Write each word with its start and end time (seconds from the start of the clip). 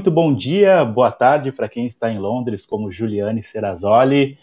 Muito 0.00 0.10
bom 0.10 0.34
dia, 0.34 0.82
boa 0.82 1.12
tarde 1.12 1.52
para 1.52 1.68
quem 1.68 1.86
está 1.86 2.10
em 2.10 2.18
Londres, 2.18 2.64
como 2.64 2.90
Juliane 2.90 3.44
Serrazoli. 3.44 4.38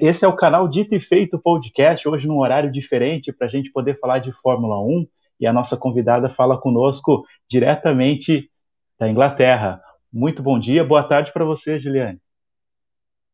Esse 0.00 0.24
é 0.24 0.28
o 0.28 0.34
canal 0.34 0.66
Dito 0.66 0.96
e 0.96 1.00
Feito 1.00 1.38
Podcast, 1.38 2.08
hoje 2.08 2.26
num 2.26 2.40
horário 2.40 2.72
diferente 2.72 3.32
para 3.32 3.46
a 3.46 3.50
gente 3.50 3.70
poder 3.70 4.00
falar 4.00 4.18
de 4.18 4.32
Fórmula 4.42 4.80
1 4.80 5.06
e 5.38 5.46
a 5.46 5.52
nossa 5.52 5.76
convidada 5.76 6.28
fala 6.30 6.60
conosco 6.60 7.24
diretamente 7.48 8.50
da 8.98 9.08
Inglaterra. 9.08 9.80
Muito 10.12 10.42
bom 10.42 10.58
dia, 10.58 10.82
boa 10.82 11.04
tarde 11.04 11.32
para 11.32 11.44
você, 11.44 11.78
Juliane. 11.78 12.20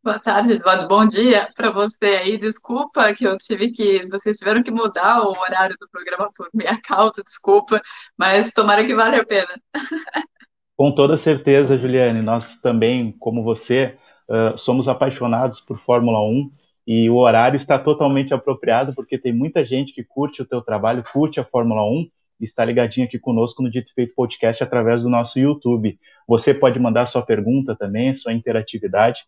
Boa 0.04 0.20
tarde, 0.20 0.52
Eduardo. 0.52 0.86
Bom 0.86 1.08
dia 1.08 1.48
para 1.56 1.70
você 1.70 2.04
aí. 2.04 2.36
Desculpa 2.36 3.14
que 3.14 3.24
eu 3.24 3.38
tive 3.38 3.72
que. 3.72 4.06
Vocês 4.10 4.36
tiveram 4.36 4.62
que 4.62 4.70
mudar 4.70 5.22
o 5.22 5.30
horário 5.30 5.74
do 5.80 5.88
programa 5.88 6.30
por 6.36 6.50
minha 6.52 6.78
causa, 6.84 7.22
desculpa, 7.24 7.80
mas 8.14 8.52
tomara 8.52 8.84
que 8.84 8.94
valha 8.94 9.22
a 9.22 9.24
pena. 9.24 9.48
Com 10.76 10.92
toda 10.92 11.16
certeza, 11.16 11.78
Juliane. 11.78 12.20
Nós 12.22 12.58
também, 12.60 13.12
como 13.12 13.42
você, 13.42 13.96
uh, 14.28 14.58
somos 14.58 14.88
apaixonados 14.88 15.60
por 15.60 15.78
Fórmula 15.78 16.20
1 16.22 16.50
e 16.86 17.10
o 17.10 17.16
horário 17.16 17.56
está 17.56 17.78
totalmente 17.78 18.34
apropriado 18.34 18.94
porque 18.94 19.18
tem 19.18 19.32
muita 19.32 19.64
gente 19.64 19.92
que 19.92 20.04
curte 20.04 20.42
o 20.42 20.46
teu 20.46 20.60
trabalho, 20.60 21.04
curte 21.12 21.40
a 21.40 21.44
Fórmula 21.44 21.82
1 21.82 22.08
e 22.40 22.44
está 22.44 22.64
ligadinho 22.64 23.06
aqui 23.06 23.18
conosco 23.18 23.62
no 23.62 23.70
Dito 23.70 23.92
Feito 23.94 24.14
Podcast 24.14 24.62
através 24.62 25.02
do 25.02 25.08
nosso 25.08 25.38
YouTube. 25.38 25.98
Você 26.28 26.52
pode 26.52 26.78
mandar 26.78 27.06
sua 27.06 27.22
pergunta 27.22 27.74
também, 27.74 28.14
sua 28.14 28.32
interatividade 28.32 29.20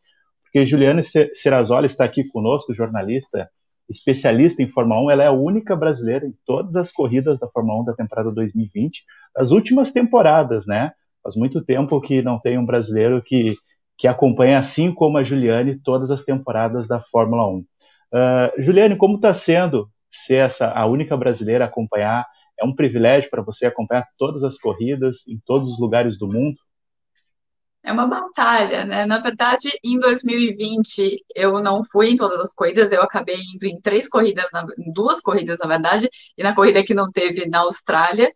porque 0.49 0.67
Juliana 0.67 1.03
Serrazoli 1.35 1.87
está 1.87 2.05
aqui 2.05 2.25
conosco, 2.25 2.75
jornalista, 2.75 3.51
especialista 3.89 4.62
em 4.62 4.69
Fórmula 4.69 5.03
1. 5.03 5.11
Ela 5.11 5.25
é 5.25 5.27
a 5.27 5.33
única 5.33 5.77
brasileira 5.77 6.27
em 6.27 6.34
todas 6.47 6.75
as 6.75 6.91
corridas 6.91 7.39
da 7.39 7.47
Fórmula 7.49 7.83
1 7.83 7.84
da 7.84 7.93
temporada 7.93 8.31
2020, 8.31 9.05
das 9.34 9.51
últimas 9.51 9.93
temporadas, 9.93 10.67
né? 10.67 10.93
Faz 11.28 11.37
muito 11.37 11.62
tempo 11.62 12.00
que 12.00 12.22
não 12.22 12.41
tem 12.41 12.56
um 12.56 12.65
brasileiro 12.65 13.22
que, 13.22 13.55
que 13.99 14.09
acompanha, 14.09 14.59
assim 14.59 14.91
como 14.94 15.19
a 15.19 15.22
Juliane, 15.22 15.78
todas 15.78 16.11
as 16.11 16.22
temporadas 16.22 16.89
da 16.89 17.03
Fórmula 17.03 17.47
1. 17.47 17.59
Uh, 17.59 17.66
ah, 18.15 18.53
Juliane, 18.56 18.97
como 18.97 19.16
está 19.16 19.34
sendo 19.34 19.91
ser 20.11 20.37
essa, 20.37 20.71
a 20.71 20.87
única 20.87 21.15
brasileira 21.19 21.66
a 21.66 21.69
acompanhar? 21.69 22.25
É 22.59 22.65
um 22.65 22.75
privilégio 22.75 23.28
para 23.28 23.43
você 23.43 23.66
acompanhar 23.66 24.06
todas 24.16 24.43
as 24.43 24.56
corridas 24.56 25.19
em 25.28 25.39
todos 25.44 25.71
os 25.71 25.78
lugares 25.78 26.19
do 26.19 26.27
mundo? 26.27 26.56
é 27.84 27.93
uma 27.93 28.06
batalha, 28.06 28.84
né? 28.84 29.06
Na 29.06 29.19
verdade, 29.19 29.71
em 29.83 29.99
2020 29.99 31.25
eu 31.34 31.62
não 31.62 31.83
fui 31.83 32.10
em 32.10 32.16
todas 32.16 32.39
as 32.41 32.55
corridas, 32.55 32.93
eu 32.93 33.00
acabei 33.00 33.37
indo 33.37 33.65
em 33.65 33.81
três 33.81 34.09
corridas, 34.09 34.45
em 34.78 34.93
duas 34.93 35.21
corridas, 35.21 35.59
na 35.59 35.66
verdade, 35.66 36.09
e 36.37 36.43
na 36.43 36.55
corrida 36.55 36.84
que 36.84 36.93
não 36.93 37.06
teve 37.06 37.49
na 37.49 37.60
Austrália, 37.60 38.31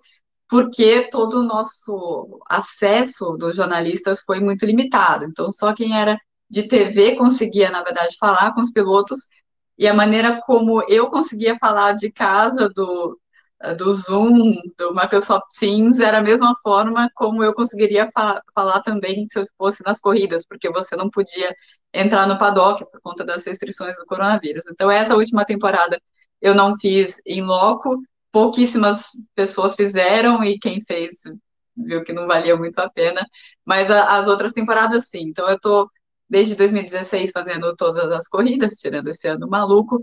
porque 0.53 1.09
todo 1.09 1.41
o 1.41 1.43
nosso 1.43 2.39
acesso 2.47 3.39
dos 3.39 3.57
jornalistas 3.57 4.21
foi 4.21 4.39
muito 4.39 4.67
limitado. 4.67 5.25
Então, 5.25 5.51
só 5.51 5.73
quem 5.75 5.99
era 5.99 6.19
de 6.51 6.69
TV 6.69 7.17
conseguia, 7.17 7.71
na 7.71 7.83
verdade, 7.83 8.19
falar 8.21 8.53
com 8.53 8.61
os 8.61 8.71
pilotos, 8.71 9.21
e 9.79 9.89
a 9.89 9.95
maneira 9.95 10.43
como 10.43 10.85
eu 10.91 11.09
conseguia 11.09 11.57
falar 11.59 11.93
de 11.93 12.13
casa 12.13 12.69
do, 12.69 13.19
do 13.79 13.91
Zoom, 13.93 14.53
do 14.77 14.95
Microsoft 14.95 15.47
Teams, 15.59 15.99
era 16.01 16.19
a 16.19 16.23
mesma 16.23 16.53
forma 16.63 17.09
como 17.15 17.43
eu 17.43 17.55
conseguiria 17.55 18.11
fa 18.13 18.43
falar 18.55 18.83
também 18.83 19.27
se 19.31 19.39
eu 19.39 19.47
fosse 19.57 19.83
nas 19.83 20.03
corridas, 20.03 20.45
porque 20.47 20.71
você 20.71 20.95
não 20.97 21.09
podia 21.09 21.55
entrar 21.95 22.27
no 22.27 22.39
paddock 22.39 22.85
por 22.91 23.01
conta 23.01 23.25
das 23.25 23.47
restrições 23.47 23.97
do 23.97 24.05
coronavírus. 24.05 24.65
Então, 24.71 24.91
essa 24.91 25.17
última 25.17 25.47
temporada 25.47 25.99
eu 26.43 26.55
não 26.55 26.77
fiz 26.79 27.23
em 27.25 27.41
loco, 27.41 27.97
pouquíssimas 28.33 29.11
pessoas 29.35 29.75
fizeram 29.75 30.43
e 30.43 30.59
quem 30.59 30.81
fez 30.83 31.23
viu 31.77 32.03
que 32.05 32.13
não 32.13 32.27
valia 32.27 32.57
muito 32.57 32.79
a 32.81 32.91
pena, 32.91 33.25
mas 33.65 33.91
a, 33.91 34.19
as 34.19 34.27
outras 34.27 34.53
temporadas 34.53 35.09
sim. 35.09 35.23
Então, 35.29 35.49
eu 35.49 35.57
estou 35.57 35.89
desde 36.29 36.55
2016 36.57 37.31
fazendo 37.33 37.75
todas 37.77 38.11
as 38.11 38.29
corridas, 38.29 38.75
tirando 38.75 39.09
esse 39.09 39.29
ano 39.29 39.49
maluco, 39.49 40.03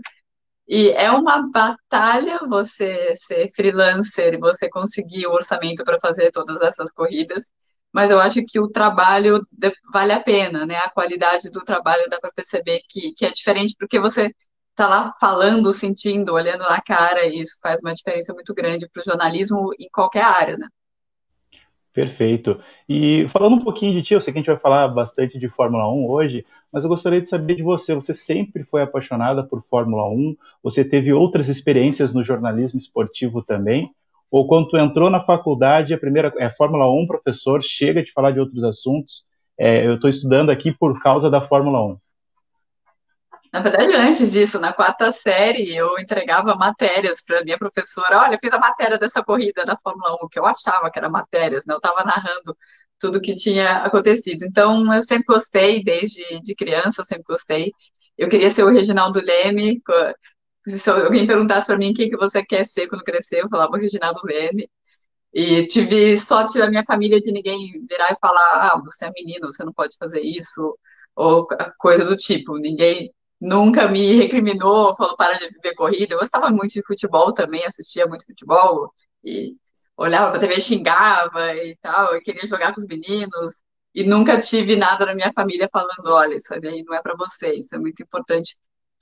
e 0.68 0.90
é 0.90 1.10
uma 1.10 1.50
batalha 1.50 2.40
você 2.48 3.12
ser 3.16 3.50
freelancer 3.54 4.34
e 4.34 4.38
você 4.38 4.68
conseguir 4.68 5.26
o 5.26 5.32
orçamento 5.32 5.84
para 5.84 5.98
fazer 6.00 6.30
todas 6.30 6.62
essas 6.62 6.92
corridas, 6.92 7.52
mas 7.92 8.10
eu 8.10 8.20
acho 8.20 8.44
que 8.46 8.60
o 8.60 8.68
trabalho 8.68 9.44
vale 9.92 10.12
a 10.12 10.20
pena, 10.22 10.64
né? 10.64 10.76
A 10.76 10.90
qualidade 10.90 11.50
do 11.50 11.64
trabalho 11.64 12.08
dá 12.08 12.20
para 12.20 12.30
perceber 12.32 12.80
que, 12.88 13.12
que 13.14 13.26
é 13.26 13.32
diferente, 13.32 13.74
porque 13.78 13.98
você 13.98 14.32
está 14.70 14.88
lá 14.88 15.14
falando, 15.20 15.72
sentindo, 15.72 16.32
olhando 16.32 16.60
na 16.60 16.80
cara, 16.80 17.26
e 17.26 17.40
isso 17.40 17.58
faz 17.62 17.80
uma 17.82 17.94
diferença 17.94 18.32
muito 18.32 18.54
grande 18.54 18.88
para 18.88 19.00
o 19.00 19.04
jornalismo 19.04 19.70
em 19.78 19.88
qualquer 19.92 20.24
área, 20.24 20.56
né? 20.56 20.68
Perfeito. 21.92 22.60
E 22.88 23.28
falando 23.32 23.56
um 23.56 23.64
pouquinho 23.64 23.92
de 23.92 24.02
ti, 24.02 24.14
eu 24.14 24.20
sei 24.20 24.32
que 24.32 24.38
a 24.38 24.42
gente 24.42 24.50
vai 24.50 24.58
falar 24.58 24.86
bastante 24.88 25.38
de 25.38 25.48
Fórmula 25.48 25.92
1 25.92 26.08
hoje, 26.08 26.46
mas 26.72 26.84
eu 26.84 26.88
gostaria 26.88 27.20
de 27.20 27.28
saber 27.28 27.56
de 27.56 27.62
você. 27.62 27.94
Você 27.94 28.14
sempre 28.14 28.62
foi 28.64 28.82
apaixonada 28.82 29.42
por 29.42 29.62
Fórmula 29.68 30.08
1? 30.08 30.36
Você 30.62 30.84
teve 30.84 31.12
outras 31.12 31.48
experiências 31.48 32.14
no 32.14 32.22
jornalismo 32.22 32.78
esportivo 32.78 33.42
também? 33.42 33.90
Ou 34.30 34.46
quando 34.46 34.78
entrou 34.78 35.10
na 35.10 35.24
faculdade, 35.24 35.92
a 35.92 35.98
primeira 35.98 36.32
é 36.38 36.48
Fórmula 36.50 36.88
1, 36.88 37.06
professor, 37.08 37.60
chega 37.62 38.02
de 38.02 38.12
falar 38.12 38.30
de 38.30 38.38
outros 38.38 38.62
assuntos. 38.62 39.24
É, 39.58 39.84
eu 39.84 39.96
estou 39.96 40.08
estudando 40.08 40.50
aqui 40.50 40.72
por 40.72 41.02
causa 41.02 41.28
da 41.28 41.40
Fórmula 41.40 41.84
1. 41.84 41.98
Na 43.52 43.60
verdade, 43.60 43.92
antes 43.94 44.30
disso, 44.30 44.60
na 44.60 44.72
quarta 44.72 45.10
série, 45.10 45.74
eu 45.74 45.98
entregava 45.98 46.54
matérias 46.54 47.20
para 47.24 47.42
minha 47.42 47.58
professora. 47.58 48.20
Olha, 48.20 48.38
fiz 48.40 48.52
a 48.52 48.58
matéria 48.60 48.96
dessa 48.98 49.24
corrida 49.24 49.64
da 49.64 49.76
Fórmula 49.82 50.14
1, 50.22 50.28
que 50.28 50.38
eu 50.38 50.46
achava 50.46 50.88
que 50.90 50.98
era 50.98 51.10
matérias, 51.10 51.64
né? 51.66 51.74
Eu 51.74 51.78
estava 51.78 52.04
narrando 52.04 52.56
tudo 52.98 53.20
que 53.20 53.34
tinha 53.34 53.78
acontecido. 53.78 54.44
Então, 54.44 54.92
eu 54.94 55.02
sempre 55.02 55.24
gostei, 55.26 55.82
desde 55.82 56.22
de 56.42 56.54
criança, 56.54 57.00
eu 57.00 57.04
sempre 57.04 57.24
gostei. 57.26 57.72
Eu 58.16 58.28
queria 58.28 58.50
ser 58.50 58.62
o 58.62 58.70
Reginaldo 58.70 59.20
Leme. 59.20 59.80
Se 60.66 60.90
alguém 60.90 61.26
perguntasse 61.26 61.66
para 61.66 61.76
mim 61.78 61.92
quem 61.94 62.08
que 62.08 62.16
você 62.16 62.44
quer 62.44 62.66
ser 62.66 62.86
quando 62.88 63.02
crescer, 63.02 63.42
eu 63.42 63.48
falava 63.48 63.72
o 63.72 63.80
Reginaldo 63.80 64.20
Leme. 64.24 64.70
E 65.32 65.66
tive 65.68 66.16
sorte 66.18 66.58
da 66.58 66.68
minha 66.68 66.84
família 66.84 67.20
de 67.20 67.32
ninguém 67.32 67.84
virar 67.88 68.12
e 68.12 68.18
falar: 68.20 68.72
ah, 68.74 68.82
você 68.84 69.06
é 69.06 69.12
menino, 69.12 69.52
você 69.52 69.64
não 69.64 69.72
pode 69.72 69.96
fazer 69.96 70.20
isso, 70.20 70.76
ou 71.16 71.46
coisa 71.78 72.04
do 72.04 72.16
tipo. 72.16 72.58
Ninguém 72.58 73.12
nunca 73.40 73.88
me 73.88 74.14
recriminou, 74.16 74.94
falou 74.96 75.16
para 75.16 75.38
de 75.38 75.48
ver 75.62 75.74
corrida. 75.74 76.14
Eu 76.14 76.18
gostava 76.20 76.50
muito 76.50 76.72
de 76.72 76.82
futebol 76.86 77.32
também, 77.32 77.64
assistia 77.64 78.06
muito 78.06 78.26
futebol 78.26 78.92
e 79.24 79.54
olhava 79.96 80.30
para 80.30 80.40
TV, 80.40 80.60
xingava 80.60 81.54
e 81.54 81.76
tal, 81.82 82.14
eu 82.14 82.22
queria 82.22 82.46
jogar 82.46 82.74
com 82.74 82.80
os 82.80 82.86
meninos. 82.86 83.62
E 83.94 84.04
nunca 84.04 84.40
tive 84.40 84.76
nada 84.76 85.06
na 85.06 85.14
minha 85.14 85.32
família 85.34 85.68
falando, 85.72 86.06
olha, 86.06 86.36
isso 86.36 86.54
aí 86.54 86.82
não 86.84 86.94
é 86.94 87.02
para 87.02 87.16
você, 87.16 87.54
isso 87.54 87.74
é 87.74 87.78
muito 87.78 88.02
importante 88.02 88.56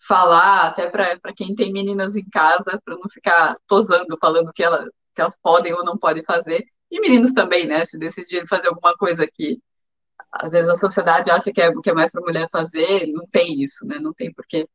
falar, 0.06 0.69
até 0.69 0.88
para 0.88 1.35
quem 1.37 1.55
tem 1.55 1.73
meninas 1.73 2.17
em 2.17 2.25
casa, 2.31 2.81
para 2.85 2.94
não 2.96 3.08
ficar 3.12 3.55
tosando, 3.67 4.17
falando 4.20 4.52
que, 4.52 4.62
ela, 4.62 4.85
que 5.14 5.20
elas 5.20 5.37
podem 5.43 5.73
ou 5.75 5.85
não 5.85 5.99
podem 5.99 6.25
fazer. 6.25 6.64
E 6.90 7.00
meninos 7.00 7.32
também, 7.32 7.67
né? 7.67 7.85
Se 7.85 7.99
decidirem 7.99 8.46
fazer 8.46 8.69
alguma 8.69 8.94
coisa 8.96 9.26
que 9.26 9.58
às 10.32 10.53
vezes 10.53 10.70
a 10.70 10.76
sociedade 10.76 11.31
acha 11.31 11.53
que 11.53 11.61
é 11.61 11.69
o 11.69 11.81
que 11.81 11.91
é 11.91 11.94
mais 11.94 12.11
para 12.11 12.23
mulher 12.23 12.49
fazer, 12.50 13.06
não 13.12 13.25
tem 13.26 13.62
isso, 13.62 13.87
né? 13.87 13.99
Não 14.00 14.12
tem 14.12 14.32
por 14.32 14.47
que 14.47 14.67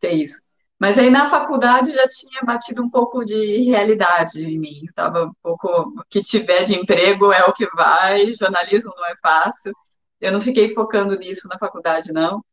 ter 0.00 0.12
isso. 0.12 0.40
Mas 0.78 0.98
aí 0.98 1.10
na 1.10 1.28
faculdade 1.28 1.92
já 1.92 2.06
tinha 2.06 2.42
batido 2.42 2.82
um 2.82 2.90
pouco 2.90 3.24
de 3.24 3.64
realidade 3.64 4.44
em 4.44 4.58
mim. 4.58 4.82
Tava 4.94 5.24
um 5.24 5.32
pouco 5.42 5.68
o 5.68 6.04
que 6.08 6.22
tiver 6.22 6.64
de 6.64 6.74
emprego 6.74 7.32
é 7.32 7.44
o 7.44 7.52
que 7.52 7.66
vai, 7.74 8.32
jornalismo 8.34 8.92
não 8.96 9.06
é 9.06 9.14
fácil. 9.20 9.72
Eu 10.20 10.32
não 10.32 10.40
fiquei 10.40 10.74
focando 10.74 11.16
nisso 11.16 11.48
na 11.48 11.58
faculdade, 11.58 12.12
não. 12.12 12.44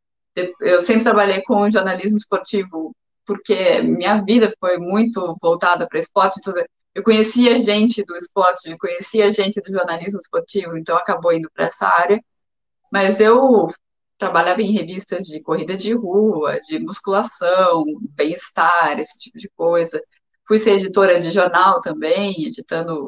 Eu 0.62 0.80
sempre 0.80 1.03
trabalhei 1.03 1.41
com 1.44 1.69
jornalismo 1.69 2.18
esportivo, 2.18 2.95
porque 3.25 3.81
minha 3.81 4.21
vida 4.21 4.53
foi 4.59 4.77
muito 4.77 5.36
voltada 5.41 5.88
para 5.88 6.00
esporte. 6.00 6.39
Então 6.39 6.53
eu 6.95 7.03
conhecia 7.03 7.59
gente 7.59 8.03
do 8.03 8.15
esporte, 8.15 8.69
eu 8.69 8.77
conhecia 8.77 9.31
gente 9.31 9.62
do 9.62 9.71
jornalismo 9.71 10.19
esportivo, 10.19 10.77
então 10.77 10.98
acabou 10.98 11.33
indo 11.33 11.50
para 11.53 11.65
essa 11.65 11.88
área. 11.88 12.19
Mas 12.95 13.19
eu 13.19 13.68
trabalhava 14.18 14.62
em 14.62 14.71
revistas 14.71 15.25
de 15.25 15.42
corrida 15.42 15.75
de 15.75 15.94
rua, 15.94 16.62
de 16.62 16.80
musculação, 16.80 17.83
bem-estar, 18.12 18.97
esse 18.97 19.19
tipo 19.19 19.38
de 19.38 19.50
coisa. 19.50 20.01
Fui 20.47 20.57
ser 20.57 20.75
editora 20.75 21.19
de 21.19 21.30
jornal 21.30 21.81
também, 21.81 22.45
editando 22.45 23.07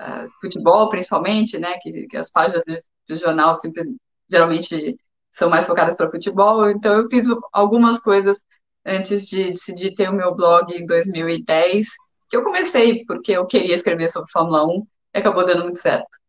uh, 0.00 0.28
futebol, 0.40 0.88
principalmente, 0.88 1.58
né? 1.58 1.76
Que, 1.82 2.06
que 2.06 2.16
as 2.16 2.30
páginas 2.30 2.62
de, 2.64 3.16
jornal 3.16 3.56
sempre, 3.56 3.82
geralmente 4.30 4.96
são 5.32 5.50
mais 5.50 5.66
focadas 5.66 5.96
para 5.96 6.12
futebol. 6.12 6.70
Então, 6.70 6.94
eu 6.94 7.08
fiz 7.08 7.26
algumas 7.52 7.98
coisas 7.98 8.38
antes 8.86 9.26
de 9.26 9.50
decidir 9.50 9.96
ter 9.96 10.08
o 10.08 10.14
meu 10.14 10.32
blog 10.32 10.72
em 10.72 10.86
2010, 10.86 11.88
que 12.30 12.36
eu 12.36 12.44
comecei 12.44 13.04
porque 13.04 13.32
eu 13.32 13.44
queria 13.46 13.74
escrever 13.74 14.08
sobre 14.08 14.30
Fórmula 14.30 14.64
1 14.64 14.86
e 15.12 15.18
acabou 15.18 15.44
dando 15.44 15.64
muito 15.64 15.80
certo. 15.80 16.23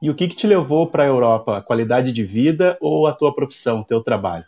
E 0.00 0.10
o 0.10 0.14
que, 0.14 0.28
que 0.28 0.36
te 0.36 0.46
levou 0.46 0.86
para 0.86 1.04
a 1.04 1.06
Europa? 1.06 1.62
Qualidade 1.62 2.12
de 2.12 2.24
vida 2.24 2.76
ou 2.80 3.06
a 3.06 3.12
tua 3.12 3.34
profissão, 3.34 3.80
o 3.80 3.84
teu 3.84 4.02
trabalho? 4.02 4.44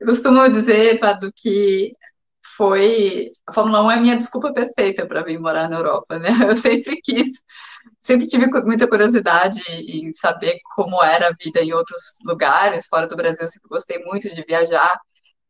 Eu 0.00 0.06
costumo 0.06 0.48
dizer, 0.48 0.94
Eduardo, 0.94 1.32
que 1.34 1.94
foi. 2.56 3.30
A 3.46 3.52
Fórmula 3.52 3.82
1 3.84 3.90
é 3.90 3.94
a 3.94 4.00
minha 4.00 4.16
desculpa 4.16 4.52
perfeita 4.52 5.06
para 5.06 5.22
vir 5.22 5.38
morar 5.38 5.68
na 5.68 5.76
Europa, 5.76 6.18
né? 6.18 6.30
Eu 6.48 6.56
sempre 6.56 7.00
quis 7.00 7.42
sempre 8.00 8.26
tive 8.26 8.46
muita 8.64 8.88
curiosidade 8.88 9.62
em 9.70 10.12
saber 10.12 10.58
como 10.74 11.02
era 11.02 11.28
a 11.28 11.32
vida 11.32 11.62
em 11.62 11.72
outros 11.72 12.00
lugares, 12.26 12.86
fora 12.88 13.06
do 13.06 13.16
Brasil, 13.16 13.46
sempre 13.46 13.68
gostei 13.68 13.98
muito 14.04 14.32
de 14.34 14.44
viajar. 14.44 14.98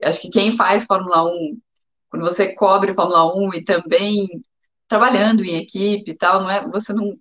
Acho 0.03 0.21
que 0.21 0.31
quem 0.31 0.57
faz 0.57 0.85
Fórmula 0.85 1.25
1, 1.25 1.59
quando 2.11 2.23
você 2.23 2.55
cobre 2.55 2.95
Fórmula 2.95 3.35
1 3.35 3.55
e 3.55 3.65
também 3.65 4.29
trabalhando 4.89 5.45
em 5.45 5.57
equipe 5.57 6.11
e 6.11 6.15
tal, 6.15 6.43
não 6.43 6.51
é, 6.51 6.69
você 6.69 6.93
não 6.93 7.17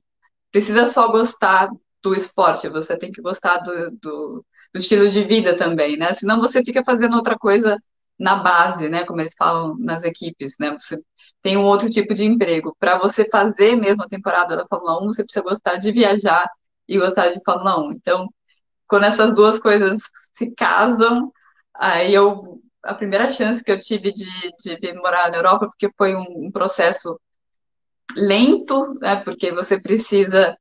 precisa 0.51 0.85
só 0.85 1.07
gostar 1.09 1.69
do 2.03 2.13
esporte, 2.15 2.69
você 2.69 2.97
tem 2.97 3.11
que 3.11 3.21
gostar 3.21 3.57
do, 3.59 3.91
do, 3.91 4.45
do 4.73 4.79
estilo 4.79 5.09
de 5.09 5.23
vida 5.23 5.55
também, 5.55 5.97
né? 5.97 6.13
Senão 6.13 6.39
você 6.39 6.63
fica 6.63 6.83
fazendo 6.83 7.15
outra 7.15 7.37
coisa 7.37 7.77
na 8.19 8.35
base, 8.35 8.89
né? 8.89 9.05
Como 9.05 9.21
eles 9.21 9.33
falam 9.37 9.77
nas 9.79 10.03
equipes, 10.03 10.55
né? 10.59 10.71
Você 10.79 10.97
tem 11.41 11.57
um 11.57 11.65
outro 11.65 11.89
tipo 11.89 12.13
de 12.13 12.25
emprego. 12.25 12.75
Para 12.79 12.97
você 12.97 13.27
fazer 13.29 13.75
mesmo 13.75 14.03
a 14.03 14.07
temporada 14.07 14.55
da 14.55 14.67
Fórmula 14.67 15.01
1, 15.03 15.05
você 15.07 15.23
precisa 15.23 15.43
gostar 15.43 15.77
de 15.77 15.91
viajar 15.91 16.47
e 16.87 16.99
gostar 16.99 17.29
de 17.29 17.41
Fórmula 17.43 17.79
1. 17.79 17.91
Então, 17.93 18.27
quando 18.87 19.05
essas 19.05 19.33
duas 19.33 19.59
coisas 19.59 19.99
se 20.33 20.51
casam, 20.55 21.31
aí 21.75 22.13
eu 22.13 22.61
a 22.83 22.93
primeira 22.95 23.29
chance 23.29 23.63
que 23.63 23.71
eu 23.71 23.77
tive 23.77 24.11
de, 24.11 24.25
de 24.59 24.75
vir 24.77 24.95
morar 24.95 25.29
na 25.29 25.37
Europa, 25.37 25.67
porque 25.67 25.89
foi 25.97 26.15
um, 26.15 26.47
um 26.47 26.51
processo 26.51 27.19
lento, 28.15 28.93
né? 28.99 29.17
Porque 29.23 29.51
você 29.51 29.79
precisa 29.79 30.55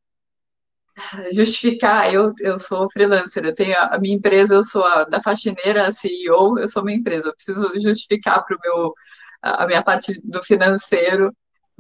justificar, 1.33 2.13
eu, 2.13 2.33
eu 2.41 2.59
sou 2.59 2.91
freelancer, 2.91 3.45
eu 3.45 3.55
tenho 3.55 3.77
a, 3.79 3.95
a 3.95 3.99
minha 3.99 4.15
empresa, 4.17 4.55
eu 4.55 4.63
sou 4.63 4.85
a, 4.85 5.05
da 5.05 5.21
faxineira, 5.21 5.87
a 5.87 5.93
CEO, 5.93 6.59
eu 6.59 6.69
sou 6.69 6.85
minha 6.85 6.99
empresa, 6.99 7.29
eu 7.29 7.35
preciso 7.35 7.73
justificar 7.81 8.45
para 8.45 8.57
o 8.57 8.61
meu, 8.63 8.95
a, 9.43 9.67
minha 9.67 9.83
parte 9.83 10.21
do 10.25 10.43
financeiro, 10.43 11.35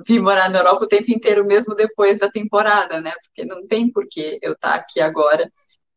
vir 0.06 0.20
morar 0.22 0.48
na 0.50 0.60
Europa 0.60 0.84
o 0.84 0.88
tempo 0.88 1.10
inteiro, 1.10 1.44
mesmo 1.44 1.74
depois 1.74 2.18
da 2.18 2.30
temporada, 2.30 3.00
né, 3.00 3.12
porque 3.22 3.44
não 3.44 3.66
tem 3.66 3.90
porquê 3.92 4.38
eu 4.42 4.52
estar 4.52 4.70
tá 4.70 4.74
aqui 4.76 5.00
agora, 5.00 5.50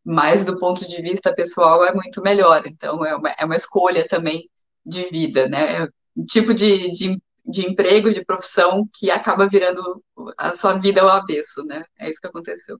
mas 0.04 0.44
do 0.44 0.58
ponto 0.60 0.88
de 0.88 1.02
vista 1.02 1.34
pessoal 1.34 1.84
é 1.86 1.94
muito 1.94 2.22
melhor, 2.22 2.64
então 2.66 3.06
é 3.06 3.16
uma, 3.16 3.30
é 3.40 3.46
uma 3.46 3.56
escolha 3.56 4.06
também 4.08 4.50
de 4.86 5.04
vida, 5.10 5.48
né, 5.48 5.84
é 5.84 5.88
tipo 6.28 6.54
de, 6.54 6.94
de 6.94 7.22
de 7.46 7.68
emprego, 7.68 8.14
de 8.14 8.24
profissão, 8.26 8.88
que 8.94 9.12
acaba 9.12 9.48
virando 9.48 10.02
a 10.38 10.54
sua 10.54 10.74
vida 10.74 11.02
ao 11.02 11.10
avesso, 11.10 11.64
né? 11.66 11.84
É 12.00 12.10
isso 12.10 12.20
que 12.22 12.28
aconteceu. 12.28 12.78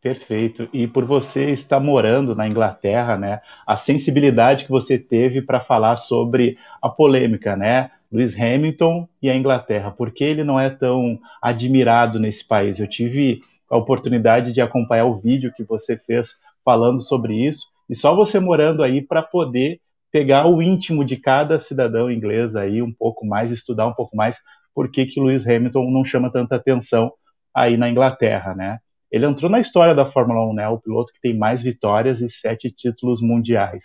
Perfeito. 0.00 0.68
E 0.72 0.88
por 0.88 1.04
você 1.04 1.52
estar 1.52 1.78
morando 1.78 2.34
na 2.34 2.48
Inglaterra, 2.48 3.16
né, 3.16 3.40
a 3.64 3.76
sensibilidade 3.76 4.64
que 4.64 4.70
você 4.70 4.98
teve 4.98 5.40
para 5.40 5.60
falar 5.60 5.96
sobre 5.96 6.58
a 6.82 6.88
polêmica, 6.88 7.56
né, 7.56 7.92
Lewis 8.10 8.36
Hamilton 8.36 9.08
e 9.22 9.30
a 9.30 9.36
Inglaterra, 9.36 9.92
por 9.92 10.10
que 10.10 10.24
ele 10.24 10.42
não 10.42 10.58
é 10.58 10.68
tão 10.68 11.20
admirado 11.40 12.18
nesse 12.18 12.44
país? 12.44 12.80
Eu 12.80 12.88
tive 12.88 13.42
a 13.70 13.76
oportunidade 13.76 14.52
de 14.52 14.60
acompanhar 14.60 15.04
o 15.04 15.20
vídeo 15.20 15.52
que 15.56 15.62
você 15.62 15.96
fez 15.96 16.36
falando 16.64 17.00
sobre 17.00 17.34
isso, 17.34 17.68
e 17.88 17.94
só 17.94 18.14
você 18.14 18.40
morando 18.40 18.82
aí 18.82 19.00
para 19.00 19.22
poder 19.22 19.80
pegar 20.12 20.46
o 20.46 20.62
íntimo 20.62 21.04
de 21.04 21.16
cada 21.16 21.58
cidadão 21.58 22.10
inglês 22.10 22.54
aí 22.54 22.82
um 22.82 22.92
pouco 22.92 23.26
mais, 23.26 23.50
estudar 23.50 23.86
um 23.86 23.94
pouco 23.94 24.14
mais 24.14 24.36
por 24.74 24.90
que 24.90 25.06
que 25.06 25.20
Lewis 25.20 25.48
Hamilton 25.48 25.90
não 25.90 26.04
chama 26.04 26.30
tanta 26.30 26.56
atenção 26.56 27.12
aí 27.54 27.76
na 27.76 27.88
Inglaterra, 27.88 28.54
né? 28.54 28.78
Ele 29.10 29.26
entrou 29.26 29.50
na 29.50 29.60
história 29.60 29.94
da 29.94 30.10
Fórmula 30.10 30.46
1, 30.50 30.54
né? 30.54 30.68
O 30.68 30.78
piloto 30.78 31.12
que 31.12 31.20
tem 31.20 31.36
mais 31.36 31.62
vitórias 31.62 32.20
e 32.20 32.30
sete 32.30 32.70
títulos 32.70 33.20
mundiais. 33.20 33.84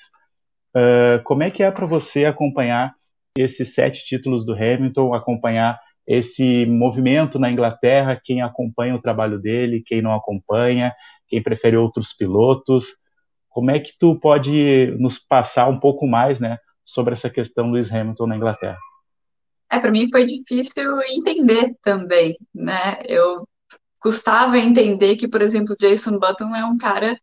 Uh, 0.75 1.21
como 1.23 1.43
é 1.43 1.51
que 1.51 1.63
é 1.63 1.71
para 1.71 1.85
você 1.85 2.25
acompanhar 2.25 2.93
esses 3.37 3.73
sete 3.73 4.05
títulos 4.05 4.45
do 4.45 4.53
Hamilton, 4.53 5.13
acompanhar 5.13 5.79
esse 6.05 6.65
movimento 6.65 7.37
na 7.37 7.51
Inglaterra, 7.51 8.19
quem 8.23 8.41
acompanha 8.41 8.95
o 8.95 9.01
trabalho 9.01 9.37
dele, 9.37 9.83
quem 9.85 10.01
não 10.01 10.13
acompanha, 10.13 10.93
quem 11.27 11.43
prefere 11.43 11.75
outros 11.75 12.13
pilotos? 12.13 12.85
Como 13.57 13.71
é 13.71 13.79
que 13.79 13.91
tu 13.99 14.19
pode 14.19 14.95
nos 14.99 15.17
passar 15.17 15.67
um 15.67 15.79
pouco 15.79 16.05
mais, 16.05 16.39
né, 16.39 16.59
sobre 16.85 17.15
essa 17.15 17.27
questão 17.27 17.71
Lewis 17.71 17.91
Hamilton 17.91 18.27
na 18.27 18.35
Inglaterra? 18.35 18.77
É, 19.67 19.79
para 19.79 19.89
mim 19.89 20.07
foi 20.11 20.27
difícil 20.27 21.01
entender 21.09 21.75
também, 21.81 22.37
né? 22.53 23.01
Eu 23.07 23.49
custava 23.99 24.59
entender 24.59 25.15
que, 25.15 25.27
por 25.27 25.41
exemplo, 25.41 25.75
Jason 25.79 26.19
Button 26.19 26.55
é 26.55 26.63
um 26.65 26.77
cara 26.77 27.19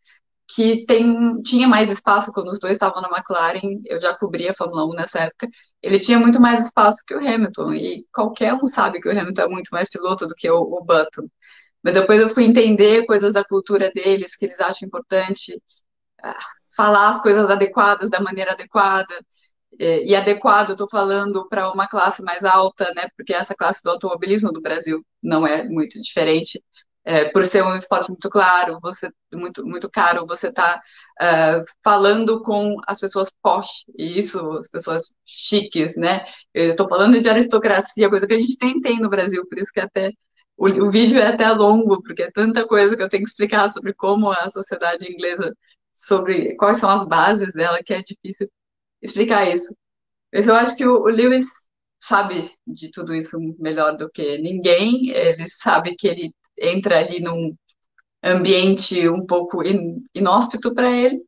que 0.52 0.84
tem, 0.86 1.40
tinha 1.42 1.68
mais 1.68 1.88
espaço 1.88 2.32
quando 2.32 2.48
os 2.48 2.58
dois 2.58 2.72
estavam 2.72 3.00
na 3.00 3.16
McLaren, 3.16 3.80
eu 3.84 4.00
já 4.00 4.12
cobria 4.18 4.50
a 4.50 4.54
Fórmula 4.54 4.86
1 4.86 4.90
nessa 4.90 5.20
época, 5.20 5.48
ele 5.80 6.00
tinha 6.00 6.18
muito 6.18 6.40
mais 6.40 6.64
espaço 6.64 6.98
que 7.06 7.14
o 7.14 7.18
Hamilton, 7.18 7.74
e 7.74 8.04
qualquer 8.12 8.52
um 8.54 8.66
sabe 8.66 9.00
que 9.00 9.08
o 9.08 9.12
Hamilton 9.16 9.42
é 9.42 9.48
muito 9.48 9.68
mais 9.70 9.88
piloto 9.88 10.26
do 10.26 10.34
que 10.34 10.50
o, 10.50 10.60
o 10.60 10.84
Button. 10.84 11.28
Mas 11.80 11.94
depois 11.94 12.18
eu 12.18 12.28
fui 12.28 12.42
entender 12.42 13.06
coisas 13.06 13.32
da 13.32 13.44
cultura 13.44 13.92
deles, 13.94 14.34
que 14.34 14.46
eles 14.46 14.58
acham 14.58 14.88
importante, 14.88 15.56
falar 16.76 17.08
as 17.08 17.20
coisas 17.22 17.48
adequadas 17.50 18.10
da 18.10 18.20
maneira 18.20 18.52
adequada, 18.52 19.14
é, 19.78 20.04
e 20.04 20.14
adequado, 20.14 20.70
estou 20.70 20.88
falando 20.88 21.48
para 21.48 21.70
uma 21.72 21.88
classe 21.88 22.22
mais 22.22 22.44
alta, 22.44 22.92
né, 22.94 23.08
porque 23.16 23.34
essa 23.34 23.54
classe 23.54 23.82
do 23.82 23.90
automobilismo 23.90 24.52
do 24.52 24.60
Brasil 24.60 25.04
não 25.22 25.46
é 25.46 25.64
muito 25.64 26.00
diferente, 26.00 26.62
é, 27.04 27.26
por 27.26 27.44
ser 27.44 27.62
um 27.62 27.74
esporte 27.74 28.08
muito 28.08 28.30
claro, 28.30 28.78
você 28.80 29.10
muito 29.32 29.66
muito 29.66 29.90
caro, 29.90 30.26
você 30.26 30.48
está 30.48 30.80
uh, 31.20 31.64
falando 31.82 32.42
com 32.42 32.76
as 32.86 32.98
pessoas 32.98 33.30
posh, 33.42 33.84
e 33.98 34.18
isso, 34.18 34.38
as 34.52 34.68
pessoas 34.70 35.14
chiques, 35.24 35.96
né? 35.96 36.24
Eu 36.54 36.70
estou 36.70 36.88
falando 36.88 37.20
de 37.20 37.28
aristocracia, 37.28 38.08
coisa 38.08 38.26
que 38.26 38.32
a 38.34 38.38
gente 38.38 38.56
tem, 38.56 38.80
tem 38.80 38.98
no 39.00 39.10
Brasil, 39.10 39.46
por 39.46 39.58
isso 39.58 39.70
que 39.72 39.80
até 39.80 40.12
o, 40.56 40.66
o 40.86 40.90
vídeo 40.90 41.18
é 41.18 41.28
até 41.28 41.50
longo, 41.50 42.02
porque 42.02 42.22
é 42.22 42.30
tanta 42.30 42.66
coisa 42.66 42.96
que 42.96 43.02
eu 43.02 43.08
tenho 43.08 43.24
que 43.24 43.28
explicar 43.28 43.68
sobre 43.70 43.92
como 43.92 44.30
a 44.30 44.48
sociedade 44.48 45.06
inglesa, 45.12 45.54
sobre 45.94 46.56
quais 46.56 46.78
são 46.78 46.90
as 46.90 47.04
bases 47.06 47.52
dela, 47.54 47.82
que 47.82 47.94
é 47.94 48.02
difícil 48.02 48.50
explicar 49.00 49.48
isso. 49.48 49.74
Mas 50.32 50.46
eu 50.46 50.54
acho 50.54 50.76
que 50.76 50.84
o, 50.86 51.04
Lewis 51.04 51.46
sabe 52.00 52.50
de 52.66 52.90
tudo 52.90 53.14
isso 53.14 53.38
melhor 53.58 53.96
do 53.96 54.10
que 54.10 54.38
ninguém. 54.38 55.10
Ele 55.10 55.46
sabe 55.48 55.94
que 55.96 56.08
ele 56.08 56.32
entra 56.58 56.98
ali 56.98 57.20
num 57.20 57.56
ambiente 58.22 59.08
um 59.08 59.24
pouco 59.26 59.62
inóspito 60.14 60.74
para 60.74 60.90
ele, 60.90 61.22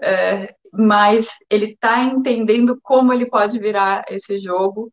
é, 0.00 0.54
mas 0.72 1.28
ele 1.50 1.66
está 1.72 2.02
entendendo 2.04 2.78
como 2.82 3.12
ele 3.12 3.26
pode 3.26 3.58
virar 3.58 4.04
esse 4.08 4.38
jogo. 4.38 4.92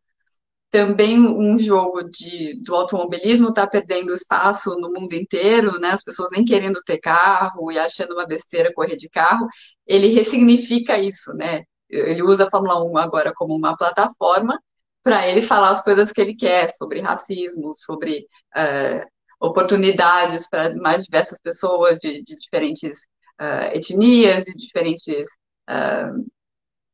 Também 0.70 1.18
um 1.18 1.58
jogo 1.58 2.02
de, 2.10 2.60
do 2.62 2.74
automobilismo 2.74 3.48
está 3.48 3.66
perdendo 3.66 4.12
espaço 4.12 4.76
no 4.78 4.92
mundo 4.92 5.14
inteiro, 5.14 5.78
né? 5.80 5.90
As 5.90 6.04
pessoas 6.04 6.28
nem 6.30 6.44
querendo 6.44 6.82
ter 6.84 6.98
carro 6.98 7.72
e 7.72 7.78
achando 7.78 8.12
uma 8.12 8.26
besteira 8.26 8.72
correr 8.72 8.96
de 8.96 9.08
carro. 9.08 9.46
Ele 9.86 10.08
ressignifica 10.08 10.98
isso, 10.98 11.32
né? 11.34 11.64
ele 11.88 12.22
usa 12.22 12.46
a 12.46 12.50
Fórmula 12.50 12.82
1 12.84 12.98
agora 12.98 13.32
como 13.34 13.54
uma 13.54 13.76
plataforma 13.76 14.60
para 15.02 15.26
ele 15.26 15.42
falar 15.42 15.70
as 15.70 15.82
coisas 15.82 16.12
que 16.12 16.20
ele 16.20 16.34
quer 16.34 16.68
sobre 16.68 17.00
racismo, 17.00 17.74
sobre 17.74 18.26
uh, 18.56 19.06
oportunidades 19.40 20.48
para 20.48 20.74
mais 20.76 21.04
diversas 21.04 21.40
pessoas 21.40 21.98
de, 21.98 22.22
de 22.22 22.34
diferentes 22.36 23.06
uh, 23.40 23.74
etnias, 23.74 24.44
de 24.44 24.52
diferentes 24.52 25.26
uh, 25.70 26.26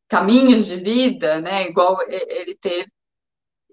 caminhos 0.08 0.66
de 0.66 0.76
vida, 0.76 1.40
né, 1.40 1.66
igual 1.66 1.98
ele 2.08 2.56
teve, 2.60 2.88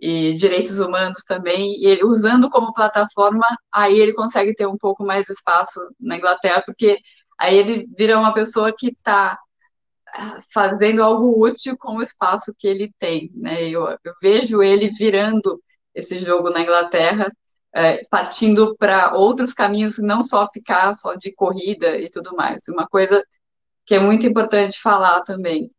e 0.02 0.34
direitos 0.34 0.80
humanos 0.80 1.24
também, 1.24 1.80
e 1.80 1.86
ele 1.86 2.04
usando 2.04 2.50
como 2.50 2.74
plataforma, 2.74 3.46
aí 3.72 4.00
ele 4.00 4.14
consegue 4.14 4.54
ter 4.56 4.66
um 4.66 4.78
pouco 4.78 5.06
mais 5.06 5.30
espaço 5.30 5.80
na 6.00 6.18
Inglaterra, 6.18 6.64
porque 6.66 6.98
aí 7.40 7.56
ele 7.58 7.88
vira 7.96 8.18
uma 8.20 8.34
pessoa 8.34 8.74
que 8.76 8.88
está 8.90 9.38
fazendo 10.54 11.04
algo 11.04 11.40
útil 11.46 11.78
com 11.78 11.98
o 11.98 12.02
espaço 12.02 12.54
que 12.58 12.68
ele 12.68 12.94
tem. 13.00 13.32
Né? 13.36 13.70
Eu, 13.70 13.88
eu 14.04 14.14
vejo 14.22 14.62
ele 14.62 14.90
virando 14.90 15.62
esse 15.94 16.20
jogo 16.20 16.50
na 16.50 16.62
Inglaterra, 16.62 17.32
é, 17.74 18.04
partindo 18.10 18.76
para 18.78 19.14
outros 19.14 19.54
caminhos, 19.54 19.98
não 20.00 20.24
só 20.24 20.48
ficar 20.52 20.94
só 20.94 21.16
de 21.16 21.32
corrida 21.34 21.98
e 21.98 22.10
tudo 22.10 22.36
mais. 22.36 22.62
Uma 22.68 22.88
coisa 22.88 23.24
que 23.86 23.96
é 23.96 24.00
muito 24.00 24.26
importante 24.28 24.80
falar 24.82 25.22
também. 25.22 25.70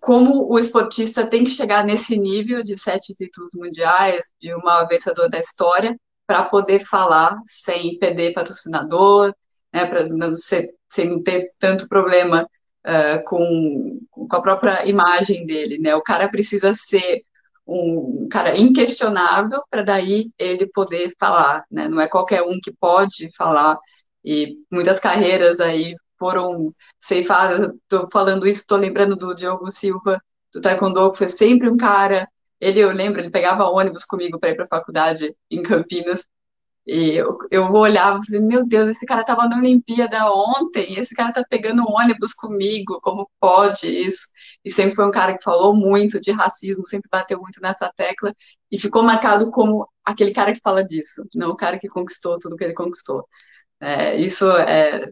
Como 0.00 0.50
o 0.50 0.58
esportista 0.58 1.26
tem 1.26 1.44
que 1.44 1.50
chegar 1.50 1.84
nesse 1.84 2.18
nível 2.18 2.62
de 2.62 2.76
sete 2.76 3.14
títulos 3.14 3.50
mundiais, 3.54 4.24
de 4.40 4.52
uma 4.54 4.84
vencedora 4.84 5.28
da 5.28 5.38
história, 5.38 5.94
para 6.26 6.44
poder 6.44 6.80
falar 6.80 7.36
sem 7.44 7.98
perder 7.98 8.32
patrocinador, 8.32 9.34
né, 9.72 9.84
para 9.86 10.08
não, 10.08 10.34
ser, 10.36 10.70
sem 10.88 11.10
não 11.10 11.22
ter 11.22 11.50
tanto 11.58 11.88
problema 11.88 12.48
uh, 12.86 13.24
com, 13.26 14.00
com 14.10 14.36
a 14.36 14.40
própria 14.40 14.86
imagem 14.86 15.44
dele, 15.44 15.78
né? 15.78 15.94
O 15.94 16.02
cara 16.02 16.28
precisa 16.28 16.72
ser 16.74 17.22
um 17.66 18.26
cara 18.30 18.58
inquestionável 18.58 19.62
para 19.70 19.82
daí 19.82 20.30
ele 20.38 20.66
poder 20.68 21.12
falar, 21.18 21.64
né? 21.70 21.88
Não 21.88 22.00
é 22.00 22.08
qualquer 22.08 22.42
um 22.42 22.58
que 22.62 22.72
pode 22.72 23.28
falar 23.36 23.78
e 24.24 24.56
muitas 24.72 24.98
carreiras 24.98 25.60
aí 25.60 25.94
foram 26.20 26.74
ceifadas. 27.00 27.70
Estou 27.82 28.08
falando 28.12 28.46
isso, 28.46 28.60
estou 28.60 28.78
lembrando 28.78 29.16
do 29.16 29.34
Diogo 29.34 29.70
Silva 29.70 30.22
do 30.54 30.60
Taekwondo, 30.60 31.12
que 31.12 31.18
foi 31.18 31.28
sempre 31.28 31.70
um 31.70 31.76
cara. 31.78 32.28
Ele, 32.60 32.80
eu 32.80 32.92
lembro, 32.92 33.20
ele 33.20 33.30
pegava 33.30 33.64
ônibus 33.70 34.04
comigo 34.04 34.38
para 34.38 34.50
ir 34.50 34.56
para 34.56 34.64
a 34.66 34.68
faculdade 34.68 35.34
em 35.50 35.62
Campinas 35.62 36.28
E 36.86 37.12
eu, 37.12 37.38
eu 37.50 37.68
vou 37.68 37.82
olhar 37.82 38.18
e 38.18 38.26
falei, 38.26 38.40
meu 38.40 38.66
Deus, 38.66 38.88
esse 38.88 39.06
cara 39.06 39.20
estava 39.20 39.46
na 39.48 39.58
Olimpíada 39.58 40.26
ontem, 40.32 40.98
esse 40.98 41.14
cara 41.14 41.28
está 41.30 41.44
pegando 41.48 41.84
ônibus 41.88 42.32
comigo, 42.34 42.98
como 43.02 43.30
pode 43.38 43.86
isso? 43.88 44.26
E 44.64 44.70
sempre 44.72 44.96
foi 44.96 45.06
um 45.06 45.10
cara 45.10 45.36
que 45.36 45.42
falou 45.44 45.74
muito 45.74 46.20
de 46.20 46.32
racismo, 46.32 46.86
sempre 46.86 47.08
bateu 47.10 47.38
muito 47.38 47.60
nessa 47.60 47.92
tecla, 47.94 48.34
e 48.70 48.78
ficou 48.80 49.02
marcado 49.02 49.50
como 49.50 49.88
aquele 50.04 50.32
cara 50.32 50.52
que 50.52 50.60
fala 50.62 50.84
disso, 50.84 51.22
não 51.34 51.50
o 51.50 51.56
cara 51.56 51.78
que 51.78 51.88
conquistou 51.88 52.38
tudo 52.38 52.56
que 52.56 52.64
ele 52.64 52.74
conquistou. 52.74 53.26
É, 53.80 54.16
isso 54.16 54.50
é, 54.52 55.10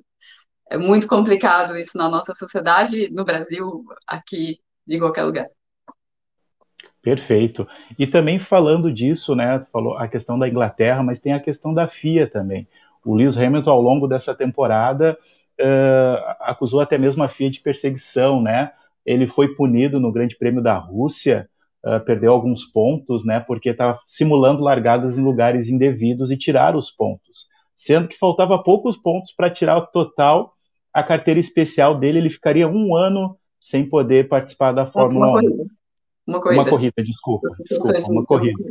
é 0.70 0.76
muito 0.76 1.06
complicado, 1.06 1.76
isso 1.76 1.96
na 1.96 2.08
nossa 2.08 2.34
sociedade, 2.34 3.10
no 3.10 3.24
Brasil, 3.24 3.84
aqui, 4.06 4.58
em 4.86 4.98
qualquer 4.98 5.24
lugar. 5.24 5.46
Perfeito. 7.02 7.66
E 7.98 8.06
também 8.06 8.38
falando 8.38 8.92
disso, 8.92 9.34
né, 9.34 9.64
falou 9.72 9.96
a 9.96 10.06
questão 10.08 10.38
da 10.38 10.48
Inglaterra, 10.48 11.02
mas 11.02 11.20
tem 11.20 11.32
a 11.32 11.40
questão 11.40 11.72
da 11.72 11.88
FIA 11.88 12.28
também. 12.28 12.68
O 13.04 13.14
Lewis 13.14 13.36
Hamilton, 13.36 13.70
ao 13.70 13.80
longo 13.80 14.06
dessa 14.06 14.34
temporada, 14.34 15.16
uh, 15.58 16.34
acusou 16.40 16.80
até 16.80 16.98
mesmo 16.98 17.22
a 17.22 17.28
FIA 17.28 17.50
de 17.50 17.60
perseguição, 17.60 18.42
né? 18.42 18.72
Ele 19.06 19.26
foi 19.26 19.54
punido 19.54 19.98
no 19.98 20.12
Grande 20.12 20.36
Prêmio 20.36 20.62
da 20.62 20.76
Rússia, 20.76 21.48
uh, 21.82 22.00
perdeu 22.04 22.32
alguns 22.32 22.66
pontos, 22.66 23.24
né, 23.24 23.40
porque 23.40 23.70
estava 23.70 23.98
simulando 24.06 24.62
largadas 24.62 25.16
em 25.16 25.22
lugares 25.22 25.68
indevidos 25.68 26.30
e 26.30 26.36
tirar 26.36 26.76
os 26.76 26.90
pontos. 26.90 27.46
Sendo 27.74 28.08
que 28.08 28.18
faltava 28.18 28.62
poucos 28.62 28.96
pontos 28.96 29.32
para 29.32 29.48
tirar 29.48 29.78
o 29.78 29.86
total, 29.86 30.57
a 30.92 31.02
carteira 31.02 31.38
especial 31.38 31.98
dele, 31.98 32.18
ele 32.18 32.30
ficaria 32.30 32.68
um 32.68 32.96
ano 32.96 33.36
sem 33.60 33.88
poder 33.88 34.28
participar 34.28 34.72
da 34.72 34.86
Fórmula 34.86 35.26
1. 35.26 35.30
Uma 36.26 36.40
corrida. 36.40 36.60
Uma 36.60 36.70
corrida, 36.70 37.02
desculpa. 37.02 37.48
Desculpa, 37.60 38.12
uma 38.12 38.24
corrida. 38.24 38.62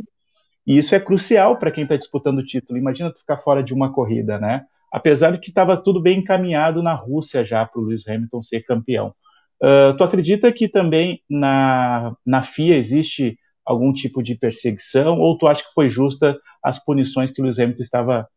E 0.66 0.76
isso 0.76 0.94
é 0.94 1.00
crucial 1.00 1.56
para 1.56 1.70
quem 1.70 1.84
está 1.84 1.96
disputando 1.96 2.38
o 2.38 2.44
título. 2.44 2.78
Imagina 2.78 3.10
tu 3.10 3.18
ficar 3.20 3.38
fora 3.38 3.62
de 3.62 3.72
uma 3.72 3.92
corrida, 3.92 4.38
né? 4.38 4.64
Apesar 4.92 5.32
de 5.32 5.38
que 5.38 5.48
estava 5.48 5.76
tudo 5.76 6.00
bem 6.00 6.18
encaminhado 6.18 6.82
na 6.82 6.94
Rússia 6.94 7.44
já 7.44 7.64
para 7.64 7.80
o 7.80 7.84
Lewis 7.84 8.06
Hamilton 8.06 8.42
ser 8.42 8.62
campeão. 8.62 9.14
Uh, 9.62 9.96
tu 9.96 10.04
acredita 10.04 10.52
que 10.52 10.68
também 10.68 11.20
na, 11.28 12.14
na 12.24 12.42
FIA 12.42 12.76
existe 12.76 13.38
algum 13.64 13.92
tipo 13.92 14.22
de 14.22 14.34
perseguição 14.34 15.18
ou 15.18 15.36
tu 15.36 15.46
acha 15.46 15.62
que 15.62 15.72
foi 15.74 15.90
justa 15.90 16.38
as 16.62 16.82
punições 16.82 17.30
que 17.30 17.40
o 17.40 17.44
Lewis 17.44 17.58
Hamilton 17.58 17.82
estava, 17.82 18.28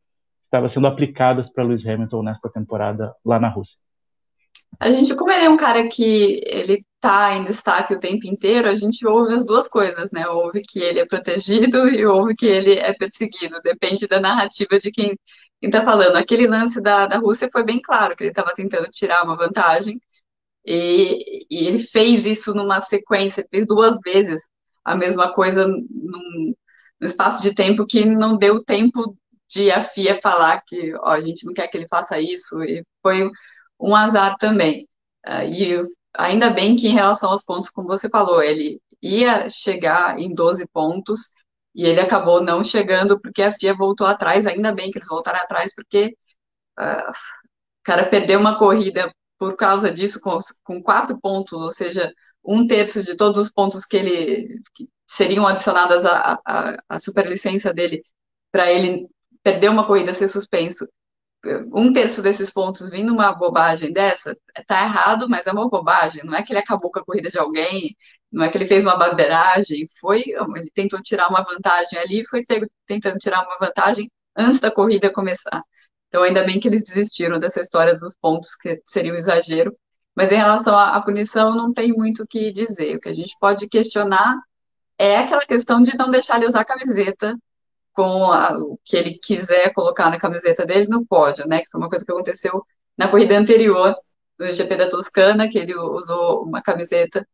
estava 0.52 0.68
sendo 0.68 0.86
aplicadas 0.86 1.50
para 1.50 1.64
Lewis 1.64 1.88
Hamilton 1.88 2.24
nesta 2.24 2.50
temporada 2.50 3.16
lá 3.26 3.40
na 3.40 3.48
Rússia? 3.48 3.78
A 4.78 4.92
gente, 4.92 5.16
como 5.16 5.32
ele 5.32 5.46
é 5.46 5.50
um 5.50 5.56
cara 5.56 5.88
que 5.88 6.42
ele 6.46 6.86
tá 7.00 7.36
em 7.36 7.46
destaque 7.46 7.94
o 7.94 8.00
tempo 8.00 8.28
inteiro, 8.28 8.68
a 8.68 8.76
gente 8.76 9.08
ouve 9.08 9.34
as 9.34 9.46
duas 9.46 9.68
coisas, 9.68 10.12
né? 10.12 10.28
Ouve 10.28 10.62
que 10.62 10.80
ele 10.80 11.00
é 11.00 11.06
protegido 11.06 11.88
e 11.90 12.06
ouve 12.06 12.36
que 12.36 12.46
ele 12.46 12.74
é 12.74 12.94
perseguido. 12.94 13.62
Depende 13.64 14.08
da 14.08 14.20
narrativa 14.20 14.78
de 14.78 14.92
quem, 14.92 15.18
está 15.62 15.84
falando. 15.84 16.18
Aquele 16.18 16.48
lance 16.48 16.82
da, 16.82 17.08
da 17.08 17.18
Rússia 17.18 17.50
foi 17.52 17.64
bem 17.64 17.82
claro, 17.82 18.16
que 18.16 18.24
ele 18.24 18.32
estava 18.32 18.54
tentando 18.54 18.90
tirar 18.90 19.24
uma 19.24 19.38
vantagem 19.38 20.00
e, 20.66 21.46
e, 21.50 21.66
ele 21.68 21.80
fez 21.80 22.26
isso 22.26 22.54
numa 22.54 22.80
sequência, 22.80 23.48
fez 23.50 23.66
duas 23.66 23.98
vezes 24.04 24.42
a 24.84 24.96
mesma 24.96 25.34
coisa 25.34 25.68
num, 25.68 25.86
num 27.00 27.08
espaço 27.08 27.42
de 27.42 27.54
tempo 27.54 27.86
que 27.86 28.06
não 28.06 28.38
deu 28.38 28.64
tempo 28.64 29.16
de 29.52 29.72
a 29.72 29.84
FIA 29.84 30.20
falar 30.22 30.62
que 30.66 30.94
ó, 30.96 31.10
a 31.12 31.22
gente 31.22 31.46
não 31.46 31.54
quer 31.54 31.68
que 31.68 31.78
ele 31.78 31.88
faça 31.88 32.20
isso, 32.20 32.64
e 32.64 32.84
foi 33.02 33.30
um 33.80 33.96
azar 33.96 34.38
também. 34.38 34.88
Uh, 35.28 35.44
e 35.52 35.88
ainda 36.16 36.50
bem 36.50 36.76
que 36.76 36.88
em 36.88 36.94
relação 36.94 37.30
aos 37.30 37.44
pontos, 37.44 37.70
como 37.70 37.88
você 37.88 38.10
falou, 38.10 38.42
ele 38.42 38.82
ia 39.02 39.50
chegar 39.50 40.20
em 40.20 40.34
12 40.34 40.68
pontos 40.68 41.34
e 41.76 41.86
ele 41.86 42.00
acabou 42.02 42.44
não 42.44 42.64
chegando 42.64 43.20
porque 43.20 43.42
a 43.44 43.52
FIA 43.52 43.74
voltou 43.76 44.08
atrás, 44.08 44.46
ainda 44.46 44.74
bem 44.74 44.92
que 44.92 44.98
eles 45.00 45.08
voltaram 45.08 45.40
atrás, 45.40 45.74
porque 45.76 46.16
uh, 46.80 47.12
o 47.12 47.84
cara 47.84 48.06
perdeu 48.10 48.40
uma 48.40 48.58
corrida 48.60 49.14
por 49.38 49.56
causa 49.58 49.92
disso 49.92 50.22
com, 50.22 50.38
com 50.64 50.84
quatro 50.84 51.20
pontos, 51.20 51.54
ou 51.54 51.72
seja, 51.72 52.14
um 52.44 52.68
terço 52.68 53.04
de 53.04 53.16
todos 53.16 53.40
os 53.40 53.52
pontos 53.52 53.86
que 53.86 53.98
ele 53.98 54.62
que 54.76 54.88
seriam 55.08 55.48
adicionados 55.48 56.06
à, 56.06 56.40
à, 56.46 56.78
à 56.90 57.00
superlicença 57.00 57.74
dele 57.74 58.02
para 58.52 58.72
ele 58.72 59.08
perder 59.44 59.70
uma 59.70 59.86
corrida 59.86 60.14
ser 60.14 60.28
suspenso 60.28 60.88
um 61.74 61.92
terço 61.92 62.22
desses 62.22 62.52
pontos 62.52 62.90
vindo 62.90 63.12
uma 63.12 63.34
bobagem 63.34 63.92
dessa, 63.92 64.36
tá 64.68 64.84
errado, 64.84 65.28
mas 65.28 65.48
é 65.48 65.52
uma 65.52 65.68
bobagem. 65.68 66.24
Não 66.24 66.36
é 66.36 66.44
que 66.44 66.54
ele 66.54 66.60
acabou 66.60 66.92
com 66.92 67.00
a 67.00 67.06
corrida 67.06 67.30
de 67.30 67.40
alguém, 67.40 67.96
não 68.32 68.44
é 68.44 68.50
que 68.50 68.58
ele 68.58 68.66
fez 68.66 68.84
uma 68.84 68.98
barbeiragem, 68.98 69.88
foi, 70.00 70.24
ele 70.28 70.70
tentou 70.74 71.02
tirar 71.02 71.30
uma 71.30 71.44
vantagem 71.44 71.98
ali, 72.00 72.26
foi 72.26 72.42
tentando 72.86 73.18
tirar 73.18 73.44
uma 73.44 73.58
vantagem 73.60 74.10
antes 74.36 74.60
da 74.60 74.72
corrida 74.72 75.12
começar. 75.12 75.62
Então, 76.08 76.24
ainda 76.24 76.44
bem 76.44 76.60
que 76.60 76.68
eles 76.68 76.84
desistiram 76.84 77.38
dessa 77.40 77.62
história 77.62 77.98
dos 77.98 78.16
pontos, 78.16 78.56
que 78.56 78.82
seria 78.86 79.14
um 79.14 79.16
exagero. 79.16 79.74
Mas 80.16 80.32
em 80.32 80.36
relação 80.36 80.78
à, 80.78 81.02
punição, 81.02 81.56
não 81.56 81.74
tem 81.74 81.94
muito 81.94 82.24
o 82.24 82.28
que 82.28 82.52
dizer. 82.52 82.98
O 82.98 83.00
que 83.00 83.10
a 83.10 83.16
gente 83.16 83.36
pode 83.40 83.68
questionar 83.70 84.36
é 84.98 85.18
aquela 85.18 85.46
questão 85.46 85.82
de 85.82 85.98
não 85.98 86.10
deixar 86.10 86.38
ele 86.38 86.48
usar 86.48 86.66
camiseta 86.66 87.36
com 87.94 88.32
a, 88.32 88.58
o 88.58 88.80
que 88.84 88.96
ele 88.98 89.20
quiser 89.22 89.74
colocar 89.74 90.10
na 90.10 90.20
camiseta 90.20 90.66
dele 90.66 90.88
no 90.88 91.06
pódio, 91.06 91.48
né? 91.48 91.62
Que 91.62 91.70
foi 91.70 91.80
uma 91.80 91.90
coisa 91.90 92.06
que 92.06 92.12
aconteceu 92.12 92.66
na 92.98 93.08
corrida 93.08 93.38
anterior 93.38 93.96
do 94.38 94.52
GP 94.52 94.76
da 94.76 94.90
Toscana, 94.90 95.50
que 95.50 95.58
ele 95.58 95.76
usou 95.76 96.44
uma 96.44 96.62
camiseta 96.62 97.28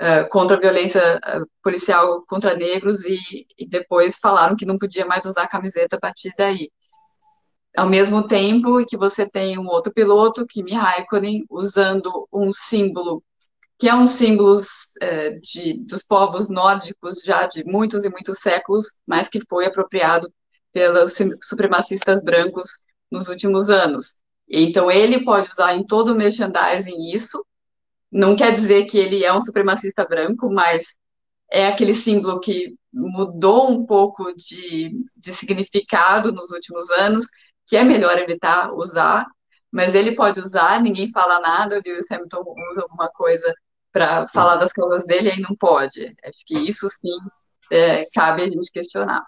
uh, 0.00 0.28
contra 0.30 0.56
a 0.56 0.60
violência 0.60 1.18
uh, 1.18 1.46
policial 1.62 2.24
contra 2.26 2.54
negros 2.54 3.04
e, 3.04 3.18
e, 3.58 3.68
depois 3.68 4.18
falaram 4.18 4.56
que 4.56 4.66
não 4.66 4.78
podia 4.78 5.04
mais 5.06 5.24
usar 5.24 5.42
a 5.44 5.48
camiseta 5.48 5.96
a 5.96 6.00
partir 6.00 6.32
daí. 6.36 6.70
Ao 7.76 7.88
mesmo 7.88 8.26
tempo 8.26 8.84
que 8.86 8.96
você 8.96 9.28
tem 9.28 9.58
um 9.58 9.66
outro 9.66 9.92
piloto, 9.92 10.46
Kimi 10.46 10.74
Raikkonen, 10.74 11.44
usando 11.50 12.28
um 12.32 12.52
símbolo 12.52 13.22
que 13.78 13.88
é 13.88 13.94
um 13.94 14.06
símbolo 14.06 14.58
é, 15.00 15.30
de, 15.30 15.80
dos 15.84 16.02
povos 16.04 16.48
nórdicos 16.48 17.20
já 17.24 17.46
de 17.46 17.64
muitos 17.64 18.04
e 18.04 18.10
muitos 18.10 18.38
séculos, 18.38 18.86
mas 19.06 19.28
que 19.28 19.40
foi 19.48 19.66
apropriado 19.66 20.32
pelos 20.72 21.14
supremacistas 21.42 22.20
brancos 22.20 22.70
nos 23.10 23.28
últimos 23.28 23.70
anos. 23.70 24.16
Então, 24.48 24.90
ele 24.90 25.24
pode 25.24 25.48
usar 25.48 25.74
em 25.74 25.84
todo 25.84 26.12
o 26.12 26.14
merchandising 26.14 27.10
isso, 27.12 27.44
não 28.10 28.36
quer 28.36 28.52
dizer 28.52 28.84
que 28.84 28.98
ele 28.98 29.24
é 29.24 29.32
um 29.32 29.40
supremacista 29.40 30.04
branco, 30.04 30.50
mas 30.50 30.94
é 31.50 31.66
aquele 31.66 31.94
símbolo 31.94 32.40
que 32.40 32.74
mudou 32.92 33.70
um 33.70 33.86
pouco 33.86 34.32
de, 34.34 34.92
de 35.16 35.32
significado 35.32 36.32
nos 36.32 36.50
últimos 36.50 36.90
anos, 36.90 37.26
que 37.66 37.76
é 37.76 37.82
melhor 37.82 38.18
evitar 38.18 38.72
usar, 38.72 39.26
mas 39.70 39.94
ele 39.94 40.14
pode 40.14 40.40
usar, 40.40 40.80
ninguém 40.80 41.10
fala 41.10 41.40
nada, 41.40 41.78
o 41.78 41.82
Lewis 41.84 42.10
Hamilton 42.10 42.44
usa 42.70 42.82
alguma 42.82 43.08
coisa 43.08 43.52
para 43.94 44.26
falar 44.26 44.56
das 44.56 44.72
causas 44.72 45.04
dele, 45.04 45.30
aí 45.30 45.40
não 45.40 45.54
pode. 45.54 46.16
Acho 46.24 46.44
que 46.44 46.58
isso 46.58 46.88
sim 46.88 47.16
é, 47.72 48.04
cabe 48.12 48.42
a 48.42 48.46
gente 48.46 48.70
questionar. 48.72 49.22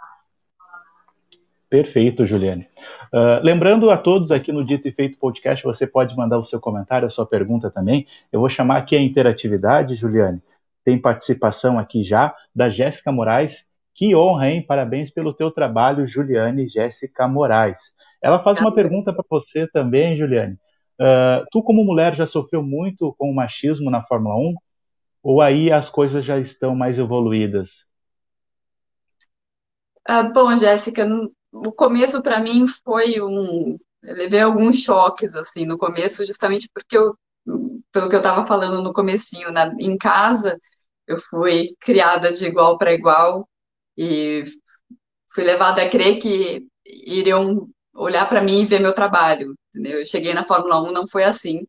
Perfeito, 1.70 2.26
Juliane. 2.26 2.68
Uh, 3.12 3.42
lembrando 3.42 3.90
a 3.90 3.96
todos 3.96 4.32
aqui 4.32 4.50
no 4.50 4.64
Dito 4.64 4.88
e 4.88 4.92
Feito 4.92 5.18
Podcast, 5.18 5.64
você 5.64 5.86
pode 5.86 6.16
mandar 6.16 6.38
o 6.38 6.44
seu 6.44 6.60
comentário, 6.60 7.06
a 7.06 7.10
sua 7.10 7.24
pergunta 7.24 7.70
também. 7.70 8.06
Eu 8.32 8.40
vou 8.40 8.48
chamar 8.48 8.78
aqui 8.78 8.96
a 8.96 9.00
interatividade, 9.00 9.94
Juliane. 9.94 10.42
Tem 10.84 11.00
participação 11.00 11.78
aqui 11.78 12.02
já 12.02 12.34
da 12.54 12.68
Jéssica 12.68 13.12
Moraes. 13.12 13.64
Que 13.94 14.16
honra, 14.16 14.50
hein? 14.50 14.62
Parabéns 14.62 15.12
pelo 15.12 15.32
teu 15.32 15.50
trabalho, 15.50 16.08
Juliane 16.08 16.68
Jéssica 16.68 17.28
Moraes. 17.28 17.94
Ela 18.20 18.42
faz 18.42 18.60
uma 18.60 18.74
pergunta 18.74 19.12
para 19.12 19.24
você 19.28 19.68
também, 19.68 20.16
Juliane. 20.16 20.58
Uh, 21.00 21.44
tu, 21.50 21.62
como 21.62 21.84
mulher, 21.84 22.14
já 22.16 22.26
sofreu 22.26 22.62
muito 22.62 23.14
com 23.18 23.30
o 23.30 23.34
machismo 23.34 23.90
na 23.90 24.02
Fórmula 24.02 24.36
1? 24.36 24.54
Ou 25.22 25.42
aí 25.42 25.70
as 25.70 25.90
coisas 25.90 26.24
já 26.24 26.38
estão 26.38 26.74
mais 26.74 26.98
evoluídas? 26.98 27.84
Uh, 30.08 30.32
bom, 30.32 30.56
Jéssica, 30.56 31.06
o 31.52 31.72
começo 31.72 32.22
para 32.22 32.40
mim 32.40 32.66
foi 32.84 33.20
um. 33.20 33.78
Eu 34.02 34.14
levei 34.14 34.40
alguns 34.40 34.82
choques, 34.82 35.34
assim, 35.34 35.66
no 35.66 35.76
começo, 35.76 36.24
justamente 36.24 36.70
porque 36.72 36.96
eu, 36.96 37.16
pelo 37.92 38.08
que 38.08 38.14
eu 38.14 38.20
estava 38.20 38.46
falando 38.46 38.80
no 38.82 38.92
comecinho, 38.92 39.50
na, 39.50 39.74
em 39.80 39.98
casa, 39.98 40.56
eu 41.06 41.18
fui 41.20 41.74
criada 41.80 42.30
de 42.30 42.44
igual 42.46 42.78
para 42.78 42.92
igual 42.92 43.48
e 43.98 44.44
fui 45.34 45.44
levada 45.44 45.82
a 45.82 45.88
crer 45.88 46.18
que 46.18 46.66
iriam 46.84 47.68
olhar 47.94 48.28
para 48.28 48.42
mim 48.42 48.62
e 48.62 48.66
ver 48.66 48.80
meu 48.80 48.92
trabalho. 48.94 49.54
Entendeu? 49.76 50.00
Eu 50.00 50.06
cheguei 50.06 50.32
na 50.34 50.46
Fórmula 50.46 50.82
1, 50.82 50.92
não 50.92 51.08
foi 51.08 51.24
assim. 51.24 51.66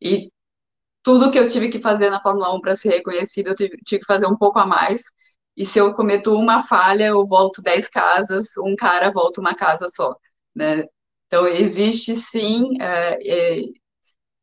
E 0.00 0.30
tudo 1.02 1.30
que 1.30 1.38
eu 1.38 1.48
tive 1.48 1.68
que 1.70 1.80
fazer 1.80 2.10
na 2.10 2.22
Fórmula 2.22 2.54
1 2.54 2.60
para 2.60 2.76
ser 2.76 2.90
reconhecido, 2.90 3.48
eu 3.48 3.54
tive, 3.54 3.76
tive, 3.84 4.00
que 4.00 4.06
fazer 4.06 4.26
um 4.26 4.36
pouco 4.36 4.58
a 4.58 4.66
mais. 4.66 5.02
E 5.56 5.66
se 5.66 5.78
eu 5.78 5.94
cometo 5.94 6.34
uma 6.36 6.62
falha, 6.62 7.06
eu 7.08 7.26
volto 7.26 7.62
10 7.62 7.88
casas, 7.88 8.56
um 8.58 8.76
cara 8.76 9.12
volta 9.12 9.40
uma 9.40 9.54
casa 9.54 9.88
só. 9.88 10.16
Né? 10.54 10.84
Então, 11.26 11.46
existe 11.46 12.16
sim, 12.16 12.80
é, 12.80 13.58
é, 13.60 13.62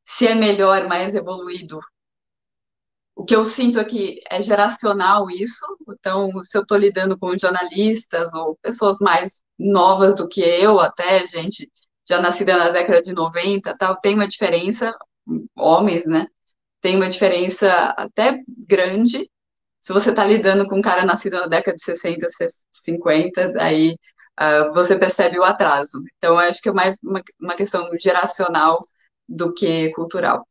se 0.06 0.28
é 0.28 0.36
melhor, 0.36 0.88
mais 0.88 1.16
evoluído 1.16 1.80
o 3.20 3.25
que 3.25 3.36
eu 3.36 3.44
sinto 3.44 3.80
aqui 3.82 4.22
é 4.30 4.42
geracional 4.42 5.30
isso, 5.30 5.66
então, 5.89 6.32
se 6.42 6.58
eu 6.58 6.62
estou 6.62 6.78
lidando 6.78 7.20
com 7.20 7.38
jornalistas 7.38 8.34
ou 8.34 8.58
pessoas 8.62 8.98
mais 9.00 9.44
novas 9.58 10.16
do 10.16 10.25
que 10.25 10.39
eu, 10.39 10.80
até 10.80 11.28
gente 11.28 11.70
já 12.10 12.20
nascida 12.20 12.58
na 12.58 12.70
década 12.70 13.01
de 13.01 13.13
90, 13.13 13.78
tal, 13.78 13.96
tem 13.98 14.16
uma 14.16 14.28
diferença, 14.28 14.92
homens, 15.56 16.08
né? 16.08 16.28
Tem 16.82 16.96
uma 16.96 17.08
diferença 17.08 17.70
até 17.96 18.39
grande. 18.68 19.30
Se 19.80 19.94
você 19.94 20.10
está 20.10 20.25
lidando 20.25 20.68
com 20.68 20.78
um 20.78 20.82
cara 20.82 21.06
nascido 21.06 21.38
na 21.38 21.46
década 21.46 21.75
de 21.75 21.84
60, 21.84 22.25
50, 22.72 23.54
aí 23.62 23.96
uh, 24.42 24.74
você 24.74 24.98
percebe 24.98 25.38
o 25.38 25.44
atraso. 25.44 26.01
Então, 26.18 26.39
acho 26.39 26.62
que 26.62 26.70
é 26.70 26.74
mais 26.74 26.98
uma, 27.04 27.22
uma 27.39 27.56
questão 27.56 27.88
geracional 28.00 28.80
do 29.28 29.54
que 29.54 29.92
cultural. 29.92 30.48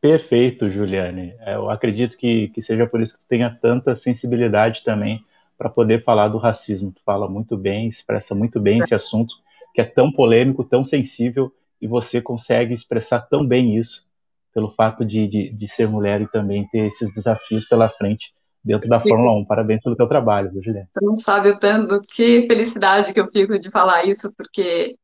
Perfeito, 0.00 0.68
Juliane. 0.68 1.36
É, 1.38 1.54
eu 1.54 1.70
acredito 1.70 2.16
que, 2.16 2.48
que 2.48 2.60
seja 2.60 2.88
por 2.88 3.00
isso 3.00 3.16
que 3.16 3.24
tenha 3.28 3.56
tanta 3.62 3.94
sensibilidade 3.94 4.82
também 4.82 5.24
para 5.62 5.70
poder 5.70 6.02
falar 6.02 6.26
do 6.26 6.38
racismo. 6.38 6.90
Tu 6.90 7.00
fala 7.06 7.28
muito 7.28 7.56
bem, 7.56 7.88
expressa 7.88 8.34
muito 8.34 8.58
bem 8.58 8.80
esse 8.80 8.92
assunto 8.96 9.32
que 9.72 9.80
é 9.80 9.84
tão 9.84 10.10
polêmico, 10.10 10.64
tão 10.64 10.84
sensível, 10.84 11.54
e 11.80 11.86
você 11.86 12.20
consegue 12.20 12.74
expressar 12.74 13.20
tão 13.20 13.46
bem 13.46 13.78
isso 13.78 14.04
pelo 14.52 14.72
fato 14.72 15.04
de, 15.04 15.28
de, 15.28 15.50
de 15.50 15.68
ser 15.68 15.86
mulher 15.86 16.20
e 16.20 16.26
também 16.26 16.66
ter 16.66 16.88
esses 16.88 17.14
desafios 17.14 17.64
pela 17.66 17.88
frente 17.88 18.34
dentro 18.62 18.88
da 18.88 19.00
Fórmula 19.00 19.38
1. 19.38 19.44
Parabéns 19.44 19.82
pelo 19.84 19.94
teu 19.94 20.08
trabalho, 20.08 20.50
viu, 20.50 20.64
Juliane? 20.64 20.88
Você 20.90 21.04
não 21.04 21.14
sabe 21.14 21.50
o 21.50 21.58
tanto, 21.58 22.00
que 22.12 22.44
felicidade 22.48 23.12
que 23.14 23.20
eu 23.20 23.30
fico 23.30 23.56
de 23.56 23.70
falar 23.70 24.04
isso, 24.04 24.32
porque 24.36 24.96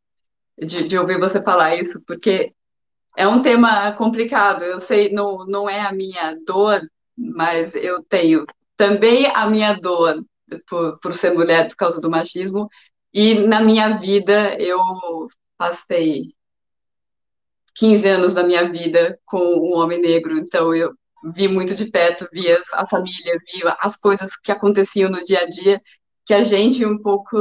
de, 0.59 0.88
de 0.88 0.99
ouvir 0.99 1.21
você 1.21 1.41
falar 1.41 1.77
isso, 1.77 2.03
porque 2.05 2.53
é 3.16 3.29
um 3.29 3.40
tema 3.40 3.92
complicado. 3.92 4.64
Eu 4.64 4.81
sei, 4.81 5.12
não, 5.12 5.47
não 5.47 5.71
é 5.71 5.83
a 5.83 5.92
minha 5.92 6.37
dor, 6.44 6.81
mas 7.16 7.77
eu 7.77 8.03
tenho 8.03 8.44
também 8.77 9.27
a 9.35 9.49
minha 9.49 9.73
dor 9.75 10.25
por, 10.69 10.99
por 11.01 11.15
ser 11.15 11.33
mulher 11.35 11.69
por 11.69 11.77
causa 11.77 12.01
do 12.01 12.11
machismo. 12.11 12.69
E 13.13 13.35
na 13.35 13.61
minha 13.61 13.99
vida, 13.99 14.55
eu 14.61 14.79
passei 15.57 16.35
15 17.75 18.09
anos 18.09 18.35
da 18.35 18.43
minha 18.43 18.71
vida 18.71 19.19
com 19.25 19.39
um 19.39 19.77
homem 19.79 20.01
negro, 20.01 20.37
então 20.39 20.75
eu 20.75 20.93
vi 21.33 21.49
muito 21.49 21.75
de 21.75 21.91
perto, 21.91 22.29
via 22.33 22.63
a 22.73 22.87
família, 22.87 23.39
via 23.53 23.77
as 23.81 23.97
coisas 23.97 24.37
que 24.37 24.53
aconteciam 24.53 25.11
no 25.11 25.25
dia 25.25 25.41
a 25.41 25.47
dia, 25.47 25.81
que 26.25 26.35
a 26.35 26.43
gente 26.43 26.85
um 26.85 26.99
pouco 27.01 27.37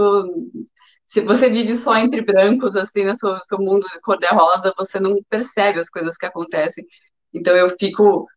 se 1.07 1.21
você 1.21 1.49
vive 1.49 1.75
só 1.75 1.95
entre 1.97 2.21
brancos, 2.21 2.75
assim, 2.75 3.05
no 3.05 3.15
seu, 3.17 3.37
seu 3.45 3.57
mundo 3.57 3.87
cor-de-rosa, 4.03 4.73
você 4.77 4.99
não 4.99 5.15
percebe 5.29 5.79
as 5.79 5.89
coisas 5.89 6.17
que 6.17 6.25
acontecem. 6.25 6.85
Então 7.33 7.55
eu 7.55 7.69
fico, 7.79 8.27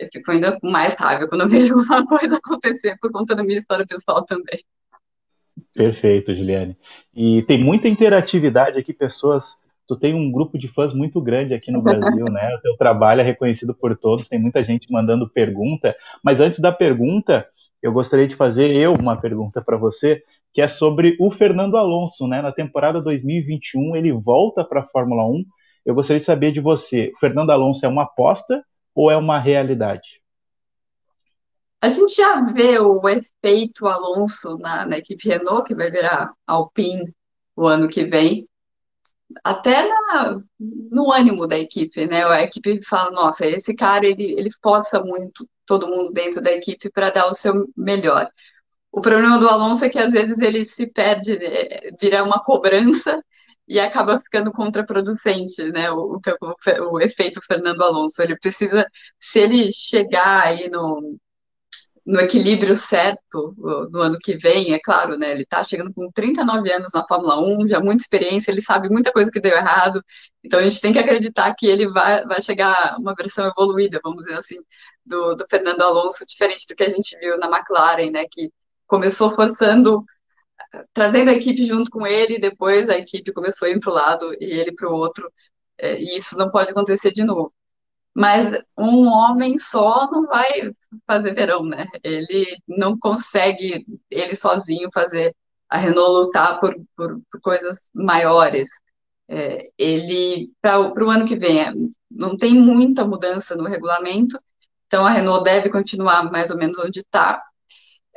eu 0.00 0.08
fico 0.10 0.30
ainda 0.30 0.58
mais 0.62 0.94
raiva 0.94 1.28
quando 1.28 1.42
eu 1.42 1.48
vejo 1.48 1.74
uma 1.78 2.06
coisa 2.06 2.36
acontecer 2.36 2.96
por 3.00 3.12
conta 3.12 3.34
da 3.34 3.42
minha 3.42 3.58
história 3.58 3.86
pessoal 3.86 4.24
também. 4.24 4.64
Perfeito, 5.74 6.34
Juliane. 6.34 6.76
E 7.14 7.42
tem 7.42 7.62
muita 7.62 7.88
interatividade 7.88 8.78
aqui, 8.78 8.92
pessoas. 8.92 9.56
Tu 9.86 9.96
tem 9.96 10.14
um 10.14 10.30
grupo 10.30 10.56
de 10.56 10.68
fãs 10.68 10.94
muito 10.94 11.20
grande 11.20 11.52
aqui 11.52 11.70
no 11.70 11.82
Brasil, 11.82 12.24
né? 12.26 12.54
O 12.56 12.60
teu 12.60 12.76
trabalho 12.76 13.20
é 13.20 13.24
reconhecido 13.24 13.74
por 13.74 13.96
todos, 13.96 14.28
tem 14.28 14.38
muita 14.38 14.64
gente 14.64 14.90
mandando 14.90 15.28
pergunta. 15.28 15.94
Mas 16.24 16.40
antes 16.40 16.60
da 16.60 16.72
pergunta, 16.72 17.46
eu 17.82 17.92
gostaria 17.92 18.26
de 18.26 18.36
fazer 18.36 18.70
eu 18.74 18.94
uma 18.94 19.16
pergunta 19.16 19.60
para 19.60 19.76
você 19.76 20.22
que 20.52 20.62
é 20.62 20.68
sobre 20.68 21.16
o 21.20 21.30
Fernando 21.30 21.76
Alonso, 21.76 22.26
né? 22.26 22.40
Na 22.40 22.52
temporada 22.52 23.00
2021 23.00 23.96
ele 23.96 24.12
volta 24.12 24.64
para 24.64 24.80
a 24.80 24.86
Fórmula 24.86 25.24
1. 25.24 25.44
Eu 25.84 25.94
gostaria 25.94 26.20
de 26.20 26.26
saber 26.26 26.52
de 26.52 26.60
você, 26.60 27.12
o 27.14 27.18
Fernando 27.18 27.50
Alonso 27.50 27.84
é 27.84 27.88
uma 27.88 28.02
aposta 28.02 28.62
ou 29.00 29.10
é 29.10 29.16
uma 29.16 29.40
realidade? 29.40 30.20
A 31.80 31.88
gente 31.88 32.14
já 32.14 32.38
vê 32.42 32.78
o 32.78 33.00
efeito 33.08 33.86
Alonso 33.86 34.58
na, 34.58 34.84
na 34.84 34.98
equipe 34.98 35.26
Renault, 35.26 35.66
que 35.66 35.74
vai 35.74 35.90
virar 35.90 36.30
Alpine 36.46 37.10
o 37.56 37.66
ano 37.66 37.88
que 37.88 38.04
vem, 38.04 38.46
até 39.42 39.88
na, 39.88 40.38
no 40.58 41.10
ânimo 41.10 41.46
da 41.46 41.58
equipe, 41.58 42.06
né? 42.06 42.26
A 42.26 42.42
equipe 42.42 42.84
fala, 42.84 43.10
nossa, 43.10 43.46
esse 43.46 43.74
cara, 43.74 44.04
ele, 44.04 44.38
ele 44.38 44.50
força 44.62 45.02
muito 45.02 45.48
todo 45.64 45.88
mundo 45.88 46.12
dentro 46.12 46.42
da 46.42 46.52
equipe 46.52 46.90
para 46.90 47.08
dar 47.08 47.26
o 47.26 47.32
seu 47.34 47.70
melhor. 47.74 48.28
O 48.92 49.00
problema 49.00 49.38
do 49.38 49.48
Alonso 49.48 49.82
é 49.82 49.88
que 49.88 49.98
às 49.98 50.12
vezes 50.12 50.40
ele 50.40 50.66
se 50.66 50.86
perde, 50.86 51.38
né, 51.38 51.90
vira 51.98 52.22
uma 52.22 52.42
cobrança 52.42 53.24
e 53.70 53.78
acaba 53.78 54.18
ficando 54.18 54.50
contraproducente, 54.50 55.62
né? 55.70 55.90
O, 55.92 56.20
o, 56.20 56.94
o, 56.94 57.00
efeito 57.00 57.40
Fernando 57.46 57.82
Alonso. 57.82 58.20
Ele 58.20 58.36
precisa, 58.36 58.84
se 59.18 59.38
ele 59.38 59.70
chegar 59.72 60.42
aí 60.44 60.68
no, 60.68 61.16
no 62.04 62.18
equilíbrio 62.20 62.76
certo 62.76 63.54
no 63.92 64.00
ano 64.00 64.18
que 64.20 64.36
vem, 64.36 64.74
é 64.74 64.80
claro, 64.80 65.16
né? 65.16 65.30
Ele 65.30 65.44
está 65.44 65.62
chegando 65.62 65.94
com 65.94 66.10
39 66.10 66.72
anos 66.72 66.90
na 66.92 67.06
Fórmula 67.06 67.40
1, 67.40 67.68
já 67.68 67.78
muita 67.78 68.02
experiência, 68.02 68.50
ele 68.50 68.60
sabe 68.60 68.88
muita 68.88 69.12
coisa 69.12 69.30
que 69.30 69.40
deu 69.40 69.56
errado, 69.56 70.02
então 70.42 70.58
a 70.58 70.64
gente 70.64 70.80
tem 70.80 70.92
que 70.92 70.98
acreditar 70.98 71.54
que 71.54 71.66
ele 71.68 71.88
vai, 71.88 72.24
vai 72.26 72.42
chegar 72.42 72.96
uma 72.98 73.14
versão 73.14 73.46
evoluída, 73.46 74.00
vamos 74.02 74.24
dizer 74.24 74.36
assim, 74.36 74.56
do, 75.06 75.36
do 75.36 75.46
Fernando 75.48 75.82
Alonso, 75.82 76.26
diferente 76.26 76.66
do 76.68 76.74
que 76.74 76.82
a 76.82 76.90
gente 76.90 77.16
viu 77.20 77.38
na 77.38 77.46
McLaren, 77.46 78.10
né? 78.10 78.24
Que 78.28 78.50
começou 78.88 79.32
forçando, 79.36 80.04
trazendo 80.92 81.30
a 81.30 81.34
equipe 81.34 81.64
junto 81.66 81.90
com 81.90 82.06
ele, 82.06 82.38
depois 82.38 82.88
a 82.88 82.98
equipe 82.98 83.32
começou 83.32 83.66
a 83.66 83.70
ir 83.70 83.80
para 83.80 83.90
o 83.90 83.94
lado 83.94 84.32
e 84.40 84.44
ele 84.44 84.72
para 84.72 84.88
o 84.90 84.94
outro, 84.94 85.30
é, 85.78 86.00
e 86.00 86.16
isso 86.16 86.36
não 86.36 86.50
pode 86.50 86.70
acontecer 86.70 87.12
de 87.12 87.24
novo. 87.24 87.52
Mas 88.14 88.52
um 88.76 89.06
homem 89.06 89.56
só 89.56 90.10
não 90.10 90.26
vai 90.26 90.70
fazer 91.06 91.34
verão, 91.34 91.64
né? 91.64 91.84
Ele 92.02 92.46
não 92.66 92.98
consegue, 92.98 93.86
ele 94.10 94.34
sozinho, 94.36 94.90
fazer 94.92 95.34
a 95.68 95.78
Renault 95.78 96.10
lutar 96.10 96.58
por, 96.60 96.74
por, 96.96 97.20
por 97.30 97.40
coisas 97.40 97.78
maiores. 97.94 98.68
É, 99.28 99.70
ele, 99.78 100.50
para 100.60 100.80
o 100.80 101.10
ano 101.10 101.24
que 101.24 101.36
vem, 101.36 101.60
é, 101.60 101.72
não 102.10 102.36
tem 102.36 102.54
muita 102.54 103.06
mudança 103.06 103.54
no 103.54 103.64
regulamento, 103.68 104.36
então 104.86 105.06
a 105.06 105.10
Renault 105.10 105.44
deve 105.44 105.70
continuar 105.70 106.30
mais 106.32 106.50
ou 106.50 106.58
menos 106.58 106.78
onde 106.80 106.98
está, 106.98 107.40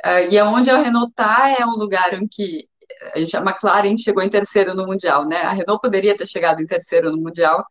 Uh, 0.04 0.30
e 0.30 0.38
aonde 0.38 0.70
a 0.70 0.82
Renault 0.82 1.10
está 1.10 1.48
é 1.58 1.64
um 1.64 1.76
lugar 1.76 2.12
em 2.12 2.28
que 2.28 2.68
a, 3.14 3.18
gente, 3.18 3.36
a 3.36 3.40
McLaren 3.40 3.96
chegou 3.96 4.22
em 4.22 4.28
terceiro 4.28 4.74
no 4.74 4.86
Mundial, 4.86 5.26
né? 5.26 5.38
A 5.42 5.52
Renault 5.52 5.80
poderia 5.80 6.16
ter 6.16 6.26
chegado 6.26 6.62
em 6.62 6.66
terceiro 6.66 7.10
no 7.10 7.18
Mundial, 7.18 7.64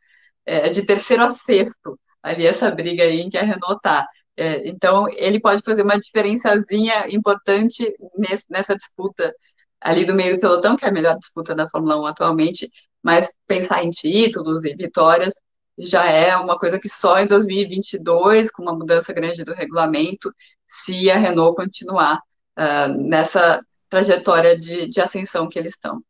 é, 0.46 0.70
de 0.70 0.86
terceiro 0.86 1.24
a 1.24 1.30
sexto, 1.30 2.00
ali 2.22 2.46
essa 2.46 2.72
briga 2.72 3.04
aí 3.04 3.22
em 3.22 3.30
que 3.30 3.38
a 3.38 3.44
Renault 3.44 3.76
está. 3.78 4.08
É, 4.36 4.68
então, 4.68 5.08
ele 5.12 5.40
pode 5.40 5.62
fazer 5.64 5.84
uma 5.84 6.00
diferençazinha 6.00 7.08
importante 7.10 7.94
nesse, 8.18 8.46
nessa 8.50 8.76
disputa 8.76 9.34
ali 9.80 10.06
do 10.06 10.16
meio 10.16 10.36
do 10.36 10.40
pelotão, 10.40 10.76
que 10.76 10.86
é 10.86 10.90
a 10.90 10.92
melhor 10.92 11.18
disputa 11.18 11.54
da 11.54 11.70
Fórmula 11.70 12.02
1 12.02 12.06
atualmente, 12.08 12.70
mas 13.04 13.30
pensar 13.48 13.84
em 13.84 13.92
títulos 13.92 14.64
e 14.64 14.76
vitórias 14.76 15.34
já 15.78 16.06
é 16.06 16.36
uma 16.36 16.58
coisa 16.58 16.80
que 16.80 16.90
só 16.90 17.20
em 17.20 17.28
2022, 17.28 18.52
com 18.52 18.62
uma 18.62 18.74
mudança 18.74 19.12
grande 19.14 19.44
do 19.44 19.54
regulamento, 19.54 20.32
se 20.68 21.10
a 21.10 21.18
Renault 21.18 21.56
continuar 21.56 22.20
uh, 22.58 22.88
nessa 22.98 23.60
trajetória 23.90 24.58
de, 24.58 24.90
de 24.90 25.02
ascensão 25.02 25.48
que 25.48 25.58
eles 25.58 25.74
estão. 25.74 26.02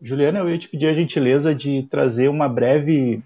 Juliana, 0.00 0.40
eu 0.40 0.50
ia 0.50 0.58
te 0.58 0.68
pedir 0.68 0.86
a 0.86 0.92
gentileza 0.92 1.54
de 1.54 1.86
trazer 1.90 2.28
uma 2.28 2.48
breve, 2.48 3.22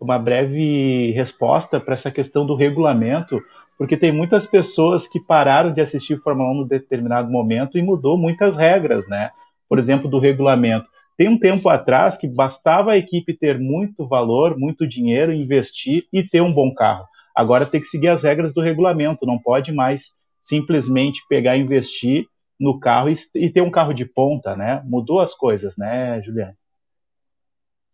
uma 0.00 0.18
breve 0.18 1.10
resposta 1.12 1.78
para 1.78 1.94
essa 1.94 2.10
questão 2.10 2.46
do 2.46 2.54
regulamento, 2.54 3.42
porque 3.76 3.96
tem 3.96 4.12
muitas 4.12 4.46
pessoas 4.46 5.06
que 5.06 5.20
pararam 5.20 5.72
de 5.72 5.80
assistir 5.80 6.20
Fórmula 6.20 6.50
1 6.50 6.62
em 6.62 6.66
determinado 6.68 7.30
momento 7.30 7.76
e 7.76 7.82
mudou 7.82 8.16
muitas 8.16 8.56
regras, 8.56 9.08
né? 9.08 9.30
Por 9.68 9.78
exemplo, 9.78 10.08
do 10.08 10.18
regulamento. 10.18 10.86
Tem 11.16 11.28
um 11.28 11.38
tempo 11.38 11.68
atrás 11.68 12.16
que 12.16 12.26
bastava 12.26 12.92
a 12.92 12.98
equipe 12.98 13.36
ter 13.36 13.58
muito 13.58 14.06
valor, 14.06 14.58
muito 14.58 14.86
dinheiro, 14.86 15.32
investir 15.32 16.04
e 16.12 16.22
ter 16.22 16.40
um 16.40 16.52
bom 16.52 16.72
carro. 16.74 17.06
Agora 17.34 17.66
tem 17.66 17.80
que 17.80 17.86
seguir 17.86 18.08
as 18.08 18.22
regras 18.22 18.52
do 18.52 18.60
regulamento, 18.60 19.26
não 19.26 19.38
pode 19.38 19.72
mais 19.72 20.04
simplesmente 20.42 21.22
pegar 21.28 21.56
e 21.56 21.60
investir 21.60 22.26
no 22.58 22.78
carro 22.78 23.08
e, 23.34 23.50
ter 23.50 23.60
um 23.60 23.70
carro 23.70 23.92
de 23.92 24.04
ponta, 24.04 24.54
né? 24.56 24.82
Mudou 24.84 25.20
as 25.20 25.34
coisas, 25.34 25.76
né, 25.76 26.20
Juliane? 26.22 26.54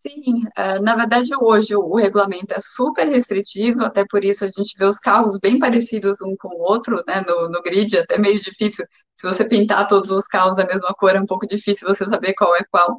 Sim, 0.00 0.42
é, 0.56 0.78
na 0.78 0.94
verdade 0.94 1.30
hoje 1.40 1.74
o 1.74 1.96
regulamento 1.96 2.54
é 2.54 2.58
super 2.60 3.08
restritivo, 3.08 3.82
até 3.84 4.04
por 4.08 4.24
isso 4.24 4.44
a 4.44 4.46
gente 4.48 4.76
vê 4.78 4.84
os 4.84 4.98
carros 5.00 5.38
bem 5.40 5.58
parecidos 5.58 6.22
um 6.22 6.36
com 6.38 6.48
o 6.50 6.62
outro, 6.62 7.02
né, 7.06 7.20
no, 7.26 7.48
no 7.48 7.60
grid, 7.62 7.98
até 7.98 8.16
meio 8.16 8.40
difícil, 8.40 8.86
se 9.16 9.26
você 9.26 9.44
pintar 9.44 9.88
todos 9.88 10.10
os 10.12 10.26
carros 10.28 10.54
da 10.54 10.64
mesma 10.64 10.94
cor, 10.96 11.16
é 11.16 11.20
um 11.20 11.26
pouco 11.26 11.48
difícil 11.48 11.88
você 11.88 12.06
saber 12.06 12.32
qual 12.34 12.54
é 12.54 12.62
qual. 12.70 12.96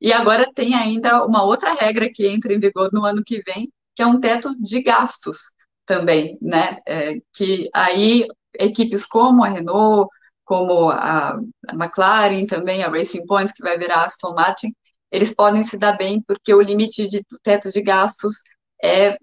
E 0.00 0.12
agora 0.12 0.46
tem 0.54 0.74
ainda 0.74 1.24
uma 1.26 1.44
outra 1.44 1.74
regra 1.74 2.08
que 2.12 2.26
entra 2.28 2.52
em 2.54 2.60
vigor 2.60 2.90
no 2.92 3.04
ano 3.06 3.22
que 3.24 3.40
vem, 3.42 3.72
que 3.96 4.02
é 4.02 4.06
um 4.06 4.20
teto 4.20 4.50
de 4.60 4.82
gastos 4.82 5.38
também, 5.86 6.38
né, 6.42 6.78
é, 6.86 7.14
que 7.34 7.68
aí 7.74 8.26
equipes 8.60 9.06
como 9.06 9.44
a 9.44 9.48
Renault, 9.48 10.08
como 10.44 10.90
a, 10.90 11.32
a 11.68 11.74
McLaren 11.74 12.46
também, 12.46 12.82
a 12.84 12.88
Racing 12.88 13.26
Points, 13.26 13.52
que 13.52 13.62
vai 13.62 13.78
virar 13.78 14.04
Aston 14.04 14.34
Martin, 14.34 14.72
eles 15.16 15.34
podem 15.34 15.62
se 15.62 15.78
dar 15.78 15.96
bem 15.96 16.22
porque 16.22 16.52
o 16.52 16.60
limite 16.60 17.08
de 17.08 17.22
teto 17.42 17.72
de 17.72 17.82
gastos 17.82 18.42
é 18.82 19.16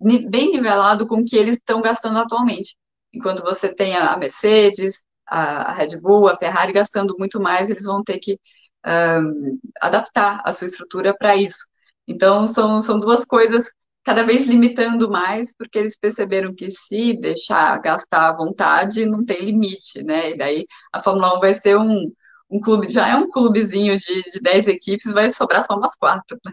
bem 0.00 0.52
nivelado 0.52 1.06
com 1.06 1.16
o 1.20 1.24
que 1.24 1.36
eles 1.36 1.54
estão 1.56 1.82
gastando 1.82 2.18
atualmente. 2.18 2.76
Enquanto 3.12 3.42
você 3.42 3.74
tem 3.74 3.96
a 3.96 4.16
Mercedes, 4.16 5.04
a 5.26 5.72
Red 5.72 5.98
Bull, 6.00 6.28
a 6.28 6.36
Ferrari 6.36 6.72
gastando 6.72 7.16
muito 7.18 7.40
mais, 7.40 7.68
eles 7.70 7.84
vão 7.84 8.02
ter 8.02 8.18
que 8.18 8.38
um, 8.86 9.58
adaptar 9.80 10.40
a 10.44 10.52
sua 10.52 10.66
estrutura 10.66 11.16
para 11.16 11.36
isso. 11.36 11.58
Então, 12.06 12.46
são, 12.46 12.80
são 12.80 12.98
duas 12.98 13.24
coisas 13.24 13.66
cada 14.04 14.24
vez 14.24 14.46
limitando 14.46 15.10
mais, 15.10 15.52
porque 15.56 15.78
eles 15.78 15.96
perceberam 15.96 16.54
que 16.54 16.70
se 16.70 17.18
deixar 17.20 17.80
gastar 17.80 18.28
à 18.30 18.36
vontade, 18.36 19.06
não 19.06 19.24
tem 19.24 19.40
limite, 19.44 20.02
né? 20.02 20.32
E 20.32 20.36
daí 20.36 20.66
a 20.92 21.00
Fórmula 21.00 21.36
1 21.36 21.40
vai 21.40 21.54
ser 21.54 21.76
um, 21.78 22.12
um 22.52 22.60
clube, 22.60 22.90
já 22.90 23.08
é 23.08 23.16
um 23.16 23.30
clubezinho 23.30 23.96
de, 23.96 24.22
de 24.30 24.40
10 24.40 24.68
equipes, 24.68 25.10
vai 25.10 25.30
sobrar 25.30 25.64
só 25.64 25.74
umas 25.74 25.96
quatro, 25.96 26.38
né? 26.44 26.52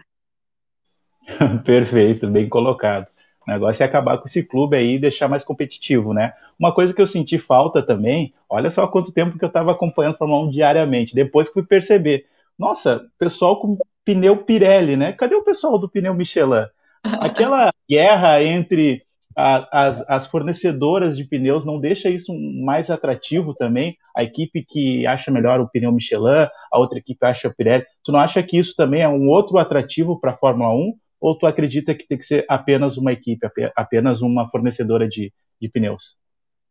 Perfeito, 1.62 2.26
bem 2.26 2.48
colocado. 2.48 3.06
O 3.46 3.50
negócio 3.50 3.82
é 3.82 3.86
acabar 3.86 4.18
com 4.18 4.26
esse 4.26 4.42
clube 4.42 4.76
aí 4.76 4.94
e 4.94 4.98
deixar 4.98 5.28
mais 5.28 5.44
competitivo, 5.44 6.14
né? 6.14 6.32
Uma 6.58 6.74
coisa 6.74 6.94
que 6.94 7.02
eu 7.02 7.06
senti 7.06 7.38
falta 7.38 7.82
também, 7.82 8.32
olha 8.48 8.70
só 8.70 8.86
quanto 8.86 9.12
tempo 9.12 9.38
que 9.38 9.44
eu 9.44 9.48
estava 9.48 9.72
acompanhando 9.72 10.14
a 10.14 10.18
Fórmula 10.18 10.46
1 10.46 10.50
diariamente, 10.50 11.14
depois 11.14 11.48
que 11.48 11.54
fui 11.54 11.62
perceber. 11.62 12.26
Nossa, 12.58 13.06
pessoal 13.18 13.60
com 13.60 13.78
pneu 14.04 14.38
Pirelli, 14.38 14.96
né? 14.96 15.12
Cadê 15.12 15.34
o 15.34 15.44
pessoal 15.44 15.78
do 15.78 15.88
pneu 15.88 16.14
Michelin? 16.14 16.66
Aquela 17.04 17.72
guerra 17.88 18.42
entre 18.42 19.02
as, 19.40 19.68
as, 19.72 20.04
as, 20.08 20.26
fornecedoras 20.26 21.16
de 21.16 21.24
pneus 21.24 21.64
não 21.64 21.80
deixa 21.80 22.08
isso 22.10 22.32
mais 22.64 22.90
atrativo 22.90 23.54
também? 23.54 23.96
A 24.16 24.22
equipe 24.22 24.64
que 24.64 25.06
acha 25.06 25.30
melhor 25.30 25.60
o 25.60 25.68
pneu 25.68 25.92
Michelin, 25.92 26.48
a 26.72 26.78
outra 26.78 26.98
equipe 26.98 27.24
acha 27.24 27.48
o 27.48 27.54
Pirelli. 27.54 27.84
Tu 28.04 28.12
não 28.12 28.20
acha 28.20 28.42
que 28.42 28.58
isso 28.58 28.74
também 28.76 29.02
é 29.02 29.08
um 29.08 29.28
outro 29.28 29.58
atrativo 29.58 30.20
para 30.20 30.32
a 30.32 30.36
Fórmula 30.36 30.74
1? 30.74 30.94
Ou 31.20 31.38
tu 31.38 31.46
acredita 31.46 31.94
que 31.94 32.06
tem 32.06 32.18
que 32.18 32.24
ser 32.24 32.44
apenas 32.48 32.96
uma 32.96 33.12
equipe, 33.12 33.46
apenas 33.76 34.22
uma 34.22 34.48
fornecedora 34.50 35.08
de, 35.08 35.32
de 35.60 35.68
pneus? 35.68 36.14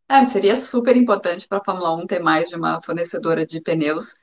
É, 0.09 0.23
seria 0.25 0.55
super 0.55 0.95
importante 0.97 1.47
para 1.47 1.59
a 1.59 1.63
Fórmula 1.63 1.95
1 1.95 2.07
ter 2.07 2.19
mais 2.19 2.49
de 2.49 2.55
uma 2.55 2.81
fornecedora 2.81 3.45
de 3.45 3.61
pneus 3.61 4.15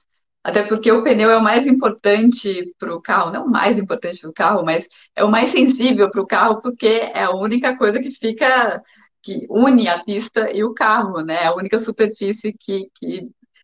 até 0.46 0.62
porque 0.62 0.92
o 0.92 1.02
pneu 1.02 1.28
é 1.28 1.36
o 1.36 1.42
mais 1.42 1.66
importante 1.66 2.72
para 2.78 2.94
o 2.94 3.02
carro, 3.02 3.32
não 3.32 3.46
o 3.46 3.50
mais 3.50 3.80
importante 3.80 4.20
para 4.20 4.30
o 4.30 4.32
carro, 4.32 4.64
mas 4.64 4.88
é 5.16 5.24
o 5.24 5.30
mais 5.30 5.50
sensível 5.50 6.08
para 6.08 6.22
o 6.22 6.26
carro, 6.26 6.60
porque 6.62 6.86
é 6.86 7.24
a 7.24 7.34
única 7.34 7.76
coisa 7.76 7.98
que 7.98 8.12
fica, 8.12 8.80
que 9.20 9.40
une 9.50 9.88
a 9.88 10.04
pista 10.04 10.48
e 10.52 10.62
o 10.62 10.72
carro, 10.72 11.20
né? 11.20 11.42
É 11.42 11.46
a 11.46 11.54
única 11.56 11.80
superfície 11.80 12.54
que 12.60 12.88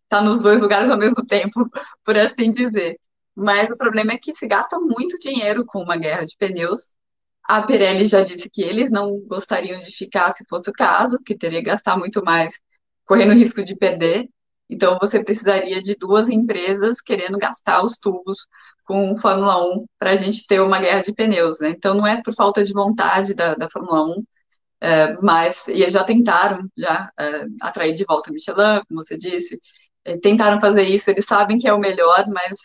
está 0.02 0.20
nos 0.20 0.40
dois 0.40 0.60
lugares 0.60 0.90
ao 0.90 0.98
mesmo 0.98 1.24
tempo, 1.24 1.70
por 2.04 2.18
assim 2.18 2.50
dizer. 2.50 2.98
Mas 3.32 3.70
o 3.70 3.76
problema 3.76 4.14
é 4.14 4.18
que 4.18 4.34
se 4.34 4.48
gasta 4.48 4.76
muito 4.80 5.20
dinheiro 5.20 5.64
com 5.64 5.82
uma 5.84 5.96
guerra 5.96 6.26
de 6.26 6.36
pneus. 6.36 6.96
A 7.44 7.62
Pirelli 7.62 8.06
já 8.06 8.22
disse 8.24 8.50
que 8.50 8.60
eles 8.60 8.90
não 8.90 9.20
gostariam 9.20 9.78
de 9.78 9.92
ficar 9.96 10.32
se 10.32 10.44
fosse 10.48 10.68
o 10.68 10.72
caso, 10.72 11.16
que 11.24 11.38
teria 11.38 11.60
que 11.62 11.70
gastar 11.70 11.96
muito 11.96 12.24
mais, 12.24 12.60
correndo 13.04 13.34
risco 13.34 13.62
de 13.64 13.76
perder. 13.76 14.28
Então, 14.72 14.98
você 15.00 15.22
precisaria 15.22 15.82
de 15.82 15.94
duas 15.94 16.28
empresas 16.28 17.00
querendo 17.00 17.38
gastar 17.38 17.84
os 17.84 17.98
tubos 17.98 18.46
com 18.84 19.16
Fórmula 19.18 19.62
1 19.62 19.86
para 19.98 20.12
a 20.12 20.16
gente 20.16 20.46
ter 20.46 20.60
uma 20.60 20.80
guerra 20.80 21.02
de 21.02 21.12
pneus. 21.14 21.60
Né? 21.60 21.70
Então, 21.70 21.94
não 21.94 22.06
é 22.06 22.22
por 22.22 22.34
falta 22.34 22.64
de 22.64 22.72
vontade 22.72 23.34
da, 23.34 23.54
da 23.54 23.68
Fórmula 23.68 24.04
1, 24.16 24.24
é, 24.80 25.16
mas 25.22 25.68
e 25.68 25.82
eles 25.82 25.92
já 25.92 26.04
tentaram 26.04 26.68
já 26.76 27.10
é, 27.18 27.46
atrair 27.62 27.94
de 27.94 28.04
volta 28.04 28.32
Michelin, 28.32 28.82
como 28.88 29.02
você 29.02 29.16
disse, 29.16 29.60
é, 30.04 30.18
tentaram 30.18 30.60
fazer 30.60 30.82
isso. 30.84 31.10
Eles 31.10 31.26
sabem 31.26 31.58
que 31.58 31.68
é 31.68 31.72
o 31.72 31.78
melhor, 31.78 32.26
mas 32.28 32.56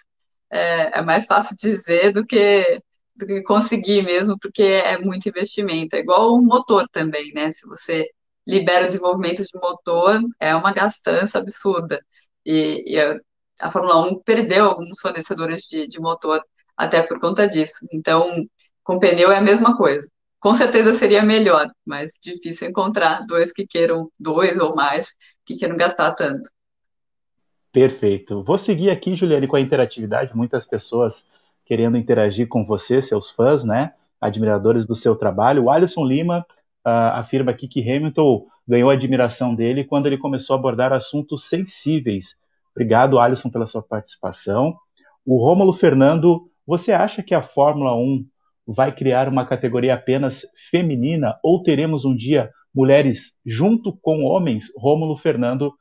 é, 0.51 0.99
é 0.99 1.01
mais 1.01 1.25
fácil 1.25 1.55
dizer 1.59 2.11
do 2.13 2.25
que 2.25 2.81
do 3.15 3.25
que 3.25 3.41
conseguir 3.43 4.03
mesmo, 4.03 4.37
porque 4.39 4.61
é 4.63 4.97
muito 4.99 5.27
investimento. 5.29 5.95
É 5.95 5.99
igual 5.99 6.33
o 6.33 6.41
motor 6.41 6.87
também, 6.89 7.31
né? 7.33 7.51
Se 7.51 7.67
você 7.67 8.07
libera 8.47 8.85
o 8.85 8.87
desenvolvimento 8.87 9.43
de 9.43 9.59
motor, 9.61 10.21
é 10.39 10.55
uma 10.55 10.71
gastança 10.71 11.37
absurda. 11.37 12.01
E, 12.45 12.93
e 12.93 12.99
a, 12.99 13.19
a, 13.61 13.71
Fórmula 13.71 14.07
1 14.07 14.23
perdeu 14.23 14.65
alguns 14.65 15.01
fornecedores 15.01 15.65
de, 15.65 15.87
de 15.87 15.99
motor 15.99 16.41
até 16.77 17.03
por 17.03 17.19
conta 17.19 17.47
disso. 17.47 17.85
Então, 17.91 18.39
com 18.83 18.99
pneu 18.99 19.31
é 19.31 19.37
a 19.37 19.41
mesma 19.41 19.75
coisa. 19.75 20.07
Com 20.39 20.53
certeza 20.53 20.93
seria 20.93 21.23
melhor, 21.23 21.69
mas 21.85 22.13
difícil 22.23 22.69
encontrar 22.69 23.19
dois 23.27 23.51
que 23.51 23.67
queiram, 23.67 24.09
dois 24.19 24.59
ou 24.59 24.75
mais, 24.75 25.13
que 25.45 25.57
queiram 25.57 25.75
gastar 25.75 26.13
tanto. 26.13 26.49
Perfeito. 27.71 28.43
Vou 28.43 28.57
seguir 28.57 28.89
aqui, 28.89 29.13
Juliane, 29.15 29.47
com 29.47 29.57
a 29.57 29.61
interatividade. 29.61 30.35
Muitas 30.35 30.65
pessoas 30.65 31.25
querendo 31.65 31.97
interagir 31.97 32.47
com 32.47 32.65
você, 32.65 33.01
seus 33.01 33.29
fãs, 33.29 33.63
né? 33.65 33.93
Admiradores 34.21 34.85
do 34.85 34.95
seu 34.95 35.15
trabalho. 35.15 35.65
O 35.65 35.69
Alisson 35.69 36.05
Lima 36.05 36.45
afirma 36.89 37.51
aqui 37.51 37.67
que 37.67 37.81
Hamilton 37.81 38.45
ganhou 38.67 38.89
a 38.89 38.93
admiração 38.93 39.53
dele 39.53 39.83
quando 39.83 40.07
ele 40.07 40.17
começou 40.17 40.55
a 40.55 40.59
abordar 40.59 40.93
assuntos 40.93 41.47
sensíveis. 41.47 42.37
Obrigado, 42.71 43.19
Alisson, 43.19 43.49
pela 43.49 43.67
sua 43.67 43.81
participação. 43.81 44.75
O 45.25 45.37
Rômulo 45.37 45.73
Fernando, 45.73 46.49
você 46.65 46.91
acha 46.91 47.23
que 47.23 47.33
a 47.33 47.41
Fórmula 47.41 47.95
1 47.95 48.25
vai 48.67 48.93
criar 48.93 49.27
uma 49.27 49.45
categoria 49.45 49.93
apenas 49.93 50.45
feminina 50.69 51.37
ou 51.43 51.63
teremos 51.63 52.05
um 52.05 52.15
dia 52.15 52.49
mulheres 52.73 53.37
junto 53.45 53.97
com 54.01 54.23
homens? 54.23 54.65
Rômulo 54.77 55.17
Fernando, 55.17 55.73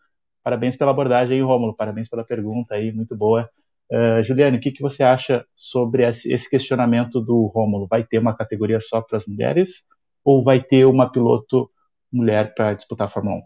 parabéns 0.43 0.77
pela 0.77 0.93
abordagem 0.93 1.43
Rômulo, 1.43 1.75
parabéns 1.75 2.09
pela 2.09 2.25
pergunta 2.25 2.75
aí, 2.75 2.93
muito 2.93 3.17
boa. 3.17 3.49
Uh, 3.93 4.23
Juliane, 4.25 4.57
o 4.57 4.61
que, 4.61 4.73
que 4.73 4.83
você 4.83 5.05
acha 5.05 5.45
sobre 5.55 6.05
esse 6.09 6.49
questionamento 6.49 7.21
do 7.21 7.47
Rômulo? 7.47 7.87
Vai 7.87 8.03
ter 8.03 8.19
uma 8.19 8.37
categoria 8.37 8.81
só 8.81 9.01
para 9.01 9.19
as 9.19 9.27
mulheres 9.27 9.85
ou 10.27 10.43
vai 10.43 10.61
ter 10.61 10.85
uma 10.85 11.11
piloto 11.11 11.71
mulher 12.13 12.53
para 12.53 12.75
disputar 12.75 13.07
a 13.07 13.11
Fórmula 13.11 13.37
1? 13.37 13.43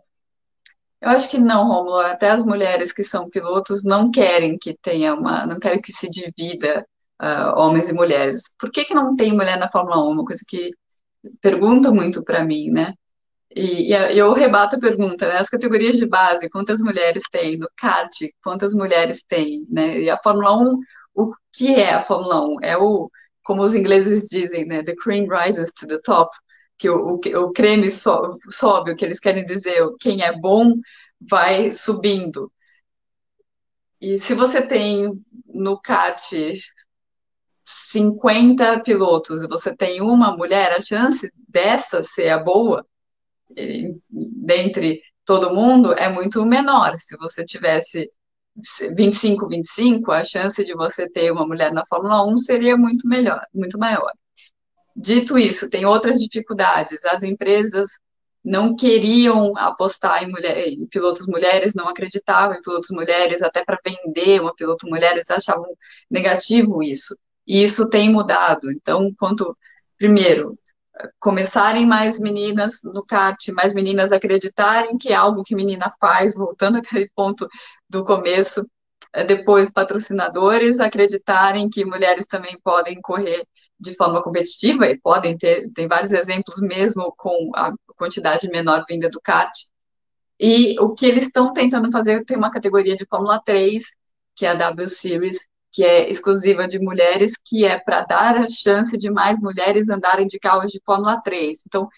Eu 1.03 1.11
acho 1.11 1.31
que 1.31 1.39
não, 1.39 1.67
Romulo. 1.67 1.99
Até 1.99 2.31
as 2.31 2.43
mulheres 2.43 2.91
que 2.91 3.05
são 3.05 3.29
pilotos 3.29 3.85
não 3.85 4.11
querem 4.11 4.57
que 4.59 4.77
tenha 4.81 5.15
uma, 5.15 5.47
não 5.47 5.59
querem 5.59 5.81
que 5.81 5.93
se 5.93 6.11
divida 6.11 6.87
uh, 7.21 7.59
homens 7.59 7.91
e 7.91 7.93
mulheres. 7.93 8.43
Por 8.59 8.71
que, 8.71 8.85
que 8.85 8.95
não 8.95 9.15
tem 9.15 9.33
mulher 9.33 9.59
na 9.59 9.71
Fórmula 9.71 10.03
1? 10.03 10.11
Uma 10.11 10.25
coisa 10.25 10.43
que 10.49 10.71
pergunta 11.43 11.91
muito 11.93 12.25
para 12.25 12.45
mim, 12.45 12.71
né? 12.71 12.95
E, 13.55 13.93
e, 13.93 14.19
eu 14.19 14.33
rebato 14.33 14.77
a 14.77 14.81
pergunta, 14.81 15.29
né? 15.29 15.37
As 15.39 15.51
categorias 15.51 15.99
de 15.99 16.07
base, 16.07 16.49
quantas 16.49 16.81
mulheres 16.81 17.23
tem? 17.31 17.59
No 17.59 17.69
kart, 17.77 18.11
quantas 18.43 18.73
mulheres 18.73 19.23
tem? 19.29 19.67
Né? 19.71 20.01
E 20.01 20.11
a 20.11 20.19
Fórmula 20.19 20.57
1, 20.57 20.79
o 21.15 21.35
que 21.53 21.75
é 21.75 21.95
a 21.95 22.03
Fórmula 22.03 22.41
1? 22.41 22.57
É 22.63 22.77
o, 22.79 23.11
como 23.43 23.63
os 23.63 23.75
ingleses 23.75 24.29
dizem, 24.31 24.67
né? 24.67 24.83
The 24.83 24.95
cream 24.97 25.27
rises 25.29 25.73
to 25.73 25.87
the 25.87 25.99
top 26.05 26.31
que 26.81 26.89
o, 26.89 27.13
o, 27.13 27.21
o 27.45 27.53
creme 27.53 27.91
sobe, 27.91 28.91
o 28.91 28.97
que 28.97 29.05
eles 29.05 29.21
querem 29.21 29.45
dizer, 29.45 29.87
quem 30.01 30.23
é 30.23 30.33
bom 30.33 30.73
vai 31.21 31.73
subindo. 31.73 32.51
E 34.01 34.19
se 34.19 34.35
você 34.35 34.63
tem 34.63 35.13
no 35.45 35.79
CAT 35.79 36.59
50 37.63 38.81
pilotos 38.81 39.43
e 39.43 39.47
você 39.47 39.77
tem 39.77 40.01
uma 40.01 40.35
mulher, 40.35 40.73
a 40.73 40.81
chance 40.81 41.31
dessa 41.47 42.03
ser 42.03 42.31
a 42.31 42.39
boa, 42.39 42.87
dentre 44.09 45.03
todo 45.27 45.55
mundo, 45.55 45.93
é 45.93 46.09
muito 46.09 46.47
menor. 46.47 46.99
Se 46.99 47.15
você 47.19 47.45
tivesse 47.45 48.11
25, 48.97 49.47
25, 49.47 50.13
a 50.13 50.25
chance 50.25 50.65
de 50.65 50.75
você 50.75 51.07
ter 51.07 51.31
uma 51.31 51.47
mulher 51.47 51.75
na 51.75 51.85
Fórmula 51.87 52.27
1 52.27 52.39
seria 52.39 52.75
muito 52.75 53.07
melhor, 53.07 53.43
muito 53.53 53.79
maior. 53.79 54.13
Dito 54.97 55.39
isso, 55.39 55.69
tem 55.69 55.85
outras 55.87 56.19
dificuldades. 56.19 57.05
As 57.05 57.23
empresas 57.23 57.91
não 58.45 58.75
queriam 58.75 59.57
apostar 59.57 60.23
em, 60.25 60.31
mulher, 60.31 60.67
em 60.69 60.87
pilotos 60.87 61.27
mulheres, 61.27 61.75
não 61.75 61.89
acreditavam 61.89 62.57
em 62.57 62.61
pilotos 62.63 62.91
mulheres, 62.91 63.43
até 63.43 63.65
para 63.65 63.79
vender 63.85 64.41
uma 64.41 64.55
piloto 64.55 64.89
mulher, 64.89 65.13
eles 65.13 65.31
achavam 65.31 65.67
negativo 66.11 66.83
isso. 66.83 67.15
E 67.47 67.63
isso 67.63 67.89
tem 67.89 68.11
mudado. 68.11 68.71
Então, 68.71 69.13
quanto, 69.19 69.57
primeiro, 69.99 70.59
começarem 71.19 71.87
mais 71.87 72.19
meninas 72.19 72.81
no 72.83 73.05
kart, 73.05 73.49
mais 73.53 73.75
meninas 73.75 74.13
acreditarem 74.13 74.99
que 74.99 75.11
é 75.11 75.15
algo 75.15 75.43
que 75.43 75.55
menina 75.55 75.91
faz, 76.01 76.35
voltando 76.35 76.79
àquele 76.79 77.11
ponto 77.15 77.49
do 77.89 78.05
começo, 78.05 78.67
depois 79.27 79.71
patrocinadores 79.71 80.79
acreditarem 80.79 81.69
que 81.69 81.85
mulheres 81.85 82.27
também 82.27 82.59
podem 82.63 83.01
correr 83.01 83.45
de 83.79 83.95
forma 83.97 84.23
competitiva 84.23 84.87
e 84.87 85.01
podem 85.01 85.37
ter, 85.37 85.69
tem 85.73 85.89
vários 85.89 86.13
exemplos 86.13 86.61
mesmo 86.61 87.13
com 87.17 87.51
a 87.55 87.73
quantidade 87.97 88.49
menor 88.49 88.85
vinda 88.89 89.09
do 89.11 89.21
kart. 89.21 89.53
E 90.39 90.79
o 90.81 90.95
que 90.95 91.07
eles 91.07 91.25
estão 91.25 91.53
tentando 91.53 91.91
fazer, 91.91 92.25
tem 92.25 92.37
uma 92.37 92.51
categoria 92.51 92.97
de 92.97 93.07
Fórmula 93.07 93.41
3, 93.45 93.83
que 94.35 94.47
é 94.47 94.51
a 94.51 94.55
W 94.55 94.89
Series, 94.89 95.39
que 95.73 95.85
é 95.85 96.09
exclusiva 96.09 96.67
de 96.67 96.79
mulheres, 96.79 97.33
que 97.45 97.65
é 97.65 97.79
para 97.79 98.03
dar 98.05 98.37
a 98.37 98.49
chance 98.49 98.97
de 98.97 99.11
mais 99.11 99.39
mulheres 99.39 99.89
andarem 99.89 100.27
de 100.27 100.39
carros 100.39 100.73
de 100.73 100.81
Fórmula 100.85 101.21
3. 101.23 101.63
Então, 101.67 101.89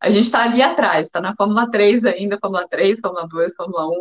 a 0.00 0.10
gente 0.10 0.24
está 0.24 0.42
ali 0.42 0.60
atrás, 0.60 1.06
está 1.06 1.20
na 1.20 1.34
Fórmula 1.36 1.70
3 1.70 2.04
ainda, 2.04 2.38
Fórmula 2.40 2.66
3, 2.66 2.98
Fórmula 3.00 3.26
2, 3.28 3.54
Fórmula 3.54 3.88
1, 3.88 3.92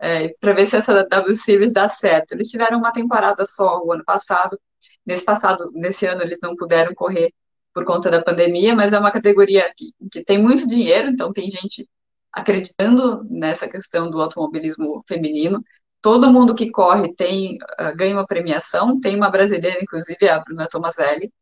é, 0.00 0.28
para 0.40 0.54
ver 0.54 0.66
se 0.66 0.76
essa 0.76 1.04
W 1.04 1.34
Series 1.36 1.72
dá 1.72 1.88
certo. 1.88 2.32
Eles 2.32 2.48
tiveram 2.48 2.78
uma 2.78 2.92
temporada 2.92 3.44
só 3.46 3.82
o 3.84 3.92
ano 3.92 4.04
passado. 4.04 4.58
Nesse 5.04 5.24
passado, 5.24 5.70
nesse 5.74 6.06
ano, 6.06 6.22
eles 6.22 6.38
não 6.42 6.56
puderam 6.56 6.94
correr 6.94 7.32
por 7.74 7.84
conta 7.84 8.10
da 8.10 8.22
pandemia, 8.22 8.74
mas 8.74 8.92
é 8.92 8.98
uma 8.98 9.12
categoria 9.12 9.70
que, 9.76 9.92
que 10.10 10.24
tem 10.24 10.38
muito 10.38 10.66
dinheiro, 10.66 11.08
então 11.08 11.32
tem 11.32 11.50
gente 11.50 11.88
acreditando 12.32 13.24
nessa 13.30 13.68
questão 13.68 14.10
do 14.10 14.20
automobilismo 14.20 15.02
feminino. 15.06 15.62
Todo 16.00 16.32
mundo 16.32 16.54
que 16.54 16.70
corre 16.70 17.14
tem 17.14 17.58
uh, 17.78 17.94
ganha 17.96 18.14
uma 18.14 18.26
premiação. 18.26 18.98
Tem 19.00 19.14
uma 19.16 19.30
brasileira, 19.30 19.78
inclusive 19.82 20.28
a 20.28 20.38
Bruna 20.40 20.68
Tomazelli, 20.68 21.32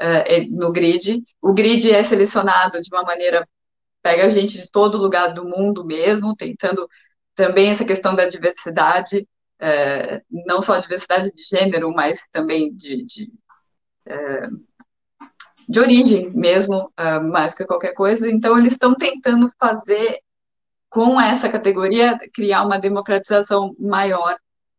uh, 0.00 0.56
no 0.56 0.70
grid. 0.72 1.22
O 1.42 1.52
grid 1.52 1.90
é 1.90 2.02
selecionado 2.02 2.80
de 2.80 2.90
uma 2.92 3.02
maneira 3.02 3.46
pega 4.02 4.28
gente 4.28 4.58
de 4.58 4.70
todo 4.70 4.98
lugar 4.98 5.32
do 5.32 5.44
mundo 5.46 5.82
mesmo, 5.82 6.36
tentando 6.36 6.86
também 7.34 7.70
essa 7.70 7.84
questão 7.84 8.14
da 8.14 8.28
diversidade, 8.28 9.26
uh, 9.60 10.20
não 10.46 10.62
só 10.62 10.74
a 10.74 10.80
diversidade 10.80 11.30
de 11.32 11.42
gênero, 11.42 11.92
mas 11.92 12.22
também 12.32 12.74
de, 12.74 13.04
de 13.04 13.32
de 15.68 15.80
origem 15.80 16.30
mesmo, 16.30 16.92
uh, 16.98 17.22
mais 17.22 17.54
que 17.54 17.64
qualquer 17.64 17.94
coisa. 17.94 18.30
Então, 18.30 18.58
eles 18.58 18.74
estão 18.74 18.94
tentando 18.94 19.50
fazer, 19.58 20.18
com 20.90 21.20
essa 21.20 21.48
categoria, 21.48 22.18
criar 22.32 22.64
uma 22.64 22.78
democratização 22.78 23.74
maior 23.78 24.36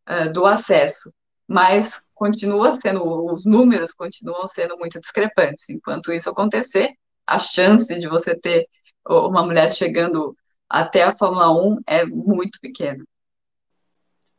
uh, 0.08 0.32
do 0.32 0.46
acesso. 0.46 1.12
Mas 1.46 2.00
continua 2.14 2.72
sendo, 2.72 3.32
os 3.32 3.44
números 3.44 3.92
continuam 3.92 4.46
sendo 4.46 4.76
muito 4.78 5.00
discrepantes. 5.00 5.68
Enquanto 5.68 6.12
isso 6.12 6.30
acontecer, 6.30 6.92
a 7.26 7.38
chance 7.38 7.98
de 7.98 8.08
você 8.08 8.34
ter 8.34 8.66
uma 9.06 9.44
mulher 9.44 9.70
chegando 9.70 10.36
até 10.68 11.02
a 11.02 11.14
Fórmula 11.14 11.52
1 11.52 11.80
é 11.86 12.04
muito 12.04 12.60
pequena. 12.60 13.04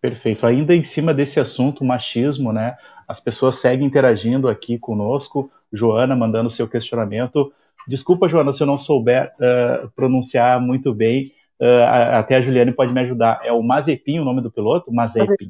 Perfeito. 0.01 0.45
Ainda 0.45 0.75
em 0.75 0.83
cima 0.83 1.13
desse 1.13 1.39
assunto, 1.39 1.83
machismo, 1.83 2.53
né? 2.53 2.77
As 3.07 3.19
pessoas 3.19 3.57
seguem 3.57 3.87
interagindo 3.87 4.47
aqui 4.47 4.77
conosco. 4.77 5.51
Joana 5.71 6.15
mandando 6.15 6.51
seu 6.51 6.67
questionamento. 6.67 7.51
Desculpa, 7.87 8.27
Joana, 8.27 8.51
se 8.51 8.61
eu 8.61 8.67
não 8.67 8.77
souber 8.77 9.33
uh, 9.35 9.89
pronunciar 9.91 10.61
muito 10.61 10.93
bem. 10.93 11.33
Uh, 11.59 11.83
até 12.13 12.35
a 12.35 12.41
Juliane 12.41 12.71
pode 12.71 12.93
me 12.93 13.01
ajudar. 13.01 13.41
É 13.43 13.51
o 13.51 13.63
Mazepin 13.63 14.19
o 14.19 14.25
nome 14.25 14.41
do 14.41 14.51
piloto? 14.51 14.93
Mazepin. 14.93 15.49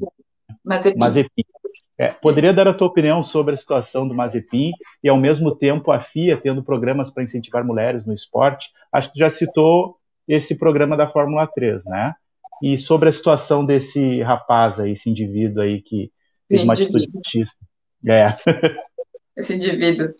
Mazepin. 0.64 0.98
Mazepin. 0.98 1.44
É, 1.98 2.08
poderia 2.08 2.52
dar 2.52 2.68
a 2.68 2.74
tua 2.74 2.86
opinião 2.86 3.24
sobre 3.24 3.54
a 3.54 3.56
situação 3.56 4.06
do 4.06 4.14
Mazepin 4.14 4.70
e, 5.02 5.08
ao 5.08 5.18
mesmo 5.18 5.54
tempo, 5.54 5.90
a 5.90 6.00
FIA 6.00 6.36
tendo 6.36 6.62
programas 6.62 7.10
para 7.10 7.24
incentivar 7.24 7.64
mulheres 7.64 8.06
no 8.06 8.14
esporte? 8.14 8.70
Acho 8.92 9.12
que 9.12 9.18
já 9.18 9.28
citou 9.28 9.97
esse 10.28 10.56
programa 10.56 10.96
da 10.96 11.08
Fórmula 11.08 11.46
3, 11.46 11.84
né? 11.86 12.14
E 12.62 12.76
sobre 12.76 13.08
a 13.08 13.12
situação 13.12 13.64
desse 13.64 14.20
rapaz 14.22 14.78
aí, 14.78 14.92
esse 14.92 15.08
indivíduo 15.08 15.62
aí 15.62 15.80
que 15.80 16.12
fez 16.48 16.62
uma 16.62 16.74
atitude 16.74 17.08
machista. 17.12 17.64
É. 18.06 18.34
esse 19.36 19.54
indivíduo. 19.54 20.12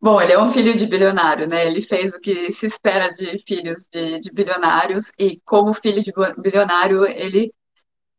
Bom, 0.00 0.20
ele 0.20 0.32
é 0.32 0.38
um 0.38 0.50
filho 0.50 0.76
de 0.76 0.86
bilionário, 0.86 1.48
né? 1.48 1.66
Ele 1.66 1.80
fez 1.80 2.12
o 2.12 2.20
que 2.20 2.50
se 2.50 2.66
espera 2.66 3.10
de 3.10 3.38
filhos 3.38 3.86
de, 3.90 4.20
de 4.20 4.30
bilionários, 4.30 5.12
e 5.18 5.40
como 5.44 5.72
filho 5.72 6.02
de 6.02 6.12
bilionário, 6.38 7.06
ele 7.06 7.50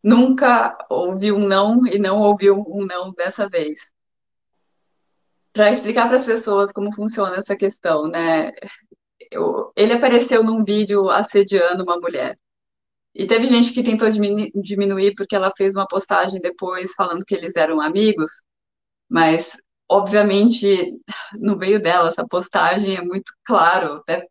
nunca 0.04 0.78
ouviu 0.90 1.36
um 1.36 1.48
não 1.48 1.86
e 1.86 2.00
não 2.00 2.20
ouviu 2.22 2.64
um 2.68 2.86
não 2.86 3.12
dessa 3.12 3.50
vez. 3.50 3.92
Para 5.54 5.72
explicar 5.72 6.08
para 6.08 6.18
as 6.18 6.26
pessoas 6.26 6.72
como 6.72 6.94
funciona 6.94 7.38
essa 7.38 7.56
questão, 7.56 8.08
né? 8.08 8.52
Eu, 9.32 9.72
ele 9.76 9.94
apareceu 9.94 10.44
num 10.44 10.64
vídeo 10.64 11.10
assediando 11.10 11.84
uma 11.84 12.00
mulher. 12.00 12.38
E 13.14 13.26
teve 13.26 13.48
gente 13.48 13.74
que 13.74 13.84
tentou 13.84 14.10
diminuir 14.10 15.16
porque 15.16 15.36
ela 15.36 15.52
fez 15.58 15.74
uma 15.74 15.88
postagem 15.88 16.42
depois 16.42 16.94
falando 16.94 17.26
que 17.26 17.36
eles 17.36 17.56
eram 17.56 17.82
amigos, 17.82 18.30
mas 19.10 19.58
obviamente, 19.90 21.00
no 21.40 21.58
meio 21.58 21.82
dela, 21.82 22.10
essa 22.10 22.28
postagem 22.28 22.96
é 22.98 23.02
muito 23.02 23.32
claro, 23.46 23.96
até 23.98 24.28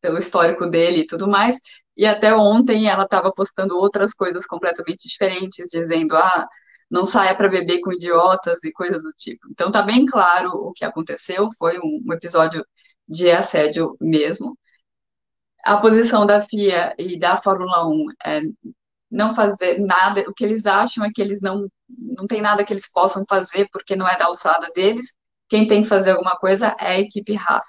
pelo 0.00 0.18
histórico 0.18 0.66
dele 0.66 1.00
e 1.00 1.06
tudo 1.06 1.28
mais. 1.28 1.58
E 1.96 2.06
até 2.06 2.34
ontem 2.34 2.88
ela 2.88 3.04
estava 3.04 3.32
postando 3.32 3.76
outras 3.76 4.14
coisas 4.14 4.46
completamente 4.46 5.08
diferentes, 5.08 5.68
dizendo, 5.70 6.16
ah, 6.16 6.46
não 6.90 7.06
saia 7.06 7.36
para 7.36 7.48
beber 7.48 7.80
com 7.80 7.92
idiotas 7.92 8.62
e 8.64 8.72
coisas 8.72 9.02
do 9.02 9.12
tipo. 9.18 9.48
Então 9.50 9.70
tá 9.70 9.82
bem 9.82 10.06
claro 10.06 10.50
o 10.50 10.72
que 10.72 10.84
aconteceu, 10.84 11.48
foi 11.58 11.78
um, 11.78 12.02
um 12.06 12.12
episódio 12.12 12.64
de 13.08 13.30
assédio 13.30 13.96
mesmo. 14.00 14.56
A 15.64 15.76
posição 15.78 16.26
da 16.26 16.40
FIA 16.40 16.94
e 16.98 17.18
da 17.18 17.40
Fórmula 17.40 17.86
1 17.88 18.06
é 18.24 18.40
não 19.10 19.34
fazer 19.34 19.78
nada, 19.78 20.22
o 20.28 20.34
que 20.34 20.44
eles 20.44 20.66
acham 20.66 21.04
é 21.04 21.10
que 21.14 21.20
eles 21.20 21.40
não 21.40 21.68
não 21.98 22.26
tem 22.26 22.40
nada 22.40 22.64
que 22.64 22.72
eles 22.72 22.90
possam 22.90 23.24
fazer 23.28 23.68
porque 23.72 23.94
não 23.96 24.08
é 24.08 24.16
da 24.16 24.26
alçada 24.26 24.68
deles. 24.74 25.14
Quem 25.48 25.66
tem 25.66 25.82
que 25.82 25.88
fazer 25.88 26.12
alguma 26.12 26.36
coisa 26.38 26.74
é 26.80 26.92
a 26.92 27.00
equipe 27.00 27.36
Haas. 27.36 27.66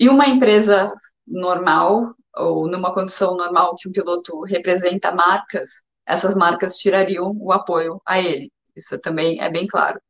E 0.00 0.08
uma 0.08 0.26
empresa 0.26 0.92
normal, 1.26 2.14
ou 2.36 2.68
numa 2.68 2.94
condição 2.94 3.36
normal 3.36 3.74
que 3.76 3.88
um 3.88 3.92
piloto 3.92 4.40
representa 4.42 5.12
marcas, 5.12 5.82
essas 6.06 6.34
marcas 6.34 6.76
tirariam 6.76 7.32
o 7.38 7.52
apoio 7.52 8.00
a 8.06 8.20
ele. 8.20 8.50
Isso 8.76 8.98
também 9.00 9.40
é 9.40 9.50
bem 9.50 9.66
claro. 9.66 10.00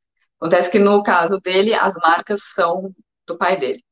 Acontece 0.41 0.71
que 0.71 0.79
no 0.79 1.03
caso 1.03 1.41
dele, 1.41 1.75
as 1.75 1.95
marcas 1.97 2.41
são 2.55 2.93
do 3.27 3.37
pai 3.39 3.57
dele. 3.57 3.83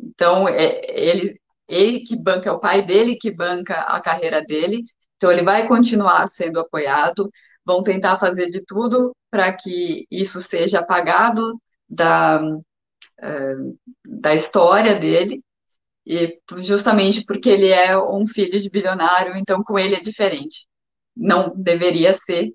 Então, 0.00 0.48
é, 0.48 0.80
ele, 0.88 1.40
ele 1.68 2.00
que 2.00 2.16
banca, 2.16 2.48
é 2.48 2.52
o 2.52 2.58
pai 2.60 2.82
dele 2.82 3.16
que 3.16 3.32
banca 3.32 3.74
a 3.82 4.00
carreira 4.00 4.42
dele, 4.44 4.84
então, 5.18 5.32
ele 5.32 5.42
vai 5.42 5.66
continuar 5.66 6.26
sendo 6.28 6.60
apoiado, 6.60 7.28
vão 7.64 7.82
tentar 7.82 8.18
fazer 8.18 8.48
de 8.48 8.64
tudo 8.64 9.14
para 9.30 9.52
que 9.52 10.06
isso 10.10 10.40
seja 10.40 10.78
apagado 10.78 11.60
da, 11.88 12.40
uh, 12.40 13.78
da 14.06 14.32
história 14.32 14.94
dele, 14.94 15.42
e 16.06 16.40
justamente 16.58 17.24
porque 17.24 17.50
ele 17.50 17.68
é 17.68 17.98
um 17.98 18.26
filho 18.26 18.60
de 18.60 18.70
bilionário, 18.70 19.36
então 19.36 19.62
com 19.62 19.78
ele 19.78 19.96
é 19.96 20.00
diferente. 20.00 20.66
Não 21.16 21.52
deveria 21.56 22.12
ser, 22.14 22.54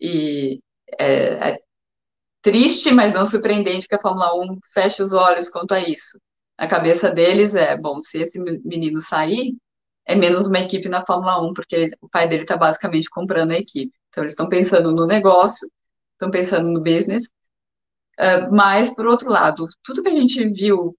e 0.00 0.60
é 0.98 1.60
triste, 2.44 2.92
mas 2.92 3.12
não 3.12 3.24
surpreendente 3.24 3.88
que 3.88 3.94
a 3.94 4.00
Fórmula 4.00 4.34
1 4.36 4.58
feche 4.72 5.02
os 5.02 5.14
olhos 5.14 5.48
quanto 5.48 5.72
a 5.72 5.80
isso. 5.80 6.20
Na 6.58 6.68
cabeça 6.68 7.10
deles 7.10 7.54
é, 7.54 7.76
bom, 7.76 8.00
se 8.00 8.20
esse 8.20 8.38
menino 8.38 9.00
sair, 9.00 9.56
é 10.06 10.14
menos 10.14 10.46
uma 10.46 10.60
equipe 10.60 10.86
na 10.88 11.04
Fórmula 11.06 11.42
1, 11.42 11.54
porque 11.54 11.88
o 12.02 12.08
pai 12.08 12.28
dele 12.28 12.42
está 12.42 12.56
basicamente 12.56 13.08
comprando 13.08 13.52
a 13.52 13.56
equipe. 13.56 13.92
Então, 14.10 14.22
eles 14.22 14.32
estão 14.32 14.46
pensando 14.46 14.92
no 14.92 15.06
negócio, 15.06 15.66
estão 16.12 16.30
pensando 16.30 16.68
no 16.68 16.82
business. 16.82 17.24
Uh, 18.20 18.54
mas, 18.54 18.90
por 18.90 19.06
outro 19.06 19.30
lado, 19.30 19.66
tudo 19.82 20.02
que 20.02 20.10
a 20.10 20.14
gente 20.14 20.46
viu, 20.50 20.94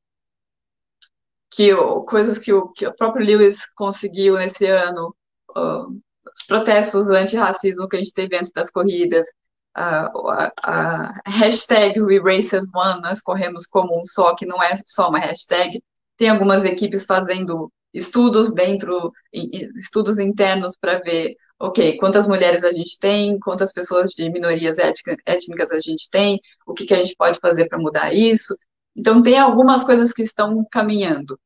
que 1.52 1.70
coisas 2.08 2.40
que 2.40 2.52
o, 2.52 2.70
que 2.70 2.88
o 2.88 2.96
próprio 2.96 3.26
Lewis 3.26 3.68
conseguiu 3.76 4.36
nesse 4.36 4.66
ano, 4.66 5.16
uh, 5.52 5.88
os 6.36 6.44
protestos 6.48 7.10
anti-racismo 7.10 7.88
que 7.88 7.98
a 7.98 8.00
gente 8.00 8.14
teve 8.14 8.36
antes 8.36 8.52
das 8.52 8.72
corridas, 8.72 9.28
a, 9.76 10.52
a, 10.64 11.14
hashtag 11.28 12.02
We 12.02 12.20
Races 12.20 12.68
One, 12.74 13.02
nós 13.02 13.22
corremos 13.22 13.66
como 13.66 14.00
um 14.00 14.06
só, 14.06 14.34
que 14.36 14.46
não 14.46 14.62
é 14.64 14.80
só 14.86 15.10
uma 15.10 15.20
hashtag, 15.20 15.82
tem 16.18 16.30
algumas 16.30 16.64
equipes 16.64 17.06
fazendo 17.06 17.72
estudos 17.94 18.54
dentro, 18.54 19.12
estudos 19.34 20.20
internos 20.20 20.78
para 20.80 21.00
ver, 21.00 21.36
ok, 21.60 21.98
quantas 21.98 22.28
mulheres 22.28 22.64
a 22.64 22.72
gente 22.72 22.98
tem, 23.00 23.40
quantas 23.40 23.74
pessoas 23.74 24.12
de 24.12 24.30
minorias 24.30 24.78
étnicas 24.80 25.72
a 25.72 25.80
gente 25.80 26.10
tem, 26.10 26.40
o 26.66 26.74
que, 26.74 26.86
que 26.86 26.94
a 26.94 26.98
gente 26.98 27.16
pode 27.18 27.40
fazer 27.40 27.68
para 27.68 27.78
mudar 27.78 28.14
isso. 28.14 28.56
Então, 28.96 29.22
tem 29.22 29.38
algumas 29.38 29.84
coisas 29.84 30.14
que 30.14 30.24
estão 30.24 30.66
caminhando. 30.72 31.40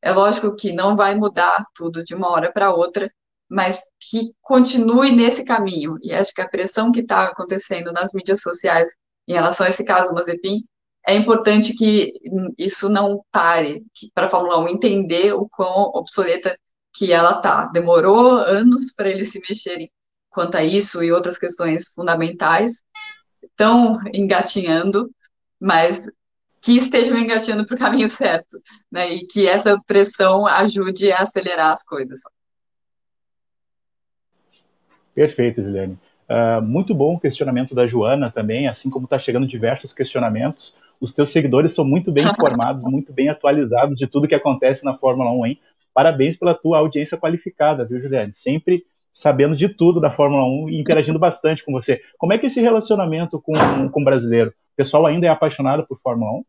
É 0.00 0.12
lógico 0.12 0.54
que 0.54 0.72
não 0.72 0.96
vai 0.96 1.14
mudar 1.14 1.64
tudo 1.74 2.04
de 2.04 2.14
uma 2.14 2.28
hora 2.28 2.52
para 2.52 2.74
outra, 2.74 3.10
mas 3.52 3.78
que 4.00 4.32
continue 4.40 5.12
nesse 5.12 5.44
caminho. 5.44 5.98
E 6.02 6.10
acho 6.10 6.32
que 6.32 6.40
a 6.40 6.48
pressão 6.48 6.90
que 6.90 7.00
está 7.00 7.24
acontecendo 7.24 7.92
nas 7.92 8.14
mídias 8.14 8.40
sociais 8.40 8.88
em 9.28 9.34
relação 9.34 9.66
a 9.66 9.68
esse 9.68 9.84
caso 9.84 10.14
Mazepin 10.14 10.64
é 11.06 11.14
importante 11.14 11.74
que 11.74 12.14
isso 12.56 12.88
não 12.88 13.22
pare, 13.30 13.84
para 14.14 14.26
a 14.26 14.30
Fórmula 14.30 14.58
1 14.60 14.68
entender 14.68 15.34
o 15.34 15.46
quão 15.50 15.90
obsoleta 15.94 16.56
que 16.94 17.12
ela 17.12 17.42
tá. 17.42 17.66
Demorou 17.66 18.38
anos 18.38 18.94
para 18.94 19.10
eles 19.10 19.30
se 19.30 19.40
mexerem 19.46 19.90
quanto 20.30 20.56
a 20.56 20.64
isso 20.64 21.04
e 21.04 21.12
outras 21.12 21.36
questões 21.36 21.88
fundamentais. 21.94 22.82
Estão 23.42 23.98
engatinhando, 24.14 25.10
mas 25.60 26.08
que 26.62 26.78
estejam 26.78 27.18
engatinhando 27.18 27.66
para 27.66 27.74
o 27.74 27.78
caminho 27.78 28.08
certo, 28.08 28.58
né? 28.90 29.12
E 29.12 29.26
que 29.26 29.46
essa 29.46 29.78
pressão 29.86 30.46
ajude 30.46 31.12
a 31.12 31.18
acelerar 31.18 31.72
as 31.72 31.82
coisas. 31.82 32.20
Perfeito, 35.14 35.62
Juliane. 35.62 35.98
Uh, 36.28 36.62
muito 36.62 36.94
bom 36.94 37.14
o 37.14 37.20
questionamento 37.20 37.74
da 37.74 37.86
Joana 37.86 38.30
também, 38.30 38.68
assim 38.68 38.88
como 38.88 39.04
está 39.04 39.18
chegando 39.18 39.46
diversos 39.46 39.92
questionamentos 39.92 40.74
os 41.02 41.12
teus 41.12 41.32
seguidores 41.32 41.74
são 41.74 41.84
muito 41.84 42.12
bem 42.12 42.24
informados, 42.30 42.84
muito 42.84 43.12
bem 43.12 43.28
atualizados 43.28 43.98
de 43.98 44.06
tudo 44.06 44.28
que 44.28 44.36
acontece 44.36 44.84
na 44.84 44.96
Fórmula 44.96 45.32
1, 45.32 45.46
hein? 45.46 45.60
Parabéns 45.92 46.36
pela 46.36 46.54
tua 46.54 46.78
audiência 46.78 47.18
qualificada, 47.18 47.84
viu, 47.84 48.00
Juliane? 48.00 48.32
Sempre 48.32 48.86
sabendo 49.10 49.56
de 49.56 49.68
tudo 49.68 50.00
da 50.00 50.12
Fórmula 50.12 50.44
1 50.44 50.70
e 50.70 50.80
interagindo 50.80 51.18
bastante 51.18 51.64
com 51.64 51.72
você. 51.72 52.00
Como 52.16 52.32
é 52.32 52.38
que 52.38 52.46
é 52.46 52.48
esse 52.48 52.60
relacionamento 52.60 53.40
com, 53.40 53.52
com 53.90 54.00
o 54.00 54.04
brasileiro? 54.04 54.50
O 54.50 54.76
pessoal 54.76 55.04
ainda 55.04 55.26
é 55.26 55.28
apaixonado 55.28 55.84
por 55.86 56.00
Fórmula 56.00 56.38
1? 56.38 56.44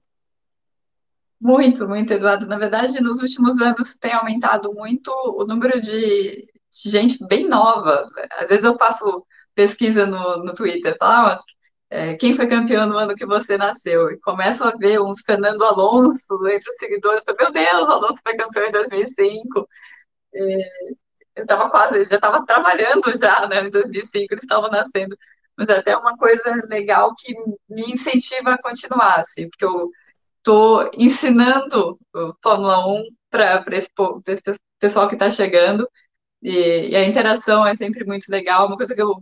Muito, 1.42 1.88
muito, 1.90 2.14
Eduardo. 2.14 2.48
Na 2.48 2.58
verdade, 2.58 3.02
nos 3.02 3.22
últimos 3.22 3.60
anos 3.60 3.96
tem 3.96 4.14
aumentado 4.14 4.72
muito 4.74 5.12
o 5.36 5.44
número 5.46 5.82
de 5.82 6.48
gente 6.76 7.26
bem 7.28 7.48
nova. 7.48 8.06
Às 8.40 8.50
vezes 8.50 8.66
eu 8.66 8.78
faço 8.78 9.26
pesquisa 9.56 10.06
no, 10.06 10.44
no 10.44 10.54
Twitter, 10.54 10.96
falo, 10.98 11.28
ah, 11.28 11.40
é, 11.90 12.16
quem 12.16 12.36
foi 12.36 12.48
campeão 12.48 12.88
no 12.88 12.98
ano 12.98 13.16
que 13.16 13.26
você 13.26 13.58
nasceu? 13.58 14.10
E 14.12 14.20
começo 14.20 14.64
a 14.64 14.72
ver 14.72 15.00
uns 15.00 15.22
Fernando 15.22 15.64
Alonso 15.64 16.48
entre 16.48 16.70
os 16.70 16.76
seguidores. 16.78 17.24
Meu 17.40 17.52
Deus, 17.52 17.90
Alonso 17.90 18.20
foi 18.24 18.36
campeão 18.36 18.66
em 18.68 18.72
2005. 18.72 19.68
E 20.34 20.58
eu 21.36 21.44
estava 21.44 21.70
quase, 21.70 22.06
já 22.06 22.16
estava 22.16 22.46
trabalhando 22.46 23.18
já, 23.20 23.48
né, 23.48 23.68
em 23.68 23.70
2005, 23.70 24.34
eles 24.34 24.44
estavam 24.44 24.70
nascendo. 24.72 25.18
Mas 25.58 25.70
é 25.70 25.78
até 25.78 25.96
uma 25.98 26.18
coisa 26.18 26.44
legal 26.68 27.14
que 27.16 27.34
me 27.70 27.94
incentiva 27.94 28.54
a 28.54 28.62
continuar, 28.62 29.20
assim, 29.20 29.50
porque 29.50 29.66
eu 29.66 29.92
estou 30.38 30.90
ensinando 30.98 31.98
Fórmula 32.42 32.88
1 32.88 33.04
para 33.30 33.64
esse, 33.72 33.90
esse, 34.28 34.60
pessoal 34.80 35.08
que 35.08 35.16
está 35.16 35.30
chegando, 35.30 35.88
e, 36.44 36.90
e, 36.92 36.96
a 36.96 37.06
interação 37.06 37.66
é 37.66 37.76
sempre 37.76 38.06
muito 38.06 38.30
legal, 38.30 38.68
uma 38.68 38.78
coisa 38.78 38.96
que 38.96 39.02
eu 39.02 39.16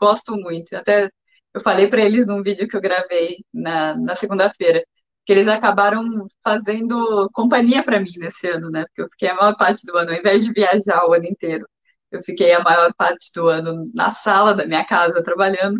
gosto 0.00 0.34
muito. 0.36 0.74
Até 0.76 1.10
eu 1.54 1.60
falei 1.60 1.88
para 1.88 2.02
eles 2.02 2.26
num 2.26 2.42
vídeo 2.42 2.68
que 2.68 2.76
eu 2.76 2.80
gravei 2.80 3.44
na, 3.52 3.96
na 3.96 4.14
segunda-feira, 4.14 4.82
que 5.24 5.32
eles 5.32 5.48
acabaram 5.48 6.26
fazendo 6.42 7.30
companhia 7.32 7.82
para 7.84 8.00
mim 8.00 8.12
nesse 8.18 8.48
ano, 8.48 8.70
né? 8.70 8.84
Porque 8.86 9.02
eu 9.02 9.08
fiquei 9.10 9.28
a 9.30 9.34
maior 9.34 9.56
parte 9.56 9.86
do 9.86 9.96
ano, 9.98 10.10
ao 10.12 10.18
invés 10.18 10.44
de 10.44 10.52
viajar 10.52 11.06
o 11.06 11.12
ano 11.14 11.26
inteiro, 11.26 11.66
eu 12.10 12.22
fiquei 12.22 12.52
a 12.52 12.62
maior 12.62 12.92
parte 12.94 13.30
do 13.34 13.48
ano 13.48 13.84
na 13.94 14.10
sala 14.10 14.54
da 14.54 14.66
minha 14.66 14.84
casa 14.84 15.22
trabalhando 15.22 15.78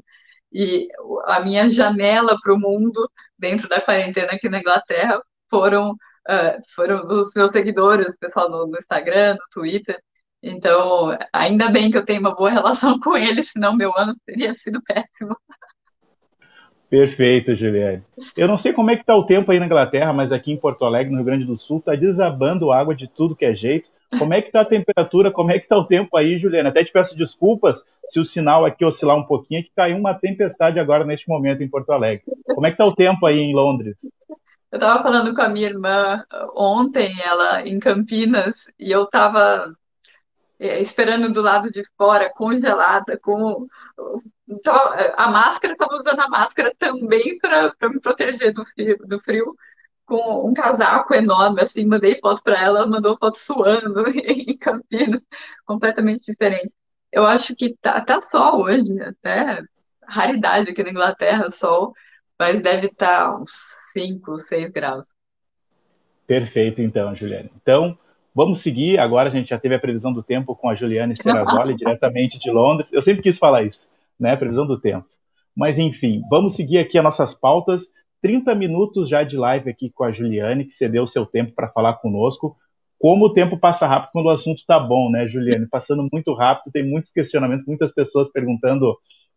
e 0.52 0.88
a 1.26 1.40
minha 1.40 1.68
janela 1.70 2.36
para 2.42 2.54
o 2.54 2.58
mundo 2.58 3.10
dentro 3.38 3.68
da 3.68 3.80
quarentena 3.80 4.32
aqui 4.32 4.48
na 4.48 4.58
Inglaterra 4.60 5.20
foram 5.50 5.92
uh, 5.92 6.58
foram 6.74 7.06
os 7.08 7.32
meus 7.34 7.52
seguidores, 7.52 8.14
o 8.14 8.18
pessoal 8.18 8.50
no, 8.50 8.66
no, 8.66 8.78
Instagram, 8.78 9.34
no 9.34 9.44
Twitter. 9.50 9.98
Então, 10.42 11.16
ainda 11.32 11.70
bem 11.70 11.90
que 11.90 11.96
eu 11.96 12.04
tenho 12.04 12.20
uma 12.20 12.34
boa 12.34 12.50
relação 12.50 12.98
com 12.98 13.16
eles, 13.16 13.50
senão 13.50 13.76
meu 13.76 13.96
ano 13.96 14.16
teria 14.26 14.54
sido 14.54 14.82
péssimo. 14.82 15.36
Perfeito, 16.90 17.54
Juliane. 17.54 18.02
Eu 18.36 18.48
não 18.48 18.58
sei 18.58 18.72
como 18.72 18.90
é 18.90 18.96
que 18.96 19.02
está 19.02 19.16
o 19.16 19.24
tempo 19.24 19.50
aí 19.50 19.58
na 19.58 19.66
Inglaterra, 19.66 20.12
mas 20.12 20.30
aqui 20.30 20.52
em 20.52 20.58
Porto 20.58 20.84
Alegre, 20.84 21.10
no 21.10 21.18
Rio 21.18 21.24
Grande 21.24 21.44
do 21.46 21.56
Sul, 21.56 21.78
está 21.78 21.94
desabando 21.94 22.72
água 22.72 22.94
de 22.94 23.08
tudo 23.08 23.36
que 23.36 23.46
é 23.46 23.54
jeito. 23.54 23.88
Como 24.18 24.34
é 24.34 24.42
que 24.42 24.48
está 24.48 24.60
a 24.60 24.66
temperatura? 24.66 25.30
Como 25.30 25.50
é 25.50 25.58
que 25.58 25.64
está 25.64 25.78
o 25.78 25.86
tempo 25.86 26.14
aí, 26.16 26.38
Juliana? 26.38 26.68
Até 26.68 26.84
te 26.84 26.92
peço 26.92 27.16
desculpas 27.16 27.82
se 28.10 28.20
o 28.20 28.26
sinal 28.26 28.66
aqui 28.66 28.84
oscilar 28.84 29.16
um 29.16 29.24
pouquinho, 29.24 29.60
é 29.60 29.62
que 29.62 29.72
caiu 29.74 29.96
uma 29.96 30.12
tempestade 30.12 30.78
agora 30.78 31.02
neste 31.02 31.26
momento 31.28 31.62
em 31.62 31.68
Porto 31.68 31.92
Alegre. 31.92 32.24
Como 32.54 32.66
é 32.66 32.70
que 32.70 32.74
está 32.74 32.84
o 32.84 32.94
tempo 32.94 33.24
aí 33.24 33.38
em 33.38 33.54
Londres? 33.54 33.96
Eu 34.70 34.76
estava 34.76 35.02
falando 35.02 35.34
com 35.34 35.40
a 35.40 35.48
minha 35.48 35.68
irmã 35.68 36.22
ontem, 36.54 37.10
ela 37.24 37.66
em 37.66 37.78
Campinas, 37.78 38.70
e 38.78 38.90
eu 38.90 39.04
estava 39.04 39.74
é, 40.62 40.80
esperando 40.80 41.32
do 41.32 41.42
lado 41.42 41.70
de 41.70 41.82
fora, 41.98 42.32
congelada, 42.32 43.18
com 43.18 43.66
a 45.16 45.28
máscara, 45.28 45.72
estava 45.72 45.96
usando 45.96 46.20
a 46.20 46.28
máscara 46.28 46.72
também 46.78 47.36
para 47.38 47.74
me 47.90 48.00
proteger 48.00 48.52
do 48.52 48.64
frio, 48.64 48.96
do 48.98 49.18
frio 49.18 49.56
com 50.06 50.48
um 50.48 50.54
casaco 50.54 51.14
enorme, 51.14 51.62
assim, 51.62 51.84
mandei 51.84 52.18
foto 52.20 52.42
para 52.42 52.60
ela, 52.60 52.80
ela 52.80 52.86
mandou 52.86 53.16
foto 53.18 53.38
suando 53.38 54.04
em 54.14 54.56
Campinas, 54.56 55.22
completamente 55.64 56.30
diferente. 56.30 56.72
Eu 57.10 57.26
acho 57.26 57.56
que 57.56 57.76
tá, 57.80 58.00
tá 58.04 58.20
sol 58.20 58.62
hoje, 58.62 59.00
até 59.00 59.62
raridade 60.06 60.70
aqui 60.70 60.82
na 60.84 60.90
Inglaterra, 60.90 61.50
sol, 61.50 61.92
mas 62.38 62.60
deve 62.60 62.86
estar 62.86 63.30
tá 63.30 63.36
uns 63.36 63.50
5, 63.92 64.38
6 64.38 64.70
graus. 64.70 65.08
Perfeito, 66.26 66.80
então, 66.80 67.14
Juliane. 67.16 67.50
Então, 67.60 67.98
vamos 68.34 68.60
seguir. 68.60 68.98
Agora 68.98 69.28
a 69.28 69.32
gente 69.32 69.50
já 69.50 69.58
teve 69.58 69.74
a 69.74 69.78
previsão 69.78 70.12
do 70.12 70.22
tempo 70.22 70.54
com 70.54 70.68
a 70.68 70.74
Juliane 70.74 71.16
Serrazoli, 71.16 71.74
diretamente 71.76 72.38
de 72.38 72.50
Londres. 72.50 72.92
Eu 72.92 73.02
sempre 73.02 73.22
quis 73.22 73.38
falar 73.38 73.62
isso, 73.62 73.86
né? 74.18 74.36
Previsão 74.36 74.66
do 74.66 74.78
tempo. 74.78 75.06
Mas, 75.56 75.78
enfim, 75.78 76.22
vamos 76.30 76.54
seguir 76.54 76.78
aqui 76.78 76.96
as 76.96 77.04
nossas 77.04 77.34
pautas. 77.34 77.82
30 78.22 78.54
minutos 78.54 79.08
já 79.08 79.22
de 79.22 79.36
live 79.36 79.68
aqui 79.68 79.90
com 79.90 80.04
a 80.04 80.12
Juliane, 80.12 80.64
que 80.64 80.74
cedeu 80.74 81.02
o 81.02 81.08
seu 81.08 81.26
tempo 81.26 81.52
para 81.54 81.68
falar 81.68 81.94
conosco. 81.94 82.56
Como 82.98 83.26
o 83.26 83.32
tempo 83.32 83.58
passa 83.58 83.86
rápido 83.86 84.10
quando 84.12 84.26
o 84.26 84.30
assunto 84.30 84.58
está 84.58 84.78
bom, 84.78 85.10
né, 85.10 85.26
Juliane? 85.26 85.66
Passando 85.68 86.08
muito 86.10 86.32
rápido, 86.34 86.72
tem 86.72 86.88
muitos 86.88 87.10
questionamentos, 87.10 87.66
muitas 87.66 87.92
pessoas 87.92 88.30
perguntando 88.30 88.96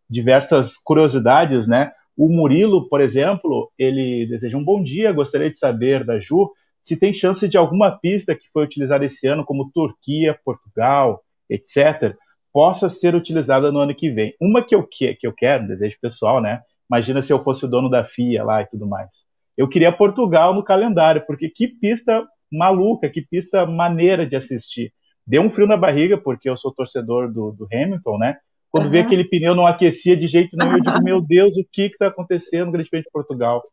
diversas 0.10 0.78
curiosidades, 0.78 1.68
né? 1.68 1.92
O 2.16 2.30
Murilo, 2.30 2.88
por 2.88 3.02
exemplo, 3.02 3.72
ele 3.78 4.28
deseja 4.28 4.56
um 4.56 4.64
bom 4.64 4.82
dia, 4.82 5.12
gostaria 5.12 5.50
de 5.50 5.58
saber 5.58 6.06
da 6.06 6.20
Ju 6.20 6.52
se 6.86 6.96
tem 6.96 7.12
chance 7.12 7.48
de 7.48 7.58
alguma 7.58 7.98
pista 7.98 8.36
que 8.36 8.48
foi 8.54 8.64
utilizada 8.64 9.04
esse 9.04 9.28
ano, 9.28 9.44
como 9.44 9.72
Turquia, 9.74 10.40
Portugal, 10.46 11.20
etc., 11.50 12.16
possa 12.54 12.90
ser 12.90 13.16
utilizada 13.16 13.72
no 13.72 13.80
ano 13.80 13.96
que 13.96 14.12
vem. 14.12 14.36
Uma 14.40 14.64
que 14.64 14.76
eu, 14.76 14.84
que, 14.84 15.16
que 15.16 15.26
eu 15.26 15.34
quero, 15.34 15.68
desejo 15.68 15.98
pessoal, 16.00 16.40
né? 16.40 16.62
Imagina 16.88 17.24
se 17.24 17.34
eu 17.34 17.44
fosse 17.44 17.66
o 17.66 17.68
dono 17.68 17.90
da 17.90 18.06
FIA 18.06 18.44
lá 18.44 18.62
e 18.62 18.68
tudo 18.68 18.86
mais. 18.86 19.10
Eu 19.58 19.68
queria 19.68 19.92
Portugal 19.92 20.54
no 20.54 20.64
calendário, 20.64 21.26
porque 21.26 21.50
que 21.50 21.68
pista 21.68 22.24
maluca, 22.52 23.10
que 23.10 23.24
pista 23.24 23.66
maneira 23.66 24.24
de 24.24 24.36
assistir. 24.36 24.94
Deu 25.26 25.42
um 25.42 25.50
frio 25.50 25.66
na 25.66 25.76
barriga, 25.76 26.20
porque 26.20 26.48
eu 26.48 26.56
sou 26.56 26.72
torcedor 26.72 27.34
do, 27.34 27.52
do 27.52 27.68
Hamilton, 27.74 28.20
né? 28.20 28.38
Quando 28.70 28.86
uhum. 28.86 28.92
vê 28.92 29.00
aquele 29.00 29.24
pneu 29.24 29.56
não 29.56 29.66
aquecia 29.66 30.16
de 30.16 30.28
jeito 30.28 30.56
nenhum, 30.56 30.74
eu 30.74 30.82
digo, 30.82 31.02
meu 31.04 31.20
Deus, 31.20 31.58
o 31.58 31.66
que 31.74 31.88
está 31.88 32.08
acontecendo 32.08 32.68
no 32.68 32.74
Grande 32.74 32.92
Prêmio 32.92 33.06
de 33.06 33.12
Portugal? 33.12 33.64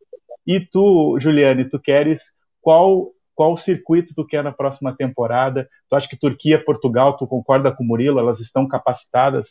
E 0.47 0.61
tu, 0.61 1.19
Juliane, 1.21 1.69
tu 1.69 1.79
queres 1.79 2.23
qual 2.63 3.13
qual 3.35 3.57
circuito 3.57 4.15
tu 4.15 4.27
quer 4.27 4.45
na 4.45 4.53
próxima 4.53 4.95
temporada? 4.95 5.69
Tu 5.89 5.97
acha 5.97 6.09
que 6.09 6.19
Turquia, 6.19 6.63
Portugal, 6.63 7.17
tu 7.17 7.27
concorda 7.27 7.75
com 7.75 7.83
o 7.83 7.87
Murilo, 7.87 8.19
elas 8.19 8.41
estão 8.41 8.69
capacitadas 8.69 9.49